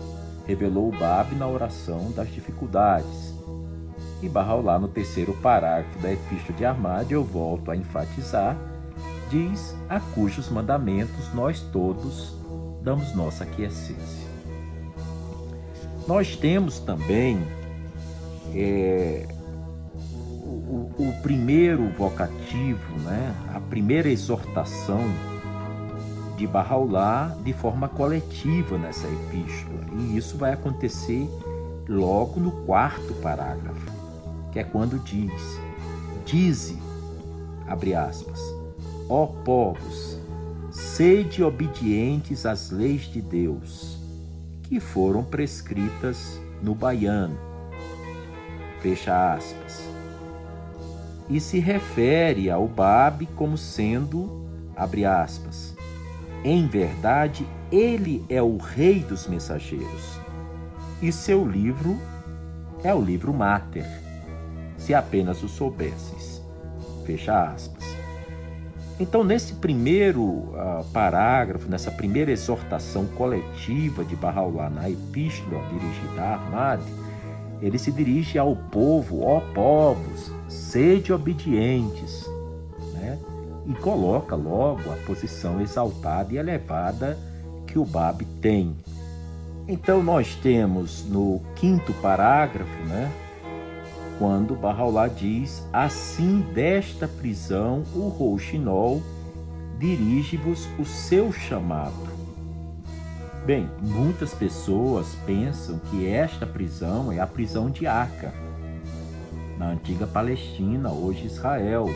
revelou 0.46 0.88
o 0.88 0.96
Bab 0.96 1.34
na 1.34 1.46
oração 1.46 2.11
das 2.12 2.32
dificuldades. 2.32 3.34
E 4.22 4.28
lá 4.28 4.78
no 4.78 4.88
terceiro 4.88 5.32
parágrafo 5.34 5.99
da 5.99 6.12
Epístola 6.12 6.57
de 6.57 6.64
Armádio, 6.64 7.16
eu 7.16 7.24
volto 7.24 7.70
a 7.70 7.76
enfatizar, 7.76 8.57
diz 9.30 9.76
a 9.88 10.01
cujos 10.01 10.49
mandamentos 10.49 11.32
nós 11.34 11.61
todos 11.61 12.34
damos 12.82 13.14
nossa 13.14 13.44
aquiescência. 13.44 14.28
Nós 16.07 16.36
temos 16.36 16.78
também 16.78 17.38
é, 18.55 19.28
o, 20.42 20.90
o, 20.99 21.14
primeiro 21.22 21.86
vocativo, 21.90 22.99
né, 23.01 23.34
a 23.55 23.61
primeira 23.61 24.09
exortação 24.09 25.05
de 26.39 26.47
Barraulá 26.47 27.36
de 27.45 27.53
forma 27.53 27.89
coletiva 27.89 28.78
nessa 28.78 29.07
epístola. 29.07 29.80
E 29.93 30.16
isso 30.16 30.39
vai 30.39 30.55
acontecer 30.55 31.28
logo 31.86 32.41
no 32.41 32.53
quarto 32.64 33.12
parágrafo 33.14 33.99
que 34.53 34.59
é 34.59 34.64
quando 34.64 34.99
diz: 34.99 35.61
Dize, 36.24 36.78
abre 37.66 37.95
aspas, 37.95 38.41
ó 39.09 39.26
povos, 39.26 40.18
sede 40.70 41.43
obedientes 41.43 42.47
às 42.47 42.70
leis 42.70 43.03
de 43.03 43.20
Deus, 43.20 43.99
que 44.64 44.80
foram 44.80 45.22
prescritas 45.22 46.41
no 46.62 46.74
baiano. 46.74 47.39
Fecha 48.80 49.34
aspas. 49.34 49.89
E 51.28 51.41
se 51.41 51.59
refere 51.59 52.51
ao 52.51 52.66
Babe 52.66 53.26
como 53.36 53.59
sendo, 53.59 54.47
abre 54.74 55.05
aspas, 55.05 55.68
em 56.45 56.66
verdade, 56.66 57.47
ele 57.70 58.24
é 58.28 58.43
o 58.43 58.57
rei 58.57 59.01
dos 59.01 59.26
mensageiros. 59.26 60.18
E 61.03 61.12
seu 61.12 61.47
livro 61.47 61.99
é 62.82 62.95
o 62.95 63.01
livro 63.01 63.32
Mater 63.32 63.86
se 64.76 64.95
apenas 64.95 65.43
o 65.43 65.49
soubesses. 65.49 66.41
Fecha 67.05 67.51
aspas. 67.51 67.84
Então, 69.01 69.22
nesse 69.22 69.55
primeiro 69.55 70.22
uh, 70.22 70.84
parágrafo, 70.93 71.68
nessa 71.68 71.91
primeira 71.91 72.32
exortação 72.32 73.07
coletiva 73.07 74.05
de 74.05 74.16
Barraulá 74.16 74.68
na 74.68 74.91
epístola 74.91 75.62
dirigida 75.68 76.20
a 76.20 76.34
Ahmad, 76.34 76.80
ele 77.61 77.78
se 77.78 77.93
dirige 77.93 78.39
ao 78.39 78.57
povo, 78.57 79.22
ó 79.22 79.41
povos, 79.53 80.32
sede 80.49 81.12
obedientes? 81.12 82.28
E 83.69 83.75
coloca 83.75 84.35
logo 84.35 84.91
a 84.91 84.97
posição 85.07 85.61
exaltada 85.61 86.33
e 86.33 86.39
elevada 86.39 87.16
que 87.66 87.79
o 87.79 87.85
Bab 87.85 88.25
tem. 88.41 88.75
Então, 89.69 90.03
nós 90.03 90.35
temos 90.37 91.05
no 91.05 91.43
quinto 91.55 91.93
parágrafo, 91.95 92.83
né? 92.87 93.12
quando 94.19 94.57
Barraulá 94.57 95.07
diz: 95.07 95.66
Assim 95.73 96.41
desta 96.53 97.07
prisão 97.07 97.85
o 97.95 98.09
Rouxinol 98.09 99.01
dirige-vos 99.79 100.69
o 100.79 100.85
seu 100.85 101.33
chamado. 101.33 102.19
Bem, 103.47 103.71
muitas 103.81 104.35
pessoas 104.35 105.14
pensam 105.25 105.79
que 105.91 106.07
esta 106.07 106.45
prisão 106.45 107.12
é 107.12 107.21
a 107.21 107.27
prisão 107.27 107.71
de 107.71 107.87
Aca, 107.87 108.35
na 109.57 109.71
antiga 109.71 110.07
Palestina, 110.07 110.91
hoje 110.91 111.27
Israel, 111.27 111.87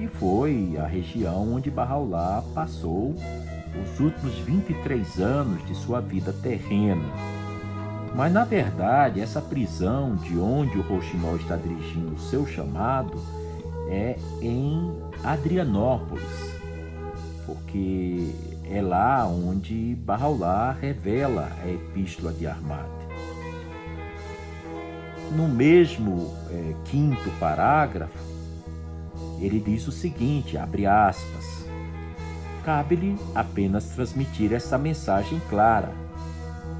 que 0.00 0.08
foi 0.08 0.78
a 0.78 0.86
região 0.86 1.56
onde 1.56 1.70
Barraulá 1.70 2.42
passou 2.54 3.14
os 3.82 4.00
últimos 4.00 4.34
23 4.38 5.20
anos 5.20 5.66
de 5.66 5.74
sua 5.74 6.00
vida 6.00 6.32
terrena. 6.32 7.04
Mas 8.14 8.32
na 8.32 8.44
verdade, 8.44 9.20
essa 9.20 9.42
prisão 9.42 10.16
de 10.16 10.38
onde 10.38 10.78
o 10.78 10.80
Rouxinol 10.80 11.36
está 11.36 11.54
dirigindo 11.54 12.14
o 12.14 12.18
seu 12.18 12.46
chamado 12.46 13.22
é 13.90 14.16
em 14.40 14.90
Adrianópolis, 15.22 16.24
porque 17.44 18.32
é 18.70 18.80
lá 18.80 19.26
onde 19.26 19.94
Barraulá 19.96 20.72
revela 20.72 21.50
a 21.62 21.68
epístola 21.68 22.32
de 22.32 22.46
Armate. 22.46 22.88
No 25.36 25.46
mesmo 25.46 26.34
é, 26.50 26.74
quinto 26.86 27.30
parágrafo, 27.38 28.29
ele 29.40 29.60
diz 29.60 29.86
o 29.88 29.92
seguinte, 29.92 30.58
abre 30.58 30.86
aspas, 30.86 31.64
cabe-lhe 32.64 33.16
apenas 33.34 33.86
transmitir 33.86 34.52
essa 34.52 34.76
mensagem 34.76 35.40
clara. 35.48 35.92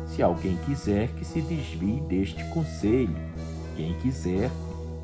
Se 0.06 0.22
alguém 0.22 0.58
quiser 0.66 1.08
que 1.08 1.24
se 1.24 1.40
desvie 1.40 2.00
deste 2.02 2.44
conselho, 2.50 3.16
quem 3.76 3.94
quiser 3.94 4.50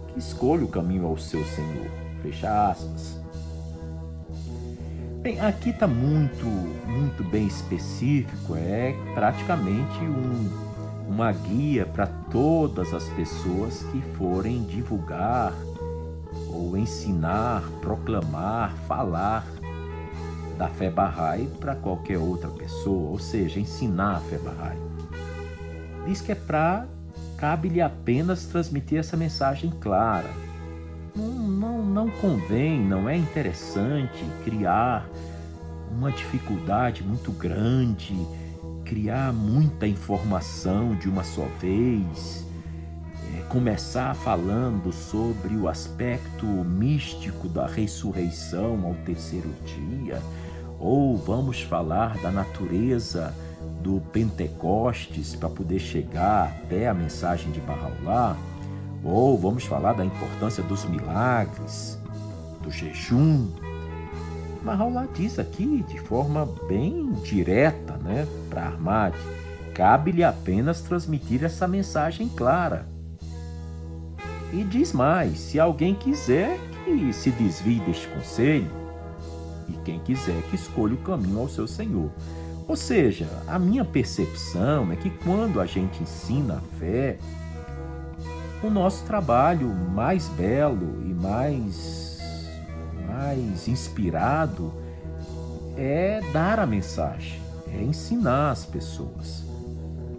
que 0.08 0.18
escolha 0.18 0.64
o 0.64 0.68
caminho 0.68 1.06
ao 1.06 1.16
seu 1.16 1.44
Senhor. 1.44 1.86
Fecha 2.22 2.70
aspas. 2.70 3.18
Bem, 5.22 5.40
aqui 5.40 5.70
está 5.70 5.86
muito, 5.86 6.44
muito 6.86 7.24
bem 7.24 7.46
específico, 7.46 8.54
é 8.54 8.94
praticamente 9.14 9.98
um, 10.00 10.50
uma 11.08 11.32
guia 11.32 11.84
para 11.84 12.06
todas 12.06 12.94
as 12.94 13.08
pessoas 13.10 13.82
que 13.90 14.00
forem 14.16 14.62
divulgar 14.64 15.52
ou 16.48 16.76
ensinar, 16.76 17.62
proclamar, 17.80 18.74
falar 18.86 19.46
da 20.56 20.68
fé 20.68 20.90
Bahá'í 20.90 21.46
para 21.60 21.74
qualquer 21.74 22.18
outra 22.18 22.48
pessoa, 22.48 23.10
ou 23.10 23.18
seja, 23.18 23.60
ensinar 23.60 24.16
a 24.16 24.20
fé 24.20 24.38
Bahá'í. 24.38 24.78
Diz 26.06 26.20
que 26.20 26.32
é 26.32 26.34
para 26.34 26.86
cabe-lhe 27.36 27.82
apenas 27.82 28.46
transmitir 28.46 28.98
essa 28.98 29.16
mensagem 29.16 29.70
clara, 29.80 30.30
não, 31.14 31.32
não, 31.32 31.84
não 31.84 32.10
convém, 32.10 32.80
não 32.80 33.08
é 33.08 33.16
interessante 33.16 34.24
criar 34.44 35.08
uma 35.90 36.10
dificuldade 36.10 37.02
muito 37.02 37.30
grande, 37.32 38.14
criar 38.84 39.32
muita 39.32 39.86
informação 39.86 40.94
de 40.94 41.08
uma 41.08 41.24
só 41.24 41.46
vez, 41.60 42.45
começar 43.48 44.14
falando 44.14 44.92
sobre 44.92 45.56
o 45.56 45.68
aspecto 45.68 46.46
místico 46.46 47.48
da 47.48 47.66
ressurreição 47.66 48.84
ao 48.84 48.94
terceiro 49.04 49.52
dia, 49.64 50.20
ou 50.78 51.16
vamos 51.16 51.62
falar 51.62 52.18
da 52.18 52.30
natureza 52.30 53.34
do 53.80 54.00
Pentecostes 54.12 55.34
para 55.34 55.48
poder 55.48 55.78
chegar 55.78 56.48
até 56.64 56.88
a 56.88 56.94
mensagem 56.94 57.50
de 57.52 57.60
Barraulá 57.60 58.36
ou 59.04 59.38
vamos 59.38 59.64
falar 59.64 59.92
da 59.92 60.04
importância 60.04 60.62
dos 60.62 60.84
milagres, 60.84 61.98
do 62.62 62.70
jejum. 62.70 63.48
Mahaulá 64.62 65.06
diz 65.14 65.38
aqui 65.38 65.84
de 65.88 66.00
forma 66.00 66.44
bem 66.68 67.12
direta 67.22 67.96
né, 67.98 68.26
para 68.50 68.62
Armade, 68.64 69.16
cabe-lhe 69.72 70.24
apenas 70.24 70.80
transmitir 70.80 71.44
essa 71.44 71.68
mensagem 71.68 72.28
clara. 72.28 72.95
E 74.56 74.64
diz 74.64 74.94
mais: 74.94 75.38
se 75.38 75.60
alguém 75.60 75.94
quiser 75.94 76.58
que 76.82 77.12
se 77.12 77.30
desvie 77.30 77.78
deste 77.80 78.08
conselho, 78.08 78.70
e 79.68 79.74
quem 79.84 79.98
quiser 79.98 80.40
que 80.44 80.56
escolha 80.56 80.94
o 80.94 80.98
caminho 80.98 81.40
ao 81.40 81.48
seu 81.48 81.66
Senhor. 81.68 82.10
Ou 82.66 82.74
seja, 82.74 83.28
a 83.46 83.58
minha 83.58 83.84
percepção 83.84 84.90
é 84.90 84.96
que 84.96 85.10
quando 85.10 85.60
a 85.60 85.66
gente 85.66 86.02
ensina 86.02 86.54
a 86.54 86.78
fé, 86.78 87.18
o 88.62 88.70
nosso 88.70 89.04
trabalho 89.04 89.68
mais 89.68 90.26
belo 90.28 91.02
e 91.04 91.12
mais, 91.12 92.18
mais 93.06 93.68
inspirado 93.68 94.72
é 95.76 96.22
dar 96.32 96.58
a 96.58 96.66
mensagem, 96.66 97.38
é 97.68 97.82
ensinar 97.82 98.52
as 98.52 98.64
pessoas. 98.64 99.45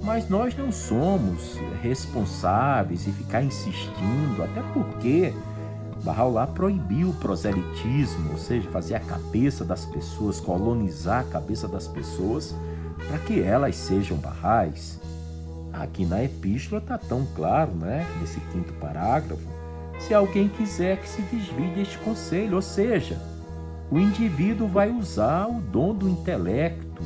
Mas 0.07 0.29
nós 0.29 0.55
não 0.55 0.71
somos 0.71 1.59
responsáveis 1.83 3.05
e 3.05 3.11
ficar 3.11 3.43
insistindo, 3.43 4.41
até 4.41 4.61
porque 4.71 5.33
Bahá'u'lláh 6.01 6.47
proibiu 6.47 7.09
o 7.09 7.13
proselitismo, 7.15 8.31
ou 8.31 8.37
seja, 8.37 8.69
fazer 8.69 8.95
a 8.95 9.01
cabeça 9.01 9.65
das 9.65 9.83
pessoas, 9.83 10.39
colonizar 10.39 11.19
a 11.19 11.29
cabeça 11.29 11.67
das 11.67 11.89
pessoas 11.89 12.55
para 13.05 13.17
que 13.19 13.41
elas 13.41 13.75
sejam 13.75 14.15
barrais. 14.15 14.97
Aqui 15.73 16.05
na 16.05 16.23
epístola 16.23 16.81
está 16.81 16.97
tão 16.97 17.27
claro, 17.35 17.73
né, 17.73 18.07
nesse 18.21 18.39
quinto 18.51 18.71
parágrafo, 18.75 19.43
se 19.99 20.13
alguém 20.13 20.47
quiser 20.47 21.01
que 21.01 21.09
se 21.09 21.21
desvie 21.23 21.71
deste 21.75 21.97
conselho, 21.97 22.55
ou 22.55 22.61
seja, 22.61 23.21
o 23.91 23.99
indivíduo 23.99 24.69
vai 24.69 24.89
usar 24.89 25.47
o 25.47 25.59
dom 25.59 25.93
do 25.93 26.07
intelecto, 26.07 27.03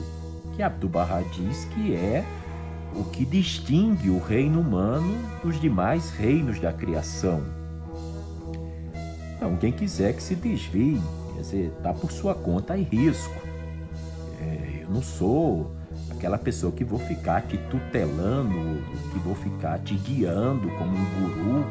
que 0.56 0.62
Abdu'l-Bahá 0.62 1.24
diz 1.34 1.66
que 1.74 1.96
é 1.96 2.24
o 2.96 3.04
que 3.06 3.26
distingue 3.26 4.10
o 4.10 4.20
reino 4.20 4.60
humano 4.60 5.18
dos 5.44 5.60
demais 5.60 6.12
reinos 6.12 6.60
da 6.60 6.74
criação. 6.74 7.42
Então, 9.36 9.56
quem 9.56 9.72
quiser 9.72 10.14
que 10.14 10.22
se 10.22 10.36
desvie, 10.36 11.02
quer 11.34 11.42
dizer, 11.42 11.74
está 11.78 11.94
por 11.94 12.12
sua 12.12 12.36
conta 12.36 12.78
e 12.78 12.84
risco. 12.84 13.42
É, 14.40 14.84
eu 14.84 14.90
não 14.90 15.02
sou 15.02 15.72
aquela 16.12 16.38
pessoa 16.38 16.72
que 16.72 16.84
vou 16.84 17.00
ficar 17.00 17.42
te 17.42 17.58
tutelando, 17.58 18.84
que 19.12 19.20
vou 19.20 19.36
ficar 19.36 19.80
te 19.80 19.96
guiando 19.96 20.70
como 20.78 20.92
um 20.96 21.06
guru, 21.16 21.66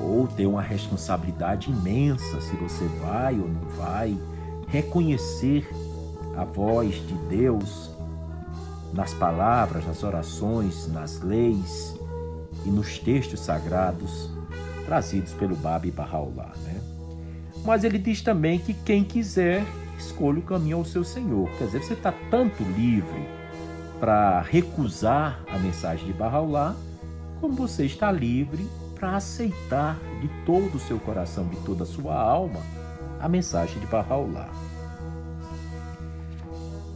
ou 0.00 0.28
ter 0.28 0.46
uma 0.46 0.62
responsabilidade 0.62 1.70
imensa 1.70 2.40
se 2.40 2.54
você 2.56 2.84
vai 3.02 3.34
ou 3.34 3.48
não 3.48 3.68
vai, 3.76 4.16
reconhecer 4.68 5.68
a 6.36 6.44
voz 6.44 6.94
de 6.94 7.14
Deus 7.28 7.90
nas 8.92 9.12
palavras, 9.14 9.86
nas 9.86 10.02
orações, 10.02 10.86
nas 10.88 11.20
leis 11.20 11.94
e 12.64 12.70
nos 12.70 12.98
textos 12.98 13.40
sagrados 13.40 14.30
trazidos 14.86 15.34
pelo 15.34 15.54
Babi 15.54 15.90
Bahá'u'lláh, 15.90 16.56
né? 16.64 16.80
Mas 17.64 17.84
ele 17.84 17.98
diz 17.98 18.22
também 18.22 18.58
que 18.58 18.72
quem 18.72 19.04
quiser 19.04 19.64
escolha 19.98 20.38
o 20.38 20.42
caminho 20.42 20.78
ao 20.78 20.84
seu 20.84 21.04
Senhor. 21.04 21.50
Quer 21.58 21.66
dizer, 21.66 21.82
você 21.82 21.92
está 21.92 22.12
tanto 22.30 22.62
livre 22.62 23.28
para 24.00 24.40
recusar 24.40 25.42
a 25.52 25.58
mensagem 25.58 26.06
de 26.06 26.12
Bahá'u'lláh, 26.12 26.74
como 27.40 27.54
você 27.54 27.84
está 27.84 28.10
livre 28.10 28.66
para 28.94 29.16
aceitar 29.16 29.98
de 30.20 30.28
todo 30.46 30.76
o 30.76 30.80
seu 30.80 30.98
coração, 30.98 31.46
de 31.46 31.56
toda 31.58 31.84
a 31.84 31.86
sua 31.86 32.14
alma, 32.14 32.60
a 33.20 33.28
mensagem 33.28 33.78
de 33.78 33.86
Bahá'u'lláh. 33.86 34.67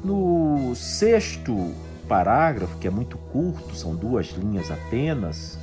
No 0.05 0.75
sexto 0.75 1.75
parágrafo, 2.09 2.79
que 2.79 2.87
é 2.87 2.91
muito 2.91 3.17
curto, 3.17 3.75
são 3.75 3.95
duas 3.95 4.29
linhas 4.31 4.71
apenas, 4.71 5.59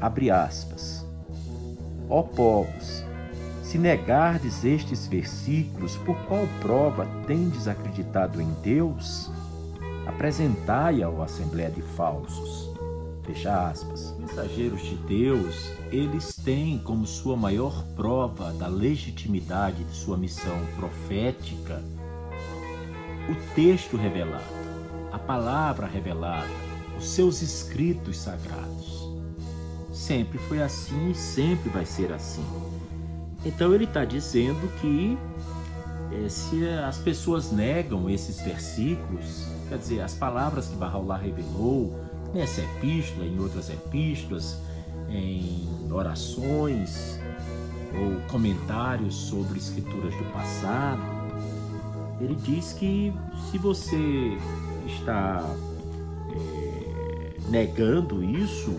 abre 0.00 0.30
aspas. 0.30 1.06
Ó 2.08 2.22
povos, 2.22 3.04
se 3.62 3.78
negardes 3.78 4.64
estes 4.64 5.06
versículos, 5.06 5.96
por 5.98 6.16
qual 6.26 6.46
prova 6.60 7.06
tendes 7.26 7.68
acreditado 7.68 8.40
em 8.40 8.50
Deus? 8.62 9.30
apresentai 10.08 11.02
ao 11.02 11.22
Assembleia 11.22 11.70
de 11.70 11.82
Falsos. 11.82 12.70
Fecha 13.24 13.68
aspas. 13.68 14.14
Mensageiros 14.18 14.80
de 14.82 14.96
Deus, 14.96 15.70
eles 15.92 16.34
têm 16.34 16.78
como 16.78 17.06
sua 17.06 17.36
maior 17.36 17.84
prova 17.94 18.52
da 18.54 18.66
legitimidade 18.66 19.84
de 19.84 19.94
sua 19.94 20.16
missão 20.16 20.58
profética 20.76 21.82
o 23.28 23.34
texto 23.54 23.96
revelado, 23.96 24.44
a 25.12 25.18
palavra 25.18 25.86
revelada, 25.86 26.48
os 26.96 27.08
seus 27.08 27.42
escritos 27.42 28.16
sagrados. 28.16 29.08
Sempre 29.92 30.38
foi 30.38 30.62
assim 30.62 31.10
e 31.10 31.14
sempre 31.14 31.68
vai 31.68 31.84
ser 31.84 32.12
assim. 32.12 32.44
Então 33.44 33.74
ele 33.74 33.84
está 33.84 34.04
dizendo 34.04 34.68
que 34.80 35.18
é, 36.12 36.28
se 36.28 36.66
as 36.68 36.98
pessoas 36.98 37.52
negam 37.52 38.08
esses 38.08 38.40
versículos, 38.40 39.46
quer 39.68 39.78
dizer, 39.78 40.00
as 40.00 40.14
palavras 40.14 40.68
que 40.68 40.76
Bahá'u'lláh 40.76 41.18
revelou 41.20 41.98
nessa 42.32 42.62
epístola, 42.62 43.26
em 43.26 43.38
outras 43.38 43.68
epístolas, 43.68 44.58
em 45.08 45.68
orações 45.90 47.18
ou 47.94 48.20
comentários 48.28 49.14
sobre 49.14 49.58
escrituras 49.58 50.14
do 50.14 50.24
passado, 50.32 51.17
ele 52.20 52.34
diz 52.34 52.72
que 52.72 53.12
se 53.50 53.58
você 53.58 54.36
está 54.86 55.44
negando 57.48 58.22
isso, 58.22 58.74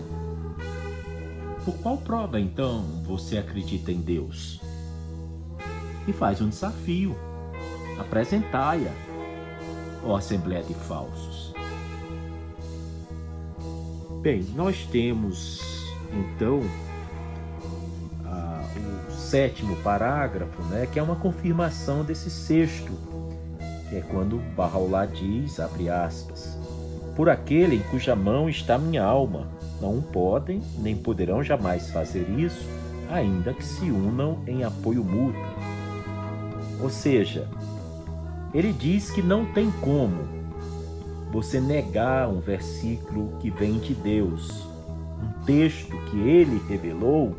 por 1.64 1.74
qual 1.78 1.96
prova 1.98 2.40
então 2.40 2.82
você 3.04 3.38
acredita 3.38 3.90
em 3.90 4.00
Deus? 4.00 4.60
E 6.06 6.12
faz 6.12 6.40
um 6.40 6.48
desafio. 6.48 7.16
Apresentai-a, 7.98 8.92
ó 10.04 10.16
Assembleia 10.16 10.62
de 10.62 10.74
Falsos. 10.74 11.52
Bem, 14.22 14.42
nós 14.54 14.86
temos 14.86 15.60
então 16.12 16.60
a, 18.24 18.62
o 19.08 19.12
sétimo 19.12 19.76
parágrafo, 19.76 20.62
né, 20.64 20.86
que 20.90 20.98
é 20.98 21.02
uma 21.02 21.16
confirmação 21.16 22.04
desse 22.04 22.30
sexto, 22.30 22.92
é 23.92 24.00
quando 24.00 24.38
Bahá'u'lláh 24.56 25.06
diz, 25.06 25.58
abre 25.58 25.88
aspas, 25.88 26.58
por 27.16 27.28
aquele 27.28 27.76
em 27.76 27.82
cuja 27.90 28.14
mão 28.14 28.48
está 28.48 28.78
minha 28.78 29.04
alma, 29.04 29.48
não 29.80 30.00
podem 30.00 30.62
nem 30.78 30.96
poderão 30.96 31.42
jamais 31.42 31.90
fazer 31.90 32.28
isso, 32.30 32.66
ainda 33.10 33.52
que 33.52 33.64
se 33.64 33.90
unam 33.90 34.38
em 34.46 34.64
apoio 34.64 35.02
mútuo. 35.02 35.40
Ou 36.80 36.88
seja, 36.88 37.48
ele 38.54 38.72
diz 38.72 39.10
que 39.10 39.22
não 39.22 39.44
tem 39.46 39.70
como 39.70 40.40
você 41.30 41.60
negar 41.60 42.28
um 42.28 42.40
versículo 42.40 43.32
que 43.38 43.50
vem 43.50 43.78
de 43.78 43.94
Deus, 43.94 44.66
um 45.22 45.44
texto 45.44 45.96
que 46.10 46.18
ele 46.18 46.60
revelou, 46.68 47.36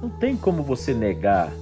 não 0.00 0.08
tem 0.08 0.36
como 0.36 0.62
você 0.62 0.94
negar, 0.94 1.52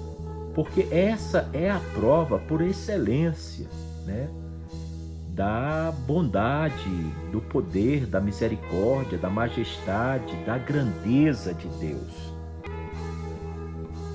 porque 0.54 0.86
essa 0.90 1.48
é 1.52 1.70
a 1.70 1.80
prova 1.94 2.38
por 2.38 2.60
excelência, 2.60 3.66
né? 4.08 4.28
Da 5.34 5.94
bondade, 6.06 6.90
do 7.30 7.40
poder, 7.40 8.06
da 8.06 8.20
misericórdia, 8.20 9.18
da 9.18 9.30
majestade, 9.30 10.34
da 10.44 10.58
grandeza 10.58 11.54
de 11.54 11.68
Deus. 11.78 12.32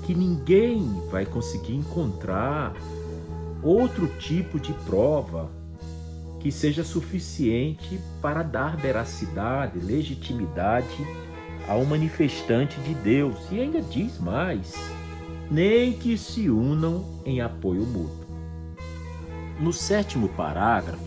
Que 0.05 0.13
ninguém 0.13 0.85
vai 1.09 1.25
conseguir 1.25 1.75
encontrar 1.75 2.73
outro 3.61 4.07
tipo 4.19 4.59
de 4.59 4.73
prova 4.85 5.49
que 6.41 6.51
seja 6.51 6.83
suficiente 6.83 7.97
para 8.21 8.43
dar 8.43 8.75
veracidade, 8.75 9.79
legitimidade 9.79 11.07
ao 11.69 11.85
manifestante 11.85 12.77
de 12.81 12.93
Deus. 12.95 13.37
E 13.49 13.61
ainda 13.61 13.81
diz 13.81 14.19
mais: 14.19 14.73
nem 15.49 15.93
que 15.93 16.17
se 16.17 16.49
unam 16.49 17.05
em 17.25 17.39
apoio 17.39 17.85
mútuo. 17.85 18.22
No 19.59 19.71
sétimo 19.71 20.29
parágrafo, 20.29 21.03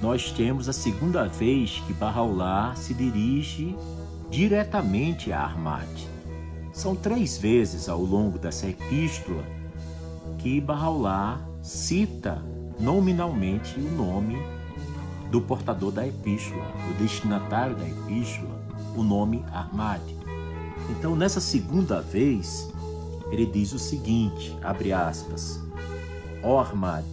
nós 0.00 0.32
temos 0.32 0.68
a 0.68 0.72
segunda 0.72 1.28
vez 1.28 1.82
que 1.86 1.92
Barraulá 1.92 2.74
se 2.74 2.94
dirige 2.94 3.76
diretamente 4.30 5.30
a 5.30 5.40
Armad. 5.40 5.88
São 6.72 6.96
três 6.96 7.36
vezes 7.36 7.88
ao 7.88 8.00
longo 8.00 8.38
dessa 8.38 8.66
epístola 8.66 9.44
que 10.38 10.60
Barraulá 10.60 11.40
cita 11.62 12.42
nominalmente 12.80 13.78
o 13.78 13.90
nome 13.92 14.36
do 15.30 15.40
portador 15.40 15.92
da 15.92 16.06
epístola, 16.06 16.64
do 16.88 16.98
destinatário 16.98 17.76
da 17.76 17.86
epístola, 17.86 18.60
o 18.96 19.02
nome 19.02 19.44
Armad. 19.52 20.02
Então, 20.90 21.14
nessa 21.14 21.40
segunda 21.40 22.00
vez, 22.00 22.72
ele 23.30 23.46
diz 23.46 23.72
o 23.72 23.78
seguinte, 23.78 24.56
abre 24.62 24.92
aspas, 24.92 25.60
Ó 26.42 26.58
Armad, 26.58 27.04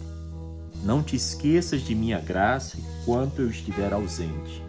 não 0.84 1.02
te 1.02 1.16
esqueças 1.16 1.82
de 1.82 1.94
minha 1.94 2.18
graça 2.18 2.76
enquanto 2.78 3.40
eu 3.40 3.50
estiver 3.50 3.92
ausente. 3.92 4.62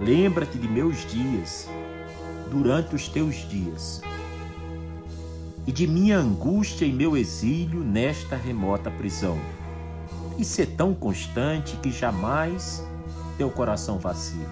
Lembra-te 0.00 0.58
de 0.58 0.68
meus 0.68 1.10
dias 1.10 1.68
durante 2.50 2.94
os 2.94 3.08
teus 3.08 3.36
dias 3.48 4.02
e 5.66 5.72
de 5.72 5.86
minha 5.86 6.18
angústia 6.18 6.84
e 6.84 6.92
meu 6.92 7.16
exílio 7.16 7.80
nesta 7.80 8.36
remota 8.36 8.90
prisão. 8.90 9.38
E 10.38 10.44
ser 10.44 10.66
tão 10.76 10.94
constante 10.94 11.76
que 11.78 11.90
jamais 11.90 12.84
teu 13.38 13.50
coração 13.50 13.98
vacile, 13.98 14.46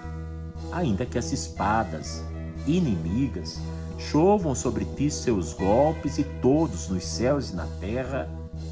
ainda 0.71 1.05
que 1.05 1.17
as 1.17 1.31
espadas 1.31 2.23
inimigas 2.67 3.59
chovam 3.97 4.53
sobre 4.53 4.83
ti 4.83 5.09
seus 5.09 5.53
golpes 5.53 6.17
e 6.17 6.23
todos 6.41 6.89
nos 6.89 7.05
céus 7.05 7.51
e 7.51 7.55
na 7.55 7.67
terra 7.79 8.27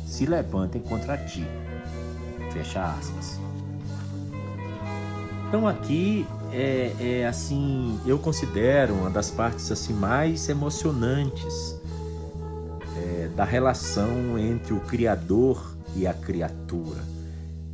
se 0.06 0.26
levantem 0.26 0.82
contra 0.82 1.18
ti. 1.18 1.46
Fecha 2.54 2.84
aspas. 2.84 3.40
Então 5.48 5.68
aqui 5.68 6.26
é, 6.52 6.94
é 7.00 7.28
assim, 7.28 8.00
eu 8.06 8.18
considero 8.18 8.94
uma 8.94 9.10
das 9.10 9.30
partes 9.30 9.72
assim 9.72 9.94
mais 9.94 10.48
emocionantes 10.48 11.82
da 13.36 13.44
relação 13.44 14.38
entre 14.38 14.74
o 14.74 14.80
Criador 14.82 15.76
e 15.96 16.06
a 16.06 16.14
criatura. 16.14 17.02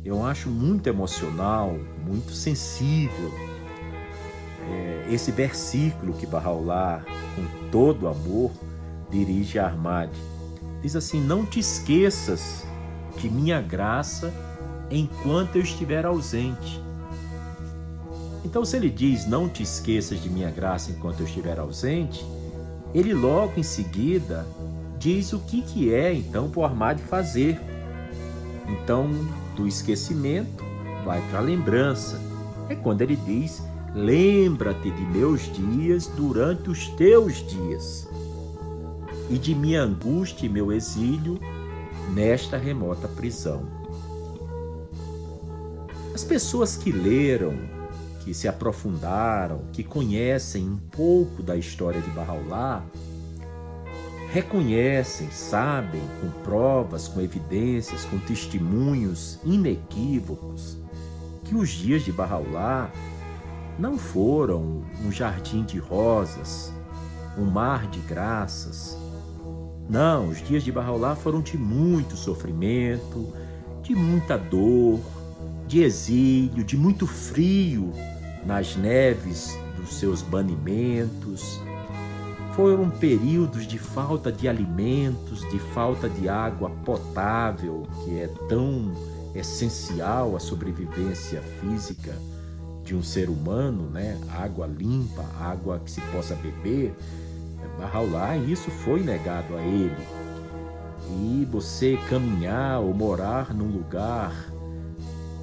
Eu 0.04 0.24
acho 0.24 0.48
muito 0.48 0.88
emocional, 0.88 1.76
muito 2.06 2.32
sensível 2.32 3.30
é, 4.68 5.06
esse 5.10 5.30
versículo 5.30 6.14
que 6.14 6.26
Bahá'u'lláh, 6.26 7.04
com 7.34 7.70
todo 7.70 8.08
amor, 8.08 8.50
dirige 9.10 9.58
a 9.58 9.66
Armad. 9.66 10.10
Diz 10.80 10.96
assim: 10.96 11.20
Não 11.20 11.44
te 11.44 11.60
esqueças 11.60 12.64
de 13.18 13.28
minha 13.28 13.60
graça 13.60 14.32
enquanto 14.90 15.56
eu 15.56 15.62
estiver 15.62 16.04
ausente. 16.04 16.82
Então, 18.44 18.64
se 18.64 18.76
ele 18.76 18.90
diz 18.90 19.26
não 19.26 19.48
te 19.48 19.62
esqueças 19.62 20.20
de 20.22 20.28
minha 20.28 20.50
graça 20.50 20.90
enquanto 20.90 21.20
eu 21.20 21.26
estiver 21.26 21.58
ausente, 21.58 22.24
ele 22.94 23.14
logo 23.14 23.52
em 23.56 23.62
seguida 23.62 24.46
diz 24.98 25.32
o 25.32 25.38
que, 25.38 25.62
que 25.62 25.94
é 25.94 26.12
então 26.12 26.50
para 26.50 26.60
o 26.60 26.64
armário 26.64 27.02
fazer. 27.04 27.60
Então, 28.68 29.08
do 29.56 29.66
esquecimento 29.66 30.64
vai 31.04 31.20
para 31.30 31.38
a 31.38 31.42
lembrança. 31.42 32.20
É 32.68 32.74
quando 32.74 33.02
ele 33.02 33.16
diz: 33.16 33.62
Lembra-te 33.94 34.90
de 34.90 35.02
meus 35.06 35.52
dias 35.52 36.06
durante 36.06 36.70
os 36.70 36.88
teus 36.90 37.36
dias, 37.48 38.08
e 39.28 39.38
de 39.38 39.54
minha 39.54 39.82
angústia 39.82 40.46
e 40.46 40.48
meu 40.48 40.72
exílio 40.72 41.38
nesta 42.12 42.56
remota 42.56 43.08
prisão. 43.08 43.79
As 46.20 46.24
pessoas 46.26 46.76
que 46.76 46.92
leram, 46.92 47.54
que 48.22 48.34
se 48.34 48.46
aprofundaram, 48.46 49.62
que 49.72 49.82
conhecem 49.82 50.68
um 50.68 50.76
pouco 50.76 51.42
da 51.42 51.56
história 51.56 51.98
de 51.98 52.10
Barraulá, 52.10 52.84
reconhecem, 54.30 55.30
sabem, 55.30 56.02
com 56.20 56.28
provas, 56.42 57.08
com 57.08 57.22
evidências, 57.22 58.04
com 58.04 58.18
testemunhos 58.18 59.38
inequívocos, 59.42 60.76
que 61.44 61.54
os 61.54 61.70
dias 61.70 62.02
de 62.02 62.12
Barraulá 62.12 62.90
não 63.78 63.96
foram 63.96 64.84
um 65.02 65.10
jardim 65.10 65.64
de 65.64 65.78
rosas, 65.78 66.70
um 67.38 67.46
mar 67.46 67.86
de 67.86 67.98
graças. 68.00 68.94
Não, 69.88 70.28
os 70.28 70.46
dias 70.46 70.62
de 70.62 70.70
Barraulá 70.70 71.16
foram 71.16 71.40
de 71.40 71.56
muito 71.56 72.14
sofrimento, 72.14 73.32
de 73.82 73.94
muita 73.94 74.36
dor, 74.36 75.00
de 75.70 75.84
exílio, 75.84 76.64
de 76.64 76.76
muito 76.76 77.06
frio 77.06 77.92
nas 78.44 78.74
neves 78.74 79.56
dos 79.76 79.94
seus 79.94 80.20
banimentos 80.20 81.60
foram 82.56 82.90
períodos 82.90 83.68
de 83.68 83.78
falta 83.78 84.32
de 84.32 84.48
alimentos, 84.48 85.48
de 85.48 85.60
falta 85.72 86.08
de 86.08 86.28
água 86.28 86.70
potável, 86.84 87.86
que 88.02 88.18
é 88.18 88.26
tão 88.48 88.92
essencial 89.32 90.34
à 90.34 90.40
sobrevivência 90.40 91.40
física 91.60 92.16
de 92.84 92.96
um 92.96 93.02
ser 93.02 93.28
humano, 93.30 93.88
né? 93.90 94.20
Água 94.28 94.66
limpa, 94.66 95.24
água 95.38 95.78
que 95.84 95.90
se 95.92 96.00
possa 96.12 96.34
beber. 96.34 96.92
Bahá'u'lláh, 97.78 98.38
isso 98.38 98.72
foi 98.72 99.04
negado 99.04 99.56
a 99.56 99.62
ele. 99.62 100.04
E 101.08 101.46
você 101.48 101.96
caminhar 102.08 102.80
ou 102.80 102.92
morar 102.92 103.54
num 103.54 103.68
lugar 103.68 104.49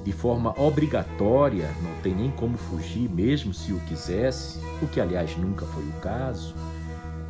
de 0.08 0.14
forma 0.14 0.58
obrigatória, 0.58 1.70
não 1.82 1.94
tem 2.02 2.14
nem 2.14 2.30
como 2.30 2.56
fugir, 2.56 3.10
mesmo 3.10 3.52
se 3.52 3.72
o 3.72 3.80
quisesse, 3.80 4.58
o 4.80 4.86
que 4.86 5.00
aliás 5.00 5.36
nunca 5.36 5.66
foi 5.66 5.84
o 5.84 5.92
caso 6.00 6.54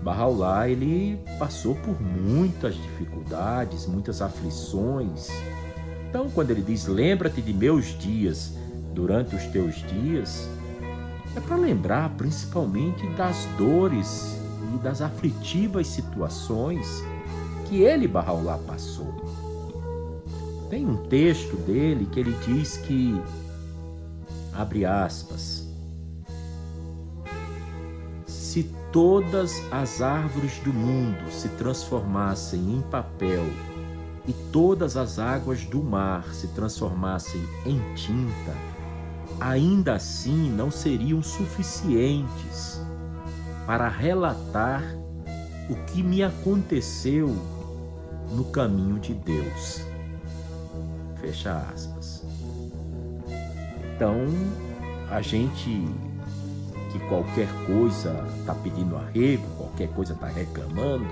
Bahá'u'lláh 0.02 0.70
ele 0.70 1.20
passou 1.38 1.74
por 1.74 2.00
muitas 2.00 2.74
dificuldades, 2.76 3.86
muitas 3.86 4.22
aflições. 4.22 5.28
Então, 6.08 6.30
quando 6.30 6.50
ele 6.50 6.62
diz: 6.62 6.86
"Lembra-te 6.86 7.42
de 7.42 7.52
meus 7.52 7.86
dias 7.98 8.54
durante 8.94 9.34
os 9.34 9.44
teus 9.46 9.74
dias", 9.88 10.48
é 11.36 11.40
para 11.40 11.56
lembrar 11.56 12.10
principalmente 12.10 13.06
das 13.16 13.44
dores 13.58 14.38
e 14.74 14.78
das 14.78 15.02
aflitivas 15.02 15.88
situações 15.88 17.02
que 17.68 17.82
ele 17.82 18.08
Bahá'u'lláh 18.08 18.58
passou. 18.66 19.27
Tem 20.68 20.86
um 20.86 20.96
texto 21.08 21.56
dele 21.56 22.06
que 22.06 22.20
ele 22.20 22.36
diz 22.44 22.76
que 22.76 23.18
abre 24.52 24.84
aspas: 24.84 25.66
Se 28.26 28.64
todas 28.92 29.62
as 29.70 30.02
árvores 30.02 30.58
do 30.58 30.72
mundo 30.72 31.30
se 31.30 31.48
transformassem 31.50 32.60
em 32.76 32.82
papel 32.82 33.44
e 34.26 34.32
todas 34.52 34.94
as 34.96 35.18
águas 35.18 35.64
do 35.64 35.82
mar 35.82 36.34
se 36.34 36.48
transformassem 36.48 37.40
em 37.64 37.80
tinta, 37.94 38.54
ainda 39.40 39.94
assim 39.94 40.50
não 40.50 40.70
seriam 40.70 41.22
suficientes 41.22 42.78
para 43.64 43.88
relatar 43.88 44.82
o 45.70 45.74
que 45.86 46.02
me 46.02 46.22
aconteceu 46.22 47.34
no 48.32 48.44
caminho 48.44 48.98
de 48.98 49.14
Deus. 49.14 49.87
Fecha 51.28 51.52
aspas. 51.74 52.24
Então, 53.94 54.16
a 55.10 55.20
gente 55.20 55.86
que 56.90 56.98
qualquer 57.06 57.48
coisa 57.66 58.26
está 58.40 58.54
pedindo 58.54 58.96
arrego, 58.96 59.46
qualquer 59.58 59.88
coisa 59.88 60.14
está 60.14 60.26
reclamando, 60.28 61.04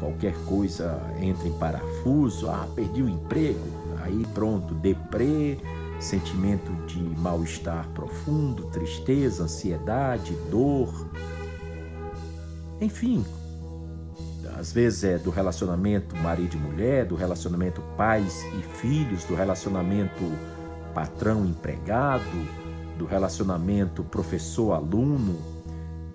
qualquer 0.00 0.32
coisa 0.46 0.98
entra 1.20 1.46
em 1.46 1.52
parafuso, 1.58 2.48
ah, 2.48 2.66
perdi 2.74 3.02
o 3.02 3.08
emprego, 3.10 3.60
aí 4.02 4.24
pronto, 4.32 4.72
deprê, 4.72 5.58
sentimento 6.00 6.72
de 6.86 6.98
mal-estar 6.98 7.86
profundo, 7.88 8.70
tristeza, 8.70 9.42
ansiedade, 9.44 10.34
dor. 10.50 11.10
Enfim, 12.80 13.22
às 14.58 14.72
vezes 14.72 15.04
é 15.04 15.18
do 15.18 15.30
relacionamento 15.30 16.16
marido 16.16 16.56
e 16.56 16.58
mulher, 16.58 17.04
do 17.04 17.14
relacionamento 17.14 17.82
pais 17.96 18.42
e 18.58 18.62
filhos, 18.78 19.24
do 19.24 19.34
relacionamento 19.34 20.24
patrão-empregado, 20.94 22.24
do 22.96 23.04
relacionamento 23.04 24.02
professor-aluno, 24.02 25.38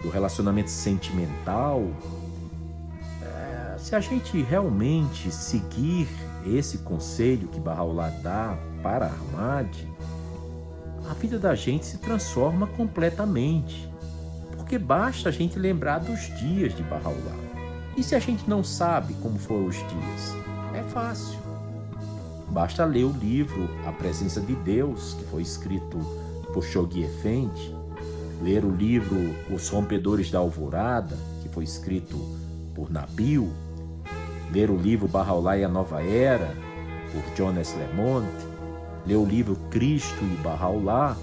do 0.01 0.09
relacionamento 0.09 0.71
sentimental. 0.71 1.83
É, 3.21 3.77
se 3.77 3.95
a 3.95 3.99
gente 3.99 4.41
realmente 4.41 5.31
seguir 5.31 6.07
esse 6.43 6.79
conselho 6.79 7.47
que 7.47 7.59
Bahá'u'lláh 7.59 8.09
dá 8.23 8.57
para 8.81 9.05
Ahmad, 9.05 9.69
a 11.07 11.13
vida 11.13 11.37
da 11.37 11.53
gente 11.53 11.85
se 11.85 11.99
transforma 11.99 12.65
completamente. 12.65 13.87
Porque 14.55 14.79
basta 14.79 15.29
a 15.29 15.31
gente 15.31 15.59
lembrar 15.59 15.99
dos 15.99 16.21
dias 16.39 16.75
de 16.75 16.81
Bahá'u'lláh. 16.81 17.50
E 17.95 18.03
se 18.03 18.15
a 18.15 18.19
gente 18.19 18.49
não 18.49 18.63
sabe 18.63 19.13
como 19.15 19.37
foram 19.37 19.65
os 19.65 19.75
dias? 19.75 20.35
É 20.73 20.81
fácil. 20.83 21.37
Basta 22.49 22.85
ler 22.85 23.03
o 23.03 23.11
livro 23.11 23.69
A 23.85 23.91
Presença 23.91 24.39
de 24.39 24.55
Deus, 24.55 25.13
que 25.13 25.25
foi 25.25 25.41
escrito 25.41 25.97
por 26.53 26.63
Shoghi 26.63 27.03
Effendi, 27.03 27.75
ler 28.41 28.63
o 28.65 28.73
livro 28.73 29.35
Os 29.53 29.69
Rompedores 29.69 30.31
da 30.31 30.39
Alvorada, 30.39 31.17
que 31.41 31.49
foi 31.49 31.63
escrito 31.63 32.17
por 32.73 32.89
Nabil, 32.89 33.49
ler 34.51 34.69
o 34.69 34.75
livro 34.75 35.07
Bahá'u'lláh 35.07 35.57
e 35.57 35.63
a 35.63 35.69
Nova 35.69 36.01
Era, 36.01 36.55
por 37.11 37.23
Jonas 37.37 37.75
Lemont, 37.75 38.27
ler 39.05 39.15
o 39.15 39.25
livro 39.25 39.55
Cristo 39.69 40.23
e 40.23 40.37
Bahá'u'lláh, 40.43 41.15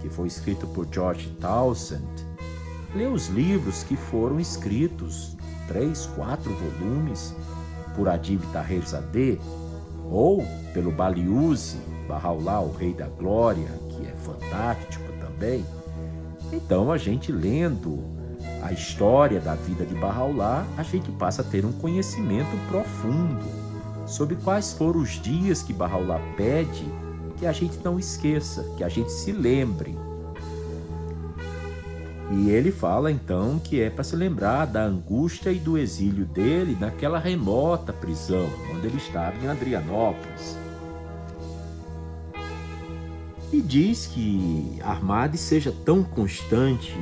que 0.00 0.08
foi 0.08 0.28
escrito 0.28 0.66
por 0.66 0.86
George 0.90 1.28
Townsend, 1.40 2.04
ler 2.94 3.08
os 3.08 3.28
livros 3.28 3.82
que 3.82 3.96
foram 3.96 4.38
escritos 4.38 5.33
três, 5.66 6.06
quatro 6.14 6.52
volumes 6.52 7.34
por 7.94 8.08
Adib 8.08 8.42
Tahir 8.52 8.86
Zadeh, 8.86 9.40
ou 10.10 10.44
pelo 10.72 10.90
Baliuzi, 10.90 11.78
Bahá'u'lláh, 12.08 12.60
o 12.60 12.72
Rei 12.72 12.92
da 12.92 13.06
Glória, 13.08 13.68
que 13.90 14.06
é 14.06 14.14
fantástico 14.16 15.12
também. 15.20 15.64
Então, 16.52 16.92
a 16.92 16.98
gente 16.98 17.32
lendo 17.32 18.02
a 18.62 18.72
história 18.72 19.40
da 19.40 19.54
vida 19.54 19.84
de 19.84 19.94
Bahá'u'lláh, 19.94 20.66
a 20.76 20.82
gente 20.82 21.10
passa 21.12 21.42
a 21.42 21.44
ter 21.44 21.64
um 21.64 21.72
conhecimento 21.72 22.56
profundo 22.68 23.44
sobre 24.06 24.36
quais 24.36 24.72
foram 24.72 25.00
os 25.00 25.10
dias 25.22 25.62
que 25.62 25.72
Bahá'u'lláh 25.72 26.20
pede 26.36 26.84
que 27.36 27.46
a 27.46 27.52
gente 27.52 27.78
não 27.84 27.98
esqueça, 27.98 28.62
que 28.76 28.84
a 28.84 28.88
gente 28.88 29.10
se 29.10 29.32
lembre 29.32 29.96
e 32.30 32.48
ele 32.48 32.72
fala 32.72 33.12
então 33.12 33.58
que 33.58 33.80
é 33.80 33.90
para 33.90 34.02
se 34.02 34.16
lembrar 34.16 34.66
da 34.66 34.82
angústia 34.82 35.50
e 35.50 35.58
do 35.58 35.76
exílio 35.76 36.24
dele 36.24 36.76
naquela 36.80 37.18
remota 37.18 37.92
prisão 37.92 38.48
onde 38.74 38.86
ele 38.86 38.96
estava 38.96 39.36
em 39.42 39.48
Adrianópolis. 39.48 40.56
E 43.52 43.60
diz 43.60 44.06
que 44.06 44.78
Armade 44.82 45.36
seja 45.36 45.72
tão 45.84 46.02
constante 46.02 46.96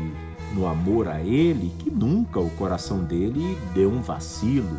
no 0.54 0.66
amor 0.66 1.08
a 1.08 1.20
ele 1.20 1.72
que 1.78 1.90
nunca 1.90 2.40
o 2.40 2.50
coração 2.50 3.02
dele 3.04 3.56
dê 3.72 3.86
um 3.86 4.02
vacilo, 4.02 4.78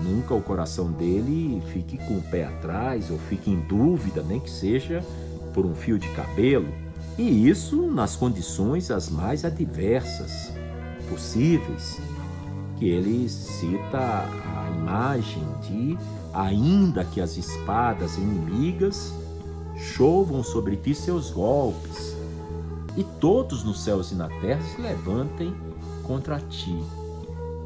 nunca 0.00 0.34
o 0.34 0.42
coração 0.42 0.90
dele 0.90 1.62
fique 1.72 1.98
com 1.98 2.18
o 2.18 2.22
pé 2.22 2.46
atrás 2.46 3.10
ou 3.10 3.18
fique 3.18 3.50
em 3.50 3.60
dúvida, 3.60 4.24
nem 4.26 4.40
que 4.40 4.50
seja 4.50 5.04
por 5.52 5.64
um 5.64 5.74
fio 5.74 5.98
de 5.98 6.08
cabelo 6.08 6.83
e 7.18 7.48
isso 7.48 7.90
nas 7.90 8.16
condições 8.16 8.90
as 8.90 9.08
mais 9.08 9.44
adversas 9.44 10.52
possíveis, 11.08 12.00
que 12.76 12.88
ele 12.88 13.28
cita 13.28 13.98
a 13.98 14.70
imagem 14.76 15.42
de 15.62 15.98
ainda 16.32 17.04
que 17.04 17.20
as 17.20 17.36
espadas 17.36 18.16
inimigas 18.16 19.12
chovam 19.76 20.42
sobre 20.42 20.76
ti 20.76 20.94
seus 20.94 21.30
golpes, 21.30 22.16
e 22.96 23.04
todos 23.20 23.64
nos 23.64 23.82
céus 23.82 24.12
e 24.12 24.14
na 24.14 24.28
terra 24.40 24.62
se 24.62 24.80
levantem 24.80 25.54
contra 26.04 26.38
ti. 26.40 26.78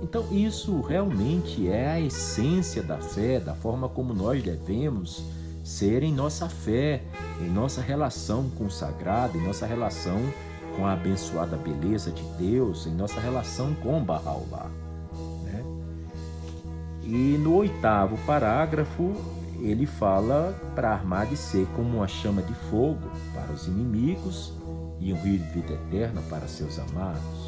Então, 0.02 0.24
isso 0.30 0.80
realmente 0.80 1.68
é 1.68 1.90
a 1.90 2.00
essência 2.00 2.82
da 2.82 2.98
fé, 2.98 3.40
da 3.40 3.54
forma 3.54 3.88
como 3.88 4.14
nós 4.14 4.42
devemos 4.42 5.22
ser 5.68 6.02
em 6.02 6.14
nossa 6.14 6.48
fé, 6.48 7.02
em 7.38 7.50
nossa 7.50 7.82
relação 7.82 8.48
com 8.56 8.64
o 8.64 8.70
sagrado, 8.70 9.36
em 9.36 9.46
nossa 9.46 9.66
relação 9.66 10.18
com 10.74 10.86
a 10.86 10.94
abençoada 10.94 11.58
beleza 11.58 12.10
de 12.10 12.22
Deus, 12.38 12.86
em 12.86 12.94
nossa 12.94 13.20
relação 13.20 13.74
com 13.74 14.02
Bahá'u'lláh. 14.02 14.70
Né? 15.44 15.62
E 17.02 17.38
no 17.38 17.54
oitavo 17.56 18.16
parágrafo, 18.24 19.14
ele 19.60 19.84
fala 19.84 20.58
para 20.74 20.90
armar 20.90 21.26
de 21.26 21.36
ser 21.36 21.66
como 21.76 21.98
uma 21.98 22.08
chama 22.08 22.40
de 22.40 22.54
fogo 22.70 23.10
para 23.34 23.52
os 23.52 23.66
inimigos 23.66 24.54
e 24.98 25.12
um 25.12 25.20
rio 25.20 25.38
de 25.38 25.44
vida 25.52 25.74
eterna 25.74 26.22
para 26.30 26.48
seus 26.48 26.78
amados. 26.78 27.47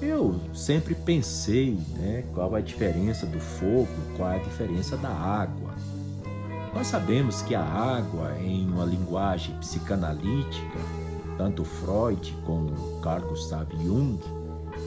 Eu 0.00 0.40
sempre 0.54 0.94
pensei 0.94 1.78
né, 1.98 2.24
qual 2.32 2.54
a 2.54 2.60
diferença 2.60 3.26
do 3.26 3.38
fogo, 3.38 3.88
qual 4.16 4.30
a 4.30 4.38
diferença 4.38 4.96
da 4.96 5.10
água. 5.10 5.74
Nós 6.74 6.86
sabemos 6.86 7.42
que 7.42 7.54
a 7.54 7.62
água, 7.62 8.38
em 8.40 8.66
uma 8.66 8.86
linguagem 8.86 9.54
psicanalítica, 9.56 10.78
tanto 11.36 11.64
Freud 11.64 12.34
como 12.46 13.00
Carl 13.00 13.28
Gustav 13.28 13.68
Jung 13.82 14.18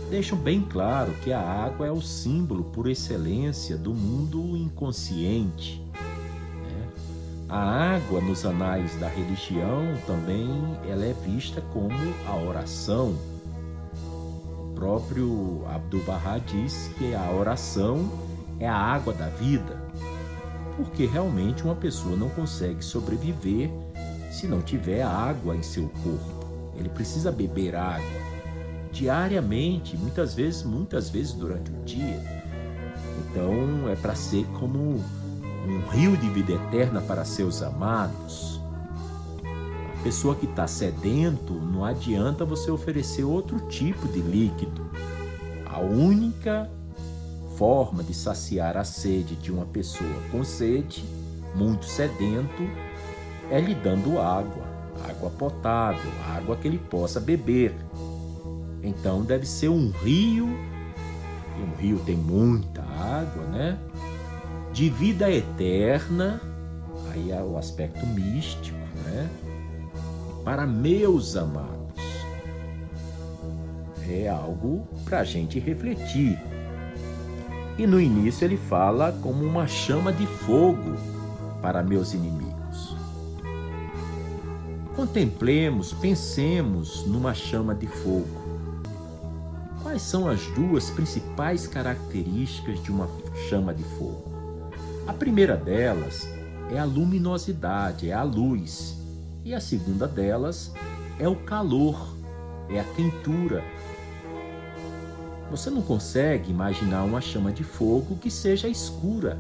deixam 0.10 0.38
bem 0.38 0.62
claro 0.62 1.12
que 1.24 1.32
a 1.32 1.42
água 1.42 1.88
é 1.88 1.92
o 1.92 2.02
símbolo 2.02 2.64
por 2.66 2.90
excelência 2.90 3.78
do 3.78 3.94
mundo 3.94 4.58
inconsciente. 4.58 5.80
Né? 5.94 6.88
A 7.50 7.96
água 7.96 8.20
nos 8.20 8.46
anais 8.46 8.96
da 9.00 9.08
religião 9.08 9.96
também 10.08 10.50
ela 10.88 11.06
é 11.06 11.14
vista 11.14 11.62
como 11.74 11.94
a 12.28 12.36
oração 12.36 13.16
próprio 14.84 15.64
Abdu'l-Bahá 15.74 16.40
diz 16.40 16.92
que 16.98 17.16
a 17.16 17.32
oração 17.32 18.12
é 18.60 18.68
a 18.68 18.76
água 18.76 19.14
da 19.14 19.30
vida, 19.30 19.82
porque 20.76 21.06
realmente 21.06 21.64
uma 21.64 21.74
pessoa 21.74 22.18
não 22.18 22.28
consegue 22.28 22.84
sobreviver 22.84 23.70
se 24.30 24.46
não 24.46 24.62
tiver 24.62 25.02
água 25.02 25.56
em 25.56 25.64
seu 25.64 25.88
corpo. 26.04 26.74
Ele 26.78 26.90
precisa 26.90 27.32
beber 27.32 27.78
água 27.78 28.22
diariamente, 28.92 29.96
muitas 29.96 30.36
vezes, 30.36 30.64
muitas 30.64 31.10
vezes 31.10 31.32
durante 31.32 31.72
o 31.72 31.76
dia. 31.86 32.20
Então 33.22 33.88
é 33.88 33.96
para 33.96 34.16
ser 34.16 34.46
como 34.60 35.02
um 35.66 35.80
rio 35.92 36.18
de 36.18 36.30
vida 36.30 36.52
eterna 36.52 37.00
para 37.00 37.24
seus 37.24 37.64
amados 37.64 38.60
pessoa 40.04 40.36
que 40.36 40.46
está 40.46 40.68
sedento, 40.68 41.54
não 41.54 41.86
adianta 41.86 42.44
você 42.44 42.70
oferecer 42.70 43.24
outro 43.24 43.60
tipo 43.70 44.06
de 44.10 44.20
líquido. 44.20 44.86
A 45.66 45.80
única 45.80 46.70
forma 47.58 48.04
de 48.04 48.14
saciar 48.14 48.76
a 48.76 48.84
sede 48.84 49.36
de 49.36 49.52
uma 49.52 49.66
pessoa 49.66 50.22
com 50.30 50.44
sede, 50.44 51.06
muito 51.56 51.86
sedento, 51.86 52.64
é 53.50 53.62
lhe 53.62 53.74
dando 53.74 54.20
água, 54.20 54.64
água 55.10 55.30
potável, 55.30 56.12
água 56.36 56.58
que 56.58 56.68
ele 56.68 56.80
possa 56.80 57.20
beber. 57.20 57.74
Então 58.84 59.24
deve 59.24 59.46
ser 59.46 59.70
um 59.70 59.90
rio, 59.90 60.50
e 61.58 61.62
um 61.62 61.76
rio 61.78 62.00
tem 62.00 62.18
muita 62.18 62.82
água, 62.82 63.44
né? 63.46 63.80
De 64.74 64.90
vida 64.90 65.32
eterna, 65.32 66.42
aí 67.12 67.32
é 67.32 67.42
o 67.42 67.58
aspecto 67.58 68.06
místico, 68.08 68.78
né? 69.06 69.30
Para 70.44 70.68
meus 70.68 71.36
amados. 71.36 71.74
é 74.10 74.28
algo 74.28 74.86
para 75.06 75.22
a 75.22 75.24
gente 75.24 75.60
refletir. 75.60 76.38
E 77.78 77.88
no 77.88 78.00
início 78.00 78.46
ele 78.46 78.58
fala 78.58 79.12
como 79.22 79.44
uma 79.46 79.66
chama 79.66 80.12
de 80.12 80.28
fogo 80.28 80.96
para 81.62 81.82
meus 81.82 82.14
inimigos. 82.14 82.96
Contemplemos, 84.96 85.94
pensemos 85.94 87.06
numa 87.08 87.34
chama 87.34 87.74
de 87.74 87.88
fogo. 87.88 88.44
Quais 89.82 90.02
são 90.02 90.28
as 90.28 90.46
duas 90.48 90.90
principais 90.90 91.66
características 91.66 92.84
de 92.84 92.92
uma 92.92 93.10
chama 93.50 93.74
de 93.74 93.84
fogo? 93.84 94.32
A 95.08 95.14
primeira 95.14 95.56
delas 95.56 96.28
é 96.70 96.78
a 96.78 96.86
luminosidade, 96.86 98.10
é 98.10 98.14
a 98.14 98.24
luz. 98.24 99.03
E 99.44 99.54
a 99.54 99.60
segunda 99.60 100.08
delas 100.08 100.72
é 101.20 101.28
o 101.28 101.36
calor, 101.36 102.16
é 102.70 102.80
a 102.80 102.84
quentura, 102.84 103.64
você 105.54 105.70
não 105.70 105.84
consegue 105.84 106.50
imaginar 106.50 107.04
uma 107.04 107.22
chama 107.22 107.52
de 107.52 107.64
fogo 107.64 108.16
que 108.16 108.32
seja 108.32 108.68
escura. 108.68 109.38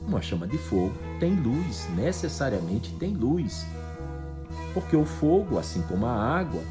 Uma 0.00 0.22
chama 0.22 0.46
de 0.46 0.56
fogo 0.56 0.94
tem 1.20 1.34
luz, 1.34 1.86
necessariamente 1.94 2.94
tem 2.94 3.12
luz. 3.12 3.66
Porque 4.72 4.96
o 4.96 5.04
fogo, 5.04 5.58
assim 5.58 5.82
como 5.82 6.06
a 6.06 6.14
água, 6.14 6.62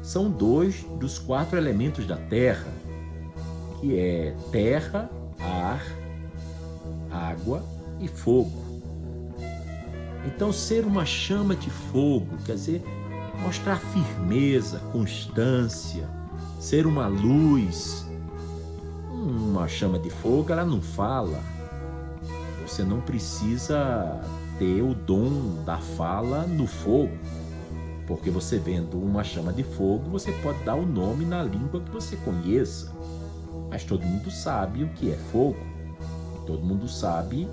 são 0.00 0.30
dois 0.30 0.84
dos 1.00 1.18
quatro 1.18 1.58
elementos 1.58 2.06
da 2.06 2.16
terra, 2.16 2.68
que 3.80 3.98
é 3.98 4.36
terra, 4.52 5.10
ar, 5.40 5.82
água 7.10 7.64
e 7.98 8.06
fogo. 8.06 8.63
Então, 10.26 10.52
ser 10.52 10.84
uma 10.84 11.04
chama 11.04 11.54
de 11.54 11.70
fogo 11.70 12.36
quer 12.44 12.54
dizer 12.54 12.84
mostrar 13.42 13.76
firmeza, 13.76 14.78
constância, 14.92 16.08
ser 16.58 16.86
uma 16.86 17.06
luz. 17.06 18.06
Uma 19.10 19.68
chama 19.68 19.98
de 19.98 20.10
fogo, 20.10 20.52
ela 20.52 20.64
não 20.64 20.80
fala. 20.80 21.38
Você 22.66 22.82
não 22.82 23.00
precisa 23.00 24.20
ter 24.58 24.82
o 24.82 24.94
dom 24.94 25.62
da 25.64 25.78
fala 25.78 26.46
no 26.46 26.66
fogo. 26.66 27.16
Porque 28.06 28.30
você 28.30 28.58
vendo 28.58 28.98
uma 28.98 29.24
chama 29.24 29.52
de 29.52 29.62
fogo, 29.62 30.10
você 30.10 30.30
pode 30.42 30.62
dar 30.64 30.74
o 30.74 30.86
nome 30.86 31.24
na 31.24 31.42
língua 31.42 31.80
que 31.80 31.90
você 31.90 32.16
conheça. 32.16 32.92
Mas 33.70 33.84
todo 33.84 34.04
mundo 34.04 34.30
sabe 34.30 34.84
o 34.84 34.88
que 34.88 35.10
é 35.10 35.16
fogo. 35.32 35.56
Todo 36.46 36.62
mundo 36.62 36.86
sabe 36.86 37.48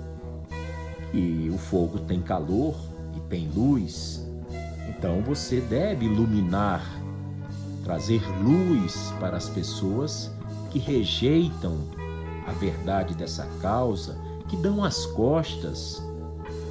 que 1.12 1.50
o 1.54 1.58
fogo 1.58 2.00
tem 2.00 2.20
calor 2.20 2.74
e 3.16 3.20
tem 3.28 3.48
luz. 3.54 4.26
Então 4.88 5.22
você 5.22 5.60
deve 5.60 6.06
iluminar 6.06 6.82
trazer 7.84 8.22
luz 8.42 9.12
para 9.20 9.36
as 9.36 9.48
pessoas 9.48 10.30
que 10.70 10.78
rejeitam 10.78 11.78
a 12.46 12.52
verdade 12.52 13.14
dessa 13.14 13.46
causa, 13.60 14.16
que 14.48 14.56
dão 14.56 14.82
as 14.82 15.06
costas 15.06 16.02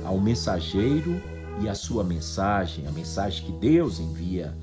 ao 0.04 0.18
mensageiro 0.18 1.22
e 1.62 1.70
à 1.70 1.76
sua 1.76 2.04
mensagem, 2.04 2.88
a 2.88 2.92
mensagem 2.92 3.46
que 3.46 3.52
Deus 3.52 4.00
envia 4.00 4.56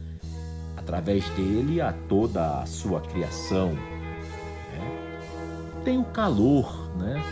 através 0.77 1.29
dele 1.31 1.81
a 1.81 1.93
toda 2.09 2.61
a 2.61 2.67
sua 2.67 3.01
criação. 3.01 3.73
Né? 3.73 5.81
Tem 5.85 5.99
o 5.99 6.05
calor, 6.05 6.91
né? 6.97 7.23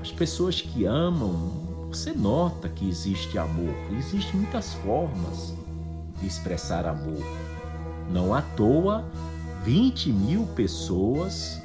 As 0.00 0.10
pessoas 0.10 0.60
que 0.60 0.84
amam, 0.84 1.61
você 1.96 2.12
nota 2.12 2.70
que 2.70 2.88
existe 2.88 3.36
amor. 3.36 3.74
Existem 3.98 4.40
muitas 4.40 4.72
formas 4.74 5.54
de 6.18 6.26
expressar 6.26 6.86
amor. 6.86 7.22
Não 8.10 8.34
à 8.34 8.40
toa, 8.40 9.04
20 9.62 10.10
mil 10.10 10.46
pessoas 10.46 11.60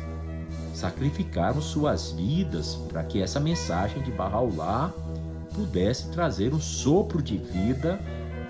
sacrificaram 0.73 1.61
suas 1.61 2.11
vidas 2.11 2.75
para 2.89 3.03
que 3.03 3.21
essa 3.21 3.39
mensagem 3.39 4.03
de 4.03 4.11
Bahá'u'lláh 4.11 4.91
pudesse 5.55 6.09
trazer 6.09 6.53
um 6.53 6.59
sopro 6.59 7.21
de 7.21 7.37
vida 7.37 7.99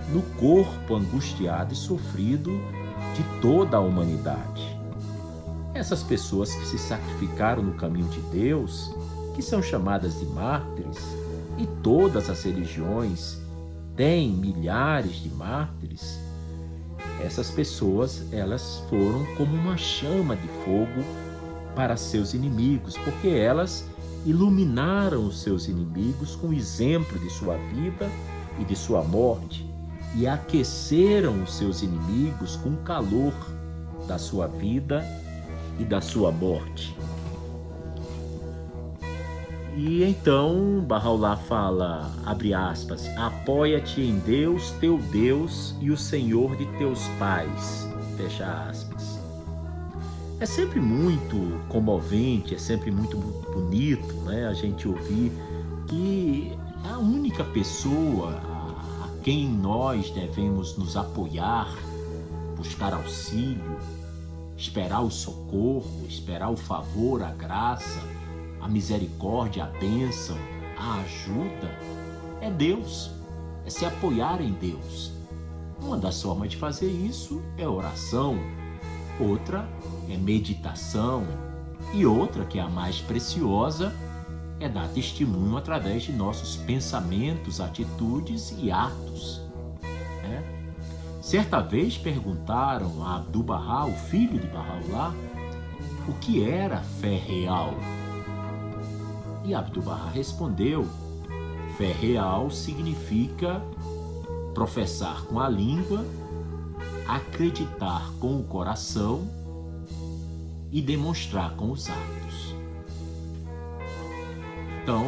no 0.10 0.24
corpo 0.38 0.96
angustiado 0.96 1.74
e 1.74 1.78
sofrido 1.78 2.52
de 3.16 3.24
toda 3.40 3.78
a 3.78 3.82
humanidade. 3.82 4.78
Essas 5.76 6.02
pessoas 6.02 6.54
que 6.56 6.66
se 6.66 6.80
sacrificaram 6.80 7.62
no 7.62 7.74
caminho 7.74 8.08
de 8.08 8.20
Deus, 8.22 8.92
que 9.36 9.44
são 9.44 9.62
chamadas 9.62 10.20
de 10.20 10.26
mártires, 10.26 11.17
e 11.58 11.66
todas 11.82 12.30
as 12.30 12.44
religiões 12.44 13.38
têm 13.96 14.30
milhares 14.30 15.16
de 15.16 15.30
mártires, 15.30 16.20
essas 17.20 17.50
pessoas, 17.50 18.32
elas 18.32 18.84
foram 18.90 19.26
como 19.36 19.56
uma 19.56 19.76
chama 19.76 20.36
de 20.36 20.48
fogo 20.64 21.04
para 21.76 21.98
seus 21.98 22.34
inimigos, 22.34 22.96
porque 22.98 23.28
elas 23.28 23.86
iluminaram 24.26 25.26
os 25.26 25.42
seus 25.42 25.68
inimigos 25.68 26.36
com 26.36 26.50
o 26.50 26.54
exemplo 26.54 27.18
de 27.20 27.30
sua 27.30 27.56
vida 27.74 28.10
e 28.60 28.66
de 28.66 28.76
sua 28.76 29.04
morte 29.04 29.68
e 30.16 30.28
aqueceram 30.28 31.44
os 31.44 31.54
seus 31.54 31.82
inimigos 31.82 32.56
com 32.58 32.70
o 32.70 32.78
calor 32.78 33.34
da 34.08 34.18
sua 34.18 34.48
vida 34.48 35.06
e 35.80 35.84
da 35.84 36.02
sua 36.02 36.32
morte. 36.32 36.96
E 39.78 40.04
então 40.04 40.84
Barraulá 40.88 41.38
fala, 41.38 42.12
abre 42.26 42.52
aspas, 42.52 43.08
apoia-te 43.16 44.02
em 44.02 44.18
Deus, 44.18 44.72
teu 44.80 44.98
Deus 44.98 45.76
e 45.80 45.92
o 45.92 45.98
Senhor 45.98 46.56
de 46.56 46.66
teus 46.80 47.08
pais, 47.20 47.88
fecha 48.18 48.44
aspas. 48.68 49.20
É 50.40 50.48
sempre 50.48 50.80
muito 50.80 51.64
comovente, 51.70 52.56
é 52.56 52.58
sempre 52.58 52.90
muito 52.90 53.18
bonito 53.18 54.16
né, 54.26 54.48
a 54.48 54.54
gente 54.56 54.88
ouvir 54.88 55.32
que 55.86 56.58
a 56.84 56.98
única 56.98 57.44
pessoa 57.44 58.32
a 59.04 59.10
quem 59.22 59.48
nós 59.48 60.10
devemos 60.10 60.76
nos 60.76 60.98
apoiar, 60.98 61.72
buscar 62.56 62.96
auxílio, 62.96 63.78
esperar 64.58 65.02
o 65.02 65.12
socorro, 65.12 66.04
esperar 66.10 66.50
o 66.50 66.58
favor, 66.58 67.22
a 67.22 67.32
graça, 67.32 68.17
a 68.62 68.68
misericórdia, 68.68 69.66
a 69.66 69.68
bênção, 69.80 70.38
a 70.78 71.02
ajuda 71.02 71.78
é 72.42 72.50
Deus, 72.50 73.12
é 73.66 73.70
se 73.70 73.86
apoiar 73.86 74.42
em 74.42 74.54
Deus. 74.54 75.12
Uma 75.82 75.98
das 75.98 76.22
formas 76.22 76.50
de 76.50 76.58
fazer 76.58 76.90
isso 76.90 77.42
é 77.58 77.68
oração, 77.68 78.38
outra 79.20 79.68
é 80.10 80.18
meditação 80.18 81.26
e 81.94 82.06
outra, 82.06 82.46
que 82.46 82.60
é 82.60 82.62
a 82.62 82.70
mais 82.70 83.00
preciosa, 83.00 83.94
é 84.60 84.68
dar 84.68 84.88
testemunho 84.90 85.56
através 85.56 86.04
de 86.04 86.12
nossos 86.12 86.58
pensamentos, 86.58 87.62
atitudes 87.62 88.54
e 88.58 88.72
atos. 88.72 89.42
Né? 90.24 90.44
Certa 91.22 91.62
vez 91.62 91.98
perguntaram 91.98 93.04
a 93.04 93.18
Abdu'l-Bahá, 93.18 93.86
o 93.86 93.94
filho 93.94 94.40
de 94.40 94.48
Bahá'u'lláh, 94.48 95.14
o 96.08 96.14
que 96.14 96.44
era 96.44 96.78
fé 96.78 97.18
real. 97.18 97.74
E 99.48 99.56
Abdu'l-Bahá 99.56 100.10
respondeu: 100.10 100.86
fé 101.78 101.94
real 101.94 102.52
significa 102.52 103.62
professar 104.54 105.24
com 105.24 105.40
a 105.40 105.48
língua, 105.48 106.06
acreditar 107.08 108.12
com 108.20 108.38
o 108.38 108.44
coração 108.44 109.26
e 110.70 110.82
demonstrar 110.82 111.56
com 111.56 111.72
os 111.72 111.90
atos. 111.90 112.56
Então, 114.84 115.06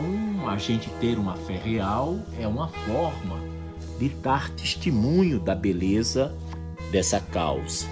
a 0.47 0.57
gente 0.57 0.89
ter 1.01 1.17
uma 1.19 1.35
fé 1.35 1.57
real 1.57 2.17
é 2.39 2.47
uma 2.47 2.69
forma 2.69 3.37
de 3.99 4.07
dar 4.07 4.49
testemunho 4.51 5.37
da 5.39 5.53
beleza 5.53 6.33
dessa 6.91 7.19
causa. 7.19 7.85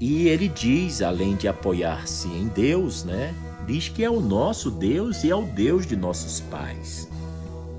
E 0.00 0.28
ele 0.28 0.48
diz, 0.48 1.02
além 1.02 1.36
de 1.36 1.46
apoiar-se 1.46 2.28
em 2.28 2.48
Deus, 2.48 3.04
né, 3.04 3.34
diz 3.66 3.88
que 3.88 4.04
é 4.04 4.10
o 4.10 4.20
nosso 4.20 4.70
Deus 4.70 5.24
e 5.24 5.30
é 5.30 5.36
o 5.36 5.42
Deus 5.42 5.86
de 5.86 5.96
nossos 5.96 6.40
pais. 6.40 7.08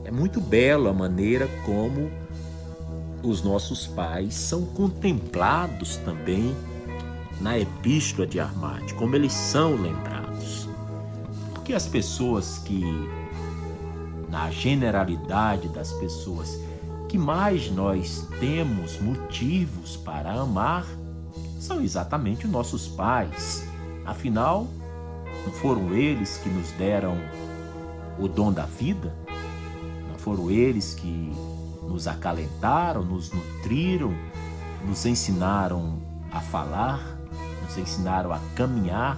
É 0.05 0.11
muito 0.11 0.39
bela 0.39 0.89
a 0.89 0.93
maneira 0.93 1.47
como 1.65 2.11
os 3.23 3.41
nossos 3.41 3.87
pais 3.87 4.33
são 4.33 4.65
contemplados 4.65 5.97
também 5.97 6.55
na 7.39 7.57
Epístola 7.57 8.27
de 8.27 8.39
Armate, 8.39 8.93
como 8.95 9.15
eles 9.15 9.33
são 9.33 9.75
lembrados. 9.75 10.67
Porque 11.53 11.73
as 11.73 11.87
pessoas 11.87 12.59
que, 12.59 12.83
na 14.29 14.51
generalidade 14.51 15.67
das 15.69 15.91
pessoas, 15.93 16.59
que 17.07 17.17
mais 17.17 17.69
nós 17.71 18.27
temos 18.39 18.99
motivos 18.99 19.95
para 19.97 20.33
amar 20.33 20.85
são 21.59 21.81
exatamente 21.81 22.45
os 22.45 22.51
nossos 22.51 22.87
pais. 22.87 23.65
Afinal, 24.05 24.67
não 25.45 25.51
foram 25.51 25.93
eles 25.93 26.37
que 26.37 26.49
nos 26.49 26.71
deram 26.71 27.17
o 28.17 28.27
dom 28.27 28.51
da 28.51 28.65
vida? 28.65 29.13
Não 30.09 30.17
foram 30.17 30.49
eles 30.49 30.93
que 30.93 31.33
nos 31.83 32.07
acalentaram, 32.07 33.03
nos 33.03 33.31
nutriram, 33.31 34.13
nos 34.85 35.05
ensinaram 35.05 36.01
a 36.31 36.39
falar, 36.39 37.17
nos 37.63 37.77
ensinaram 37.77 38.31
a 38.31 38.39
caminhar. 38.55 39.17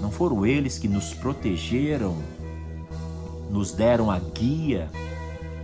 Não 0.00 0.10
foram 0.10 0.46
eles 0.46 0.78
que 0.78 0.88
nos 0.88 1.12
protegeram, 1.14 2.16
nos 3.50 3.72
deram 3.72 4.10
a 4.10 4.18
guia 4.18 4.90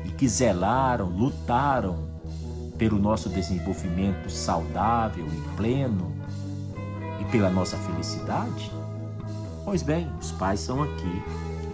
e 0.05 0.11
que 0.11 0.29
zelaram, 0.29 1.07
lutaram 1.07 2.09
pelo 2.77 2.99
nosso 2.99 3.29
desenvolvimento 3.29 4.31
saudável 4.31 5.27
e 5.27 5.57
pleno 5.57 6.13
e 7.21 7.25
pela 7.27 7.51
nossa 7.51 7.77
felicidade? 7.79 8.78
Pois 9.69 9.83
bem, 9.83 10.11
os 10.19 10.33
pais 10.33 10.61
são 10.61 10.83
aqui 10.83 11.23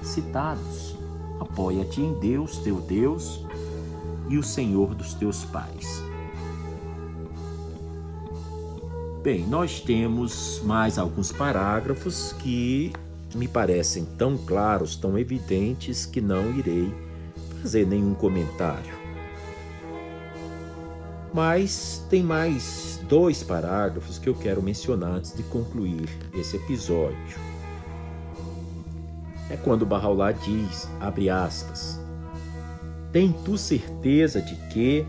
citados. 0.02 0.96
Apoia-te 1.38 2.00
em 2.00 2.12
Deus, 2.14 2.58
teu 2.58 2.80
Deus, 2.80 3.46
e 4.28 4.36
o 4.36 4.42
Senhor 4.42 4.96
dos 4.96 5.14
teus 5.14 5.44
pais. 5.44 6.02
Bem, 9.22 9.46
nós 9.46 9.78
temos 9.78 10.60
mais 10.64 10.98
alguns 10.98 11.30
parágrafos 11.30 12.32
que 12.32 12.92
me 13.32 13.46
parecem 13.46 14.04
tão 14.18 14.36
claros, 14.36 14.96
tão 14.96 15.16
evidentes, 15.16 16.04
que 16.04 16.20
não 16.20 16.50
irei 16.50 16.92
fazer 17.62 17.86
nenhum 17.86 18.12
comentário. 18.12 18.92
Mas 21.32 22.04
tem 22.10 22.24
mais 22.24 22.98
dois 23.08 23.44
parágrafos 23.44 24.18
que 24.18 24.28
eu 24.28 24.34
quero 24.34 24.60
mencionar 24.60 25.12
antes 25.12 25.32
de 25.32 25.44
concluir 25.44 26.08
esse 26.34 26.56
episódio. 26.56 27.53
É 29.54 29.56
quando 29.56 29.86
Bahá'u'lláh 29.86 30.32
diz, 30.32 30.88
abre 30.98 31.30
aspas, 31.30 32.00
tem 33.12 33.32
tu 33.44 33.56
certeza 33.56 34.42
de 34.42 34.56
que 34.68 35.06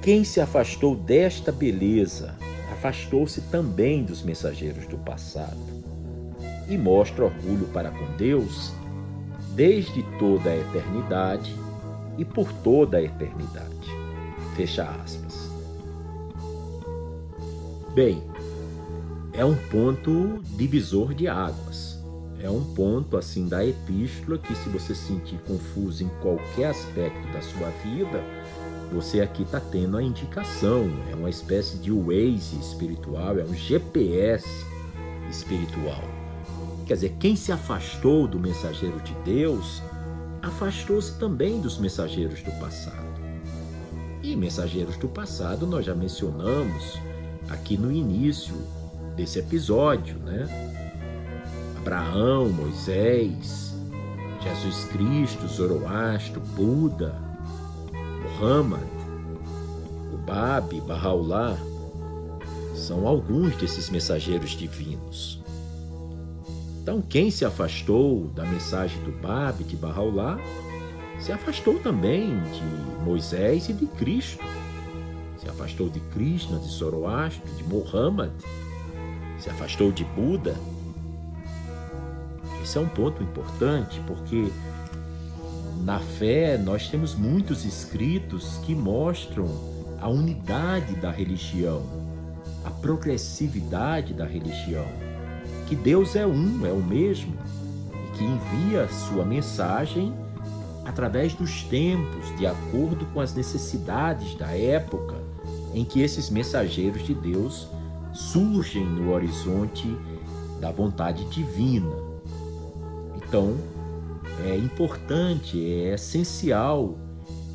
quem 0.00 0.22
se 0.22 0.40
afastou 0.40 0.94
desta 0.94 1.50
beleza 1.50 2.36
afastou-se 2.70 3.40
também 3.50 4.04
dos 4.04 4.22
mensageiros 4.22 4.86
do 4.86 4.96
passado 4.98 5.58
e 6.68 6.78
mostra 6.78 7.24
orgulho 7.24 7.66
para 7.72 7.90
com 7.90 8.06
Deus 8.16 8.72
desde 9.56 10.04
toda 10.20 10.50
a 10.50 10.56
eternidade 10.56 11.52
e 12.16 12.24
por 12.24 12.52
toda 12.62 12.98
a 12.98 13.02
eternidade. 13.02 13.88
Fecha 14.54 14.84
aspas. 14.84 15.50
Bem, 17.92 18.22
é 19.32 19.44
um 19.44 19.56
ponto 19.56 20.38
divisor 20.56 21.12
de 21.12 21.26
águas 21.26 21.87
é 22.40 22.48
um 22.48 22.62
ponto 22.62 23.16
assim 23.16 23.48
da 23.48 23.64
epístola 23.66 24.38
que 24.38 24.54
se 24.54 24.68
você 24.68 24.94
se 24.94 25.08
sentir 25.08 25.38
confuso 25.46 26.04
em 26.04 26.08
qualquer 26.20 26.66
aspecto 26.66 27.26
da 27.32 27.40
sua 27.40 27.68
vida, 27.82 28.22
você 28.92 29.20
aqui 29.20 29.42
está 29.42 29.60
tendo 29.60 29.96
a 29.96 30.02
indicação. 30.02 30.88
É 31.10 31.14
uma 31.14 31.28
espécie 31.28 31.76
de 31.78 31.90
Waze 31.90 32.58
espiritual, 32.60 33.38
é 33.38 33.44
um 33.44 33.54
GPS 33.54 34.46
espiritual. 35.28 36.02
Quer 36.86 36.94
dizer, 36.94 37.16
quem 37.18 37.36
se 37.36 37.52
afastou 37.52 38.26
do 38.26 38.38
mensageiro 38.38 38.98
de 39.00 39.14
Deus, 39.24 39.82
afastou-se 40.40 41.18
também 41.18 41.60
dos 41.60 41.78
mensageiros 41.78 42.42
do 42.42 42.52
passado. 42.52 43.18
E 44.22 44.34
mensageiros 44.34 44.96
do 44.96 45.08
passado 45.08 45.66
nós 45.66 45.84
já 45.84 45.94
mencionamos 45.94 46.98
aqui 47.48 47.76
no 47.76 47.92
início 47.92 48.54
desse 49.16 49.38
episódio, 49.38 50.16
né? 50.18 50.77
Abraão, 51.88 52.50
Moisés, 52.50 53.74
Jesus 54.42 54.84
Cristo, 54.92 55.48
Zoroastro, 55.48 56.38
Buda, 56.38 57.14
Muhammad, 58.22 58.86
o 60.12 60.18
Babi, 60.18 60.82
Bahá'u'lláh, 60.82 61.56
são 62.74 63.06
alguns 63.06 63.56
desses 63.56 63.88
mensageiros 63.88 64.50
divinos. 64.50 65.42
Então, 66.82 67.00
quem 67.00 67.30
se 67.30 67.46
afastou 67.46 68.26
da 68.34 68.44
mensagem 68.44 69.02
do 69.04 69.12
Babi, 69.22 69.64
de 69.64 69.74
Bahá'u'lláh, 69.74 70.38
se 71.18 71.32
afastou 71.32 71.78
também 71.78 72.38
de 72.52 73.02
Moisés 73.02 73.70
e 73.70 73.72
de 73.72 73.86
Cristo. 73.86 74.44
Se 75.38 75.48
afastou 75.48 75.88
de 75.88 76.00
Krishna, 76.12 76.58
de 76.58 76.68
Zoroastro, 76.68 77.50
de 77.56 77.64
Muhammad. 77.64 78.30
Se 79.38 79.48
afastou 79.48 79.90
de 79.90 80.04
Buda, 80.04 80.54
esse 82.62 82.76
é 82.76 82.80
um 82.80 82.88
ponto 82.88 83.22
importante 83.22 84.00
porque 84.06 84.50
na 85.84 85.98
fé 85.98 86.58
nós 86.58 86.88
temos 86.88 87.14
muitos 87.14 87.64
escritos 87.64 88.58
que 88.64 88.74
mostram 88.74 89.46
a 90.00 90.08
unidade 90.08 90.94
da 90.96 91.10
religião, 91.10 91.82
a 92.64 92.70
progressividade 92.70 94.12
da 94.12 94.24
religião, 94.24 94.86
que 95.66 95.74
Deus 95.74 96.14
é 96.14 96.26
um, 96.26 96.66
é 96.66 96.72
o 96.72 96.82
mesmo, 96.82 97.34
e 97.92 98.16
que 98.16 98.24
envia 98.24 98.88
sua 98.88 99.24
mensagem 99.24 100.14
através 100.84 101.34
dos 101.34 101.62
tempos, 101.64 102.36
de 102.36 102.46
acordo 102.46 103.06
com 103.06 103.20
as 103.20 103.34
necessidades 103.34 104.34
da 104.36 104.48
época 104.56 105.16
em 105.74 105.84
que 105.84 106.00
esses 106.00 106.30
mensageiros 106.30 107.04
de 107.04 107.14
Deus 107.14 107.68
surgem 108.12 108.84
no 108.84 109.12
horizonte 109.12 109.96
da 110.60 110.70
vontade 110.70 111.24
divina. 111.26 112.07
Então, 113.28 113.58
é 114.46 114.56
importante, 114.56 115.62
é 115.62 115.92
essencial 115.92 116.98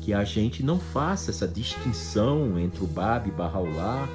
que 0.02 0.14
a 0.14 0.22
gente 0.22 0.62
não 0.62 0.78
faça 0.78 1.32
essa 1.32 1.48
distinção 1.48 2.56
entre 2.60 2.84
o 2.84 2.86
Bab 2.86 3.28
e 3.28 3.32
Bahá'u'lláh 3.32 4.08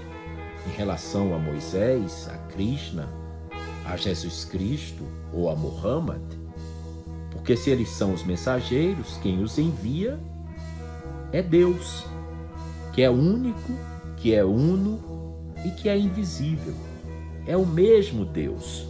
em 0.65 0.77
relação 0.77 1.35
a 1.35 1.37
Moisés, 1.37 2.29
a 2.29 2.37
Krishna, 2.53 3.09
a 3.85 3.97
Jesus 3.97 4.45
Cristo 4.45 5.03
ou 5.33 5.49
a 5.49 5.55
Muhammad, 5.55 6.21
porque 7.29 7.57
se 7.57 7.69
eles 7.69 7.89
são 7.89 8.13
os 8.13 8.23
mensageiros, 8.23 9.17
quem 9.21 9.43
os 9.43 9.57
envia 9.57 10.17
é 11.33 11.41
Deus, 11.41 12.05
que 12.93 13.01
é 13.01 13.09
único, 13.09 13.73
que 14.15 14.33
é 14.33 14.45
uno 14.45 14.97
e 15.65 15.71
que 15.71 15.89
é 15.89 15.97
invisível. 15.97 16.75
É 17.45 17.57
o 17.57 17.65
mesmo 17.65 18.23
Deus. 18.23 18.88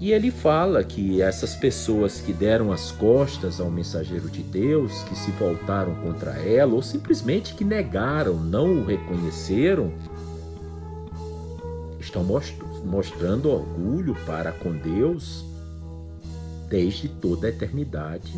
E 0.00 0.12
ele 0.12 0.30
fala 0.30 0.84
que 0.84 1.20
essas 1.20 1.56
pessoas 1.56 2.20
que 2.20 2.32
deram 2.32 2.70
as 2.70 2.92
costas 2.92 3.60
ao 3.60 3.68
mensageiro 3.68 4.30
de 4.30 4.44
Deus, 4.44 5.02
que 5.02 5.16
se 5.16 5.32
voltaram 5.32 5.92
contra 5.96 6.30
ela, 6.38 6.72
ou 6.72 6.82
simplesmente 6.82 7.54
que 7.54 7.64
negaram, 7.64 8.36
não 8.36 8.80
o 8.80 8.84
reconheceram, 8.84 9.92
estão 11.98 12.24
mostrando 12.84 13.50
orgulho 13.50 14.16
para 14.24 14.52
com 14.52 14.70
Deus 14.70 15.44
desde 16.68 17.08
toda 17.08 17.48
a 17.48 17.50
eternidade 17.50 18.32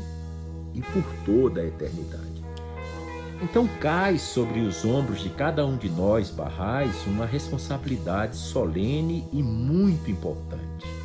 e 0.73 0.81
por 0.81 1.05
toda 1.27 1.61
a 1.61 1.66
eternidade. 1.66 2.41
Então 3.43 3.69
cai 3.81 4.19
sobre 4.19 4.61
os 4.61 4.82
ombros 4.82 5.20
de 5.20 5.28
cada 5.28 5.66
um 5.66 5.77
de 5.77 5.91
nós, 5.91 6.31
barrais, 6.31 7.07
uma 7.07 7.27
responsabilidade 7.27 8.37
solene 8.37 9.28
e 9.31 9.43
muito 9.43 10.11
importante 10.11 10.99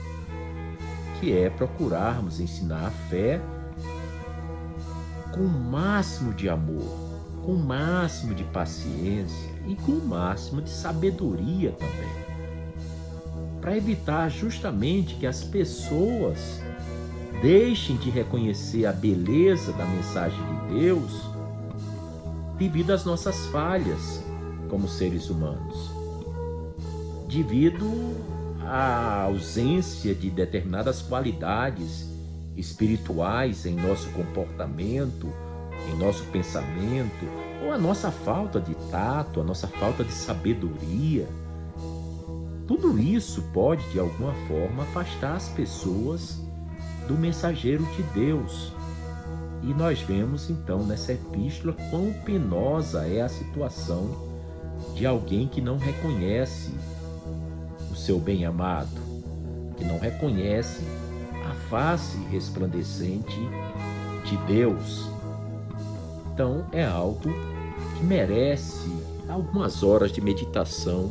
que 1.20 1.36
é 1.36 1.50
procurarmos 1.50 2.40
ensinar 2.40 2.88
a 2.88 2.92
fé 2.92 3.42
com 5.34 5.42
o 5.42 5.50
máximo 5.50 6.34
de 6.34 6.48
amor, 6.48 6.98
com 7.44 7.54
o 7.54 7.60
máximo 7.60 8.34
de 8.34 8.44
paciência 8.46 9.52
e 9.68 9.76
com 9.76 9.92
o 9.92 10.06
máximo 10.06 10.62
de 10.62 10.70
sabedoria 10.70 11.72
também. 11.72 12.26
Para 13.60 13.76
evitar 13.76 14.30
justamente 14.30 15.16
que 15.16 15.26
as 15.26 15.44
pessoas 15.44 16.62
deixem 17.42 17.98
de 17.98 18.10
reconhecer 18.10 18.86
a 18.86 18.94
beleza 18.94 19.74
da 19.74 19.86
mensagem 19.86 20.40
de 20.40 20.80
Deus 20.80 21.36
devido 22.58 22.92
às 22.92 23.04
nossas 23.04 23.46
falhas 23.48 24.24
como 24.70 24.88
seres 24.88 25.30
humanos, 25.30 25.92
devido 27.28 27.86
a 28.66 29.24
ausência 29.24 30.16
de 30.16 30.30
determinadas 30.30 31.02
qualidades 31.02 32.10
espirituais 32.58 33.66
em 33.66 33.76
nosso 33.76 34.10
comportamento, 34.10 35.32
em 35.92 35.98
nosso 35.98 36.24
pensamento, 36.26 37.26
ou 37.64 37.72
a 37.72 37.78
nossa 37.78 38.12
falta 38.12 38.60
de 38.60 38.74
tato, 38.90 39.42
a 39.42 39.44
nossa 39.44 39.68
falta 39.68 40.04
de 40.04 40.12
sabedoria. 40.12 41.28
Tudo 42.68 42.98
isso 42.98 43.44
pode, 43.54 43.88
de 43.92 44.00
alguma 44.00 44.34
forma, 44.48 44.84
afastar 44.84 45.36
as 45.36 45.50
pessoas 45.50 46.42
do 47.08 47.16
mensageiro 47.16 47.86
de 47.96 48.04
Deus. 48.20 48.74
E 49.62 49.74
nós 49.74 50.02
vemos 50.02 50.50
então 50.50 50.84
nessa 50.84 51.14
epístola 51.14 51.76
quão 51.90 52.12
penosa 52.26 53.08
é 53.08 53.22
a 53.22 53.30
situação 53.30 54.10
de 54.96 55.06
alguém 55.06 55.48
que 55.48 55.62
não 55.62 55.78
reconhece 55.78 56.72
seu 58.06 58.20
bem-amado, 58.20 59.02
que 59.78 59.84
não 59.84 59.98
reconhece 59.98 60.84
a 61.50 61.56
face 61.70 62.18
resplandecente 62.30 63.40
de 64.24 64.38
Deus. 64.46 65.10
Então 66.32 66.68
é 66.72 66.86
algo 66.86 67.34
que 67.98 68.04
merece 68.04 68.92
algumas 69.28 69.82
horas 69.82 70.12
de 70.12 70.22
meditação 70.22 71.10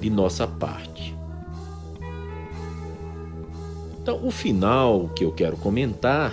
de 0.00 0.08
nossa 0.08 0.46
parte. 0.46 1.16
Então, 4.00 4.24
o 4.24 4.30
final 4.30 5.08
que 5.08 5.24
eu 5.24 5.32
quero 5.32 5.56
comentar 5.56 6.32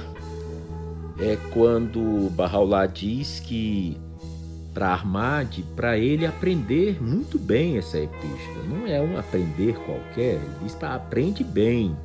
é 1.20 1.38
quando 1.52 2.30
Bahá'u'lláh 2.36 2.86
diz 2.86 3.40
que 3.40 3.98
para 4.76 4.94
Ahmad, 4.94 5.62
para 5.74 5.98
ele 5.98 6.26
aprender 6.26 7.02
muito 7.02 7.40
bem 7.40 7.78
essa 7.78 7.98
epístola. 7.98 8.66
Não 8.68 8.86
é 8.86 9.00
um 9.00 9.18
aprender 9.18 9.74
qualquer, 9.86 10.34
ele 10.34 10.56
diz 10.62 10.76
para 10.76 10.96
aprende 10.96 11.46
bem. 11.46 11.96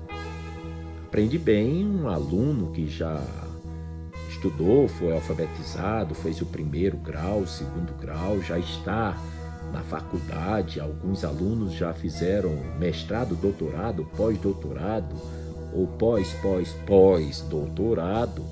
Aprende 1.04 1.36
bem 1.36 1.84
um 1.84 2.08
aluno 2.08 2.70
que 2.70 2.88
já 2.88 3.20
estudou, 4.28 4.86
foi 4.86 5.12
alfabetizado, 5.12 6.14
fez 6.14 6.40
o 6.40 6.46
primeiro 6.46 6.96
grau, 6.96 7.40
o 7.40 7.46
segundo 7.46 7.92
grau, 8.00 8.40
já 8.40 8.56
está 8.56 9.18
na 9.72 9.80
faculdade. 9.80 10.78
Alguns 10.78 11.24
alunos 11.24 11.72
já 11.72 11.92
fizeram 11.92 12.56
mestrado, 12.78 13.34
doutorado, 13.34 14.04
pós-doutorado 14.16 15.16
ou 15.74 15.88
pós, 15.88 16.32
pós, 16.34 16.72
pós 16.86 17.40
doutorado. 17.40 18.44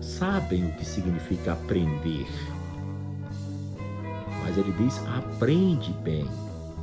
Sabem 0.00 0.66
o 0.66 0.72
que 0.74 0.84
significa 0.84 1.52
aprender. 1.52 2.26
Mas 4.46 4.56
ele 4.56 4.72
diz: 4.78 5.02
aprende 5.08 5.92
bem. 6.04 6.24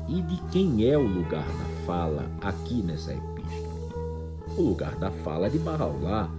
E 0.10 0.22
de 0.22 0.36
quem 0.52 0.86
é 0.86 0.98
o 0.98 1.08
lugar 1.08 1.48
da 1.48 1.86
fala 1.86 2.30
aqui 2.42 2.82
nessa 2.82 3.14
epístola? 3.14 3.74
O 4.58 4.62
lugar 4.62 4.94
da 4.98 5.10
fala 5.10 5.48
é 5.48 5.50
de 5.50 5.58
Bahá'u'lláh 5.60 6.30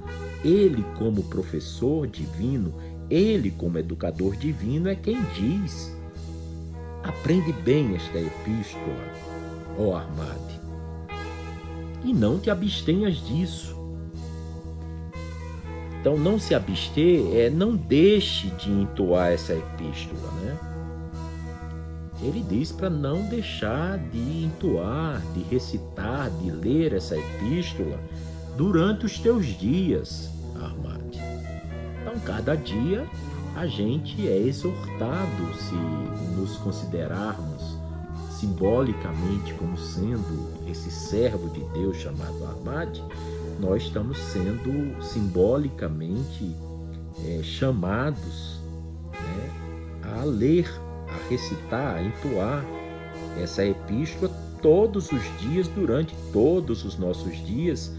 ele, 0.44 0.84
como 0.98 1.22
professor 1.22 2.06
divino, 2.06 2.74
ele, 3.08 3.50
como 3.50 3.78
educador 3.78 4.36
divino, 4.36 4.90
é 4.90 4.94
quem 4.94 5.22
diz. 5.34 5.96
Aprende 7.02 7.50
bem 7.52 7.94
esta 7.94 8.18
epístola, 8.18 8.84
ó 9.78 9.96
Armade, 9.96 10.60
e 12.04 12.12
não 12.12 12.38
te 12.38 12.50
abstenhas 12.50 13.16
disso. 13.16 13.74
Então, 15.98 16.18
não 16.18 16.38
se 16.38 16.54
abster 16.54 17.34
é 17.34 17.48
não 17.48 17.74
deixe 17.74 18.50
de 18.50 18.70
entoar 18.70 19.32
essa 19.32 19.54
epístola, 19.54 20.30
né? 20.42 20.73
Ele 22.24 22.42
diz 22.42 22.72
para 22.72 22.88
não 22.88 23.22
deixar 23.26 23.98
de 23.98 24.44
entoar, 24.44 25.22
de 25.34 25.42
recitar, 25.42 26.30
de 26.30 26.50
ler 26.50 26.94
essa 26.94 27.18
epístola 27.18 28.00
durante 28.56 29.04
os 29.04 29.18
teus 29.18 29.46
dias, 29.46 30.30
Armade. 30.54 31.20
Então, 32.00 32.18
cada 32.24 32.56
dia 32.56 33.06
a 33.54 33.66
gente 33.66 34.26
é 34.26 34.38
exortado, 34.38 35.54
se 35.54 35.74
nos 36.34 36.56
considerarmos 36.56 37.78
simbolicamente 38.30 39.54
como 39.54 39.76
sendo 39.76 40.50
esse 40.68 40.90
servo 40.90 41.48
de 41.50 41.60
Deus 41.78 41.98
chamado 41.98 42.44
Armade, 42.44 43.04
nós 43.60 43.82
estamos 43.82 44.18
sendo 44.18 45.00
simbolicamente 45.02 46.54
é, 47.24 47.42
chamados 47.42 48.60
né, 49.12 49.50
a 50.14 50.24
ler, 50.24 50.68
a 51.14 51.28
recitar, 51.28 51.96
a 51.96 52.02
entoar 52.02 52.64
essa 53.40 53.64
epístola 53.64 54.30
todos 54.60 55.12
os 55.12 55.22
dias, 55.40 55.68
durante 55.68 56.14
todos 56.32 56.84
os 56.84 56.96
nossos 56.96 57.36
dias, 57.46 57.92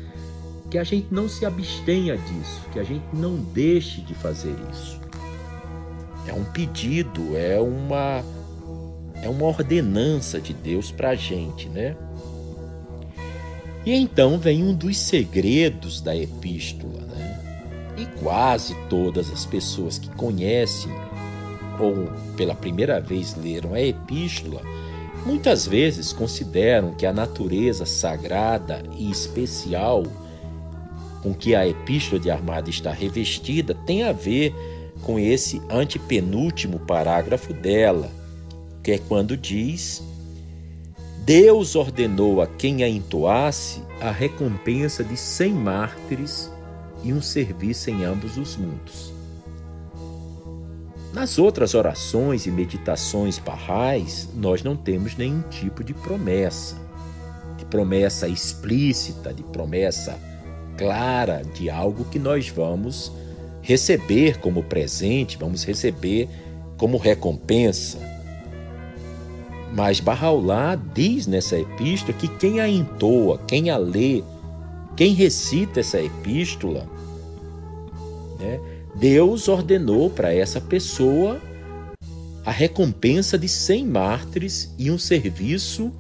que 0.69 0.77
a 0.77 0.83
gente 0.83 1.07
não 1.11 1.29
se 1.29 1.45
abstenha 1.45 2.17
disso, 2.17 2.61
que 2.73 2.79
a 2.79 2.83
gente 2.83 3.05
não 3.13 3.35
deixe 3.35 4.01
de 4.01 4.13
fazer 4.15 4.55
isso. 4.71 4.99
É 6.27 6.33
um 6.33 6.43
pedido, 6.43 7.37
é 7.37 7.59
uma 7.59 8.23
é 9.21 9.29
uma 9.29 9.45
ordenança 9.45 10.41
de 10.41 10.53
Deus 10.53 10.91
para 10.91 11.11
a 11.11 11.15
gente, 11.15 11.69
né? 11.69 11.95
E 13.85 13.93
então 13.93 14.37
vem 14.39 14.63
um 14.63 14.73
dos 14.73 14.97
segredos 14.97 16.01
da 16.01 16.15
epístola, 16.15 17.01
né? 17.01 17.39
E 17.97 18.05
quase 18.19 18.75
todas 18.89 19.31
as 19.31 19.45
pessoas 19.45 19.99
que 19.99 20.09
conhecem 20.09 20.91
ou 21.79 22.09
pela 22.35 22.55
primeira 22.55 22.99
vez 22.99 23.35
leram 23.35 23.73
a 23.73 23.81
epístola, 23.81 24.61
muitas 25.25 25.65
vezes 25.65 26.13
consideram 26.13 26.93
que 26.93 27.05
a 27.05 27.13
natureza 27.13 27.85
sagrada 27.85 28.83
e 28.97 29.09
especial 29.09 30.03
com 31.21 31.33
que 31.33 31.55
a 31.55 31.67
epístola 31.67 32.21
de 32.21 32.29
Armada 32.29 32.69
está 32.69 32.91
revestida 32.91 33.73
tem 33.73 34.03
a 34.03 34.11
ver 34.11 34.53
com 35.01 35.17
esse 35.17 35.61
antepenúltimo 35.69 36.79
parágrafo 36.79 37.51
dela, 37.51 38.11
que 38.83 38.91
é 38.91 38.99
quando 38.99 39.35
diz: 39.35 40.03
Deus 41.25 41.75
ordenou 41.75 42.41
a 42.41 42.47
quem 42.47 42.83
a 42.83 42.89
entoasse 42.89 43.81
a 43.99 44.11
recompensa 44.11 45.03
de 45.03 45.17
cem 45.17 45.51
mártires 45.51 46.51
e 47.03 47.11
um 47.11 47.21
serviço 47.21 47.89
em 47.89 48.03
ambos 48.03 48.37
os 48.37 48.55
mundos. 48.55 49.14
Nas 51.15 51.39
outras 51.39 51.73
orações 51.73 52.45
e 52.45 52.51
meditações 52.51 53.39
barrais, 53.39 54.27
nós 54.35 54.61
não 54.61 54.75
temos 54.75 55.15
nenhum 55.15 55.43
tipo 55.43 55.81
de 55.81 55.93
promessa, 55.93 56.75
de 57.57 57.63
promessa 57.63 58.27
explícita, 58.27 59.33
de 59.33 59.41
promessa 59.41 60.19
clara 60.77 61.41
de 61.53 61.69
algo 61.69 62.03
que 62.03 62.19
nós 62.19 62.49
vamos 62.49 63.13
receber 63.61 64.41
como 64.41 64.61
presente, 64.61 65.37
vamos 65.37 65.63
receber 65.63 66.27
como 66.75 66.97
recompensa. 66.97 67.97
Mas 69.73 70.01
Barraulá 70.01 70.75
diz 70.75 71.27
nessa 71.27 71.57
epístola 71.57 72.11
que 72.11 72.27
quem 72.27 72.59
a 72.59 72.67
entoa, 72.67 73.39
quem 73.47 73.69
a 73.69 73.77
lê, 73.77 74.21
quem 74.97 75.13
recita 75.13 75.79
essa 75.79 76.01
epístola, 76.01 76.85
né, 78.37 78.59
Deus 78.95 79.47
ordenou 79.49 80.09
para 80.09 80.33
essa 80.33 80.61
pessoa 80.61 81.41
a 82.45 82.51
recompensa 82.51 83.37
de 83.37 83.49
100 83.49 83.85
mártires 83.87 84.73
e 84.77 84.89
um 84.89 84.97
serviço, 84.97 85.91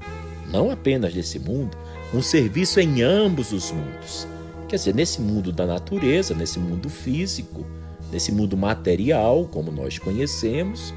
não 0.51 0.71
apenas 0.71 1.13
desse 1.13 1.37
mundo, 1.39 1.75
um 2.13 2.21
serviço 2.21 2.79
em 2.79 3.01
ambos 3.01 3.51
os 3.51 3.71
mundos. 3.71 4.27
Quer 4.69 4.77
dizer, 4.77 4.95
nesse 4.95 5.19
mundo 5.19 5.51
da 5.51 5.65
natureza, 5.65 6.33
nesse 6.33 6.57
mundo 6.57 6.89
físico, 6.89 7.65
nesse 8.11 8.31
mundo 8.31 8.55
material, 8.55 9.45
como 9.51 9.71
nós 9.71 9.97
conhecemos, 9.97 10.93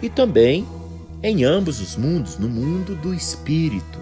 e 0.00 0.08
também 0.08 0.66
em 1.22 1.44
ambos 1.44 1.80
os 1.80 1.96
mundos, 1.96 2.38
no 2.38 2.48
mundo 2.48 2.94
do 2.94 3.12
espírito, 3.12 3.98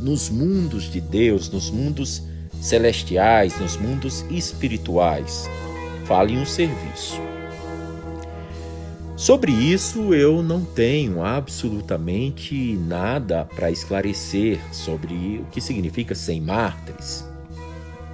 nos 0.00 0.30
mundos 0.30 0.90
de 0.90 1.00
Deus, 1.00 1.50
nos 1.50 1.70
mundos 1.70 2.22
celestiais, 2.60 3.58
nos 3.60 3.76
mundos 3.76 4.24
espirituais. 4.30 5.48
Fale 6.08 6.38
um 6.38 6.46
serviço. 6.46 7.20
Sobre 9.14 9.52
isso 9.52 10.14
eu 10.14 10.42
não 10.42 10.64
tenho 10.64 11.22
absolutamente 11.22 12.78
nada 12.78 13.44
para 13.44 13.70
esclarecer 13.70 14.58
sobre 14.72 15.42
o 15.42 15.44
que 15.50 15.60
significa 15.60 16.14
sem 16.14 16.40
mártires. 16.40 17.28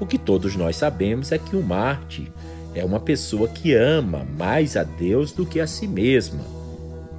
O 0.00 0.06
que 0.06 0.18
todos 0.18 0.56
nós 0.56 0.74
sabemos 0.74 1.30
é 1.30 1.38
que 1.38 1.54
o 1.54 1.62
Marte 1.62 2.32
é 2.74 2.84
uma 2.84 2.98
pessoa 2.98 3.46
que 3.46 3.72
ama 3.74 4.26
mais 4.36 4.76
a 4.76 4.82
Deus 4.82 5.30
do 5.30 5.46
que 5.46 5.60
a 5.60 5.66
si 5.68 5.86
mesma. 5.86 6.44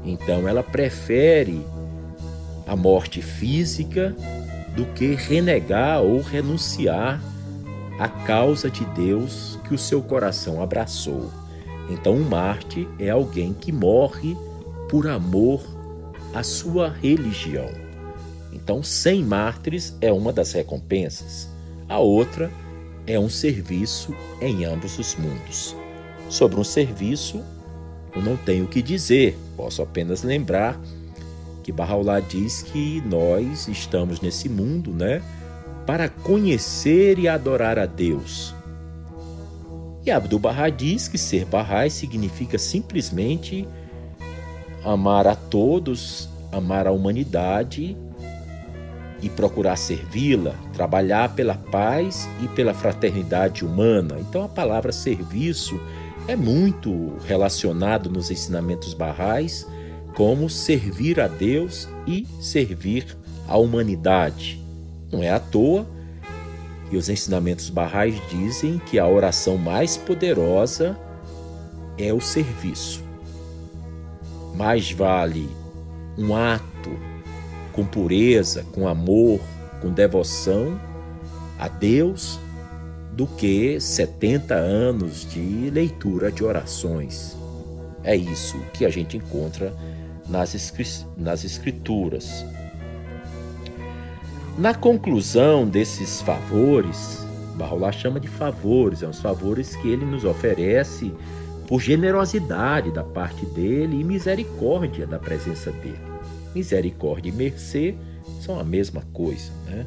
Então 0.04 0.46
ela 0.46 0.62
prefere 0.62 1.66
a 2.68 2.76
morte 2.76 3.22
física 3.22 4.14
do 4.76 4.86
que 4.88 5.16
renegar 5.16 6.02
ou 6.02 6.20
renunciar 6.20 7.22
à 8.00 8.08
causa 8.08 8.70
de 8.70 8.86
Deus 8.86 9.60
que 9.68 9.74
o 9.74 9.78
seu 9.78 10.02
coração 10.02 10.62
abraçou. 10.62 11.32
Então, 11.90 12.16
o 12.16 12.26
Marte 12.26 12.88
é 13.00 13.10
alguém 13.10 13.54
que 13.54 13.72
morre 13.72 14.36
por 14.90 15.08
amor 15.08 15.62
à 16.34 16.44
sua 16.44 16.90
religião. 16.90 17.70
Então, 18.52 18.82
sem 18.82 19.24
mártires 19.24 19.96
é 20.02 20.12
uma 20.12 20.34
das 20.34 20.54
recompensas. 20.54 21.50
A 21.88 22.00
outra 22.00 22.50
é 23.06 23.20
um 23.20 23.30
serviço 23.30 24.16
em 24.42 24.66
ambos 24.66 24.98
os 24.98 25.16
mundos. 25.16 25.76
Sobre 26.30 26.60
um 26.60 26.64
serviço, 26.64 27.44
eu 28.16 28.22
não 28.24 28.36
tenho 28.36 28.66
o 28.66 28.68
que 28.68 28.82
dizer, 28.82 29.38
posso 29.56 29.82
apenas 29.82 30.24
lembrar 30.24 30.80
que 31.62 31.72
Bahá'u'lláh 31.72 32.22
diz 32.22 32.62
que 32.64 33.02
nós 33.02 33.68
estamos 33.68 34.22
nesse 34.22 34.48
mundo, 34.48 34.92
né, 34.92 35.22
para 35.86 36.10
conhecer 36.10 37.20
e 37.20 37.28
adorar 37.28 37.78
a 37.78 37.86
Deus. 37.86 38.54
E 40.06 40.12
Abdu'l-Bahá 40.12 40.70
diz 40.70 41.08
que 41.08 41.18
ser 41.18 41.46
Bahá'í 41.46 41.90
significa 41.90 42.58
simplesmente 42.58 43.68
amar 44.84 45.26
a 45.26 45.36
todos, 45.36 46.30
amar 46.52 46.86
a 46.86 46.92
humanidade 46.92 47.98
e 49.22 49.30
procurar 49.30 49.76
servi-la, 49.76 50.54
trabalhar 50.74 51.34
pela 51.34 51.56
paz 51.56 52.30
e 52.44 52.48
pela 52.50 52.74
fraternidade 52.74 53.66
humana. 53.66 54.18
Então 54.20 54.44
a 54.44 54.50
palavra 54.50 54.92
serviço 54.92 55.80
é 56.28 56.36
muito 56.36 57.18
relacionado 57.26 58.10
nos 58.10 58.30
ensinamentos 58.30 58.94
barrais 58.94 59.68
como 60.16 60.50
servir 60.50 61.20
a 61.20 61.28
Deus 61.28 61.88
e 62.06 62.28
servir 62.40 63.18
a 63.48 63.58
humanidade. 63.58 64.65
Não 65.12 65.22
é 65.22 65.30
à 65.30 65.40
toa 65.40 65.86
que 66.90 66.98
os 66.98 67.10
ensinamentos 67.10 67.70
barrais 67.70 68.16
dizem 68.30 68.80
que 68.80 69.00
a 69.00 69.08
oração 69.08 69.58
mais 69.58 69.98
poderosa 69.98 70.98
é 71.98 72.14
o 72.14 72.22
serviço. 72.22 73.04
Mais 74.56 74.92
vale 74.92 75.50
um 76.18 76.36
ato 76.36 76.92
com 77.74 77.86
pureza, 77.86 78.66
com 78.72 78.88
amor, 78.88 79.40
com 79.82 79.92
devoção 79.92 80.80
a 81.60 81.68
Deus 81.68 82.40
do 83.12 83.26
que 83.26 83.80
70 83.80 84.54
anos 84.56 85.30
de 85.30 85.70
leitura 85.70 86.32
de 86.32 86.44
orações. 86.44 87.36
É 88.04 88.16
isso 88.16 88.60
que 88.74 88.86
a 88.86 88.90
gente 88.90 89.18
encontra 89.18 89.74
nas, 90.28 90.54
Escrituras. 91.44 92.46
Na 94.58 94.74
conclusão 94.74 95.68
desses 95.68 96.22
favores, 96.22 97.28
Barrolá 97.58 97.92
chama 97.92 98.22
de 98.22 98.30
favores, 98.30 99.00
são 99.00 99.10
os 99.10 99.20
favores 99.20 99.76
que 99.76 99.90
ele 99.90 100.06
nos 100.06 100.24
oferece 100.24 101.12
por 101.68 101.82
generosidade 101.82 102.90
da 102.90 103.04
parte 103.04 103.46
dele 103.48 104.00
e 104.00 104.04
misericórdia 104.04 105.06
da 105.06 105.20
presença 105.20 105.74
dele. 105.74 106.00
Misericórdia 106.54 107.30
e 107.30 107.34
mercê 107.34 107.96
são 108.40 108.58
a 108.58 108.64
mesma 108.64 109.02
coisa, 109.12 109.52
né? 109.66 109.86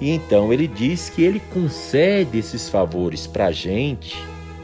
E 0.00 0.08
então 0.08 0.50
ele 0.50 0.66
diz 0.66 1.10
que 1.10 1.22
ele 1.22 1.40
concede 1.52 2.38
esses 2.38 2.66
favores 2.66 3.26
para 3.26 3.48
a 3.48 3.52
gente, 3.52 4.16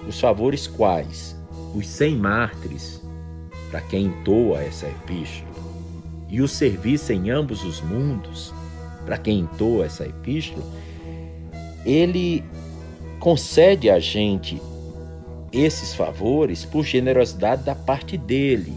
os 0.09 0.19
favores 0.19 0.67
quais? 0.67 1.37
Os 1.75 1.87
cem 1.87 2.17
mártires, 2.17 3.03
para 3.71 3.83
quem 3.83 4.07
entoa 4.07 4.63
essa 4.63 4.87
epístola 4.87 5.54
e 6.35 6.43
o 6.43 6.49
serviço 6.49 7.13
em 7.13 7.31
ambos 7.31 7.63
os 7.63 7.81
mundos, 7.81 8.53
para 9.07 9.17
quem 9.17 9.39
entoa 9.39 9.87
essa 9.87 10.05
epístola, 10.05 10.65
ele 11.87 12.43
concede 13.21 13.89
a 13.89 14.01
gente 14.01 14.61
esses 15.53 15.95
favores 15.95 16.65
por 16.65 16.85
generosidade 16.85 17.63
da 17.63 17.77
parte 17.77 18.19
dele, 18.19 18.77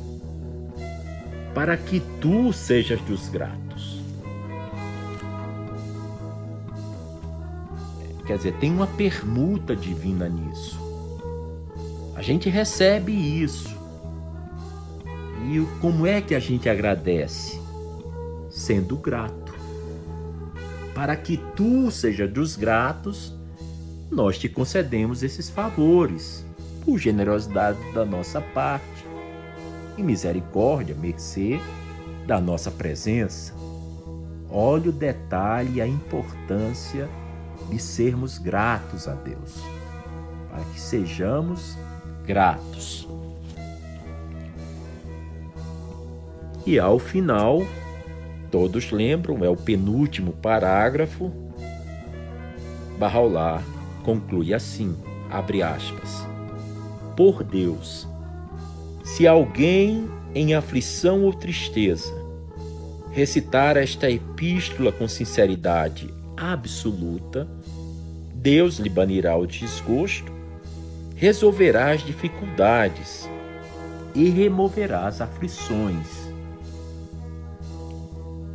para 1.55 1.75
que 1.75 1.99
tu 2.21 2.53
sejas 2.53 3.01
dos 3.01 3.27
gratos. 3.27 4.03
Quer 8.27 8.37
dizer, 8.37 8.53
tem 8.59 8.71
uma 8.71 8.85
permuta 8.85 9.75
divina 9.75 10.29
nisso. 10.29 10.77
A 12.13 12.21
gente 12.21 12.49
recebe 12.49 13.13
isso. 13.13 13.75
E 15.47 15.65
como 15.79 16.05
é 16.05 16.19
que 16.19 16.35
a 16.35 16.39
gente 16.41 16.67
agradece? 16.67 17.57
Sendo 18.49 18.97
grato. 18.97 19.55
Para 20.93 21.15
que 21.15 21.37
tu 21.55 21.89
seja 21.89 22.27
dos 22.27 22.57
gratos, 22.57 23.33
nós 24.11 24.37
te 24.37 24.49
concedemos 24.49 25.23
esses 25.23 25.49
favores, 25.49 26.45
por 26.83 26.97
generosidade 26.97 27.79
da 27.93 28.03
nossa 28.03 28.41
parte, 28.41 29.07
e 29.97 30.03
misericórdia, 30.03 30.93
mercê 30.93 31.61
da 32.25 32.41
nossa 32.41 32.69
presença. 32.69 33.53
Olha 34.49 34.89
o 34.89 34.93
detalhe 34.93 35.75
e 35.75 35.81
a 35.81 35.87
importância 35.87 37.07
de 37.69 37.79
sermos 37.79 38.37
gratos 38.37 39.07
a 39.07 39.13
Deus, 39.13 39.61
para 40.51 40.63
que 40.73 40.79
sejamos 40.79 41.77
gratos. 42.25 43.06
E 46.67 46.77
ao 46.77 46.99
final, 46.99 47.65
todos 48.51 48.91
lembram, 48.91 49.41
é 49.41 49.49
o 49.49 49.55
penúltimo 49.55 50.33
parágrafo, 50.33 51.31
Barraulá 52.99 53.63
conclui 54.03 54.53
assim, 54.53 54.93
abre 55.29 55.63
aspas, 55.63 56.27
por 57.15 57.41
Deus, 57.41 58.05
se 59.01 59.25
alguém 59.25 60.09
em 60.35 60.55
aflição 60.55 61.23
ou 61.23 61.31
tristeza 61.31 62.13
recitar 63.13 63.77
esta 63.77 64.11
epístola 64.11 64.91
com 64.91 65.07
sinceridade 65.07 66.13
absoluta, 66.35 67.47
Deus 68.33 68.77
lhe 68.77 68.89
banirá 68.89 69.37
o 69.37 69.47
desgosto, 69.47 70.33
resolverá 71.15 71.91
as 71.91 72.03
dificuldades 72.03 73.29
e 74.13 74.27
removerá 74.27 75.07
as 75.07 75.21
aflições 75.21 76.16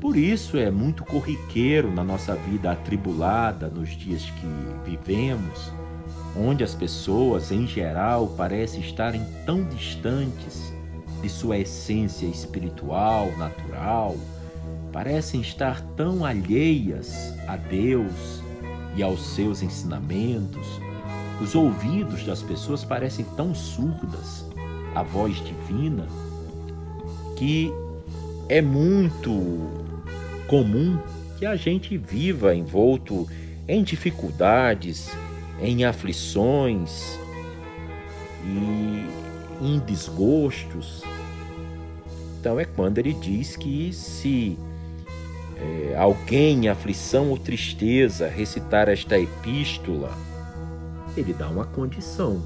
por 0.02 0.16
isso 0.16 0.56
é 0.56 0.68
muito 0.68 1.04
corriqueiro 1.04 1.88
na 1.88 2.02
nossa 2.02 2.34
vida 2.34 2.72
atribulada, 2.72 3.68
nos 3.68 3.90
dias 3.90 4.24
que 4.24 4.90
vivemos, 4.90 5.70
onde 6.36 6.64
as 6.64 6.74
pessoas, 6.74 7.52
em 7.52 7.68
geral, 7.68 8.26
parecem 8.36 8.80
estarem 8.80 9.24
tão 9.46 9.62
distantes 9.62 10.72
de 11.22 11.28
sua 11.28 11.58
essência 11.58 12.26
espiritual, 12.26 13.30
natural, 13.38 14.16
parecem 14.92 15.40
estar 15.40 15.80
tão 15.96 16.24
alheias 16.24 17.32
a 17.46 17.54
Deus 17.56 18.42
e 18.96 19.04
aos 19.04 19.24
seus 19.36 19.62
ensinamentos. 19.62 20.80
Os 21.40 21.54
ouvidos 21.54 22.24
das 22.24 22.42
pessoas 22.42 22.84
parecem 22.84 23.24
tão 23.36 23.54
surdas 23.54 24.44
à 24.96 25.04
voz 25.04 25.36
divina 25.36 26.08
que 27.36 27.72
é 28.48 28.60
muito 28.60 29.82
comum 30.52 30.98
que 31.38 31.46
a 31.46 31.56
gente 31.56 31.96
viva 31.96 32.54
envolto 32.54 33.26
em 33.66 33.82
dificuldades, 33.82 35.08
em 35.62 35.86
aflições 35.86 37.18
e 38.44 39.06
em 39.62 39.78
desgostos. 39.78 41.02
Então 42.38 42.60
é 42.60 42.66
quando 42.66 42.98
ele 42.98 43.14
diz 43.14 43.56
que 43.56 43.94
se 43.94 44.58
é, 45.56 45.96
alguém 45.96 46.66
em 46.66 46.68
aflição 46.68 47.30
ou 47.30 47.38
tristeza 47.38 48.28
recitar 48.28 48.90
esta 48.90 49.18
epístola, 49.18 50.10
ele 51.16 51.32
dá 51.32 51.48
uma 51.48 51.64
condição. 51.64 52.42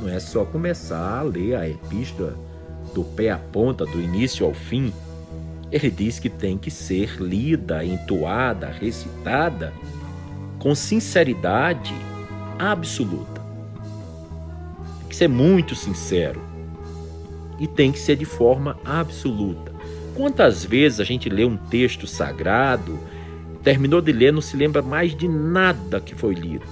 Não 0.00 0.08
é 0.08 0.18
só 0.18 0.46
começar 0.46 1.18
a 1.18 1.22
ler 1.24 1.56
a 1.56 1.68
epístola 1.68 2.34
do 2.94 3.04
pé 3.04 3.28
à 3.28 3.36
ponta, 3.36 3.84
do 3.84 4.00
início 4.00 4.46
ao 4.46 4.54
fim 4.54 4.90
ele 5.70 5.90
diz 5.90 6.18
que 6.18 6.30
tem 6.30 6.56
que 6.56 6.70
ser 6.70 7.20
lida, 7.20 7.84
entoada, 7.84 8.68
recitada 8.68 9.72
com 10.58 10.74
sinceridade 10.74 11.94
absoluta. 12.58 13.40
Tem 15.00 15.08
que 15.08 15.16
ser 15.16 15.28
muito 15.28 15.74
sincero 15.74 16.42
e 17.58 17.66
tem 17.66 17.92
que 17.92 17.98
ser 17.98 18.16
de 18.16 18.24
forma 18.24 18.78
absoluta. 18.84 19.72
Quantas 20.14 20.64
vezes 20.64 21.00
a 21.00 21.04
gente 21.04 21.28
lê 21.28 21.44
um 21.44 21.56
texto 21.56 22.06
sagrado, 22.06 22.98
terminou 23.62 24.00
de 24.00 24.12
ler, 24.12 24.32
não 24.32 24.40
se 24.40 24.56
lembra 24.56 24.82
mais 24.82 25.14
de 25.14 25.28
nada 25.28 26.00
que 26.00 26.14
foi 26.14 26.34
lido? 26.34 26.66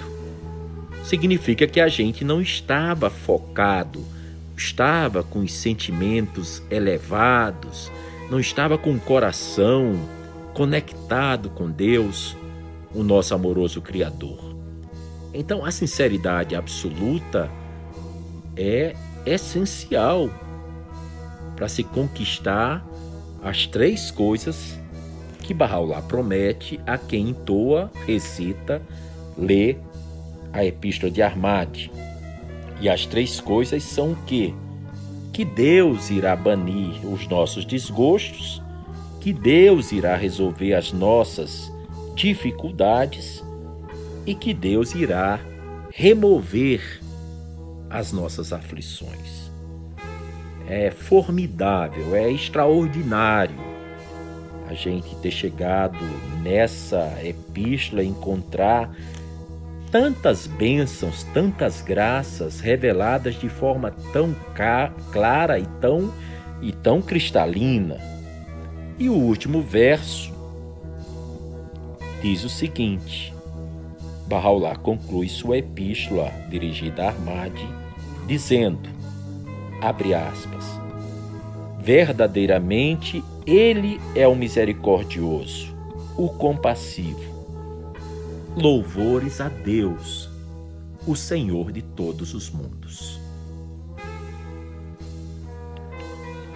Significa 1.05 1.67
que 1.67 1.81
a 1.81 1.87
gente 1.87 2.25
não 2.25 2.41
estava 2.41 3.09
focado, 3.09 4.05
estava 4.57 5.23
com 5.23 5.41
os 5.41 5.53
sentimentos 5.53 6.61
elevados, 6.69 7.93
não 8.31 8.41
estava 8.41 8.77
com 8.77 8.93
o 8.93 9.01
coração 9.01 9.95
conectado 10.53 11.51
com 11.51 11.71
Deus, 11.71 12.37
o 12.95 13.03
nosso 13.03 13.35
amoroso 13.35 13.81
Criador. 13.81 14.57
Então, 15.35 15.65
a 15.65 15.71
sinceridade 15.71 16.57
absoluta 16.57 17.51
é 18.57 18.97
essencial 19.27 20.31
para 21.55 21.69
se 21.69 21.85
conquistar 21.85 22.87
as 23.43 23.67
três 23.67 24.11
coisas 24.11 24.79
que 25.43 25.55
Bahá'u'lláh 25.55 26.03
promete 26.03 26.81
a 26.87 26.99
quem 26.99 27.29
entoa, 27.29 27.91
recita, 28.07 28.83
lê 29.37 29.77
a 30.53 30.65
Epístola 30.65 31.13
de 31.13 31.23
Armade. 31.23 31.93
E 32.81 32.89
as 32.89 33.07
três 33.07 33.41
coisas 33.41 33.83
são 33.83 34.13
o 34.13 34.17
quê? 34.27 34.53
Que 35.37 35.45
Deus 35.45 36.09
irá 36.09 36.35
banir 36.35 37.07
os 37.07 37.29
nossos 37.29 37.67
desgostos, 37.67 38.63
que 39.21 39.35
Deus 39.35 39.93
irá 39.93 40.17
resolver 40.17 40.73
as 40.73 40.95
nossas 40.95 41.71
dificuldades 42.15 43.45
e 44.25 44.35
que 44.35 44.55
Deus 44.55 44.95
irá 44.95 45.39
remover 45.91 47.03
as 47.91 48.13
nossas 48.13 48.51
aflições. 48.51 49.53
É 50.67 50.91
formidável, 50.91 52.17
é 52.17 52.33
extraordinário 52.33 53.61
a 54.67 54.73
gente 54.73 55.15
ter 55.17 55.31
chegado 55.31 56.03
nessa 56.43 57.15
epístola, 57.23 58.03
encontrar 58.03 58.91
tantas 59.91 60.47
bênçãos, 60.47 61.25
tantas 61.35 61.81
graças 61.81 62.61
reveladas 62.61 63.35
de 63.35 63.49
forma 63.49 63.91
tão 64.13 64.35
clara 65.13 65.59
e 65.59 65.67
tão 65.81 66.13
e 66.61 66.73
tão 66.73 67.03
cristalina. 67.03 67.99
E 68.99 69.09
o 69.09 69.15
último 69.15 69.63
verso 69.63 70.33
diz 72.23 72.45
o 72.45 72.49
seguinte: 72.49 73.35
Bahá'u'lláh 74.27 74.77
conclui 74.79 75.29
sua 75.29 75.59
epístola 75.59 76.33
dirigida 76.49 77.05
a 77.05 77.09
Ahmad 77.11 77.55
dizendo, 78.27 78.89
abre 79.81 80.15
aspas, 80.15 80.65
verdadeiramente 81.81 83.23
ele 83.47 84.01
é 84.15 84.27
o 84.27 84.35
misericordioso, 84.35 85.73
o 86.17 86.29
compassivo. 86.29 87.36
Louvores 88.57 89.39
a 89.43 89.51
Deus, 89.51 90.31
o 91.07 91.15
Senhor 91.15 91.71
de 91.71 91.83
todos 91.83 92.33
os 92.33 92.49
mundos. 92.49 93.21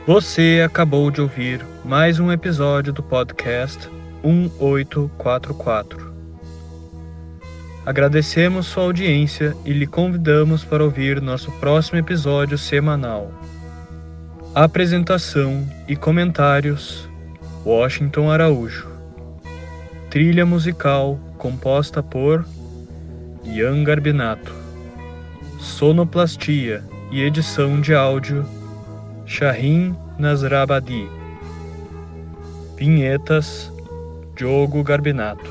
Você 0.06 0.64
acabou 0.64 1.10
de 1.10 1.20
ouvir 1.20 1.62
mais 1.84 2.18
um 2.18 2.32
episódio 2.32 2.90
do 2.90 3.02
podcast 3.02 3.86
1844. 4.24 6.10
Agradecemos 7.84 8.64
sua 8.64 8.84
audiência 8.84 9.54
e 9.66 9.74
lhe 9.74 9.86
convidamos 9.86 10.64
para 10.64 10.82
ouvir 10.82 11.20
nosso 11.20 11.52
próximo 11.52 11.98
episódio 11.98 12.56
semanal. 12.56 13.30
Apresentação 14.54 15.68
e 15.86 15.94
comentários: 15.94 17.06
Washington 17.62 18.30
Araújo. 18.30 18.88
Trilha 20.08 20.46
musical 20.46 21.20
composta 21.40 22.02
por 22.02 22.44
Ian 23.42 23.82
Garbinato. 23.82 24.54
Sonoplastia 25.58 26.84
e 27.10 27.22
edição 27.22 27.80
de 27.80 27.94
áudio 27.94 28.44
Shahin 29.24 29.96
Nasrabadi. 30.18 31.08
Vinhetas 32.76 33.72
Diogo 34.36 34.82
Garbinato. 34.82 35.50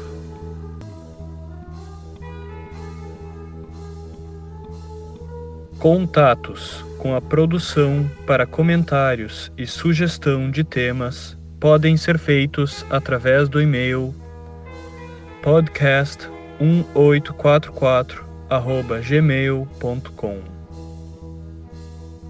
Contatos 5.80 6.86
com 7.00 7.16
a 7.16 7.22
produção 7.22 8.08
para 8.28 8.46
comentários 8.46 9.52
e 9.58 9.66
sugestão 9.66 10.52
de 10.52 10.64
temas 10.64 11.36
podem 11.60 11.98
ser 11.98 12.20
feitos 12.20 12.86
através 12.92 13.50
do 13.50 13.60
e-mail 13.60 14.14
podcast1844 15.44 18.24
gmail.com 19.02 20.59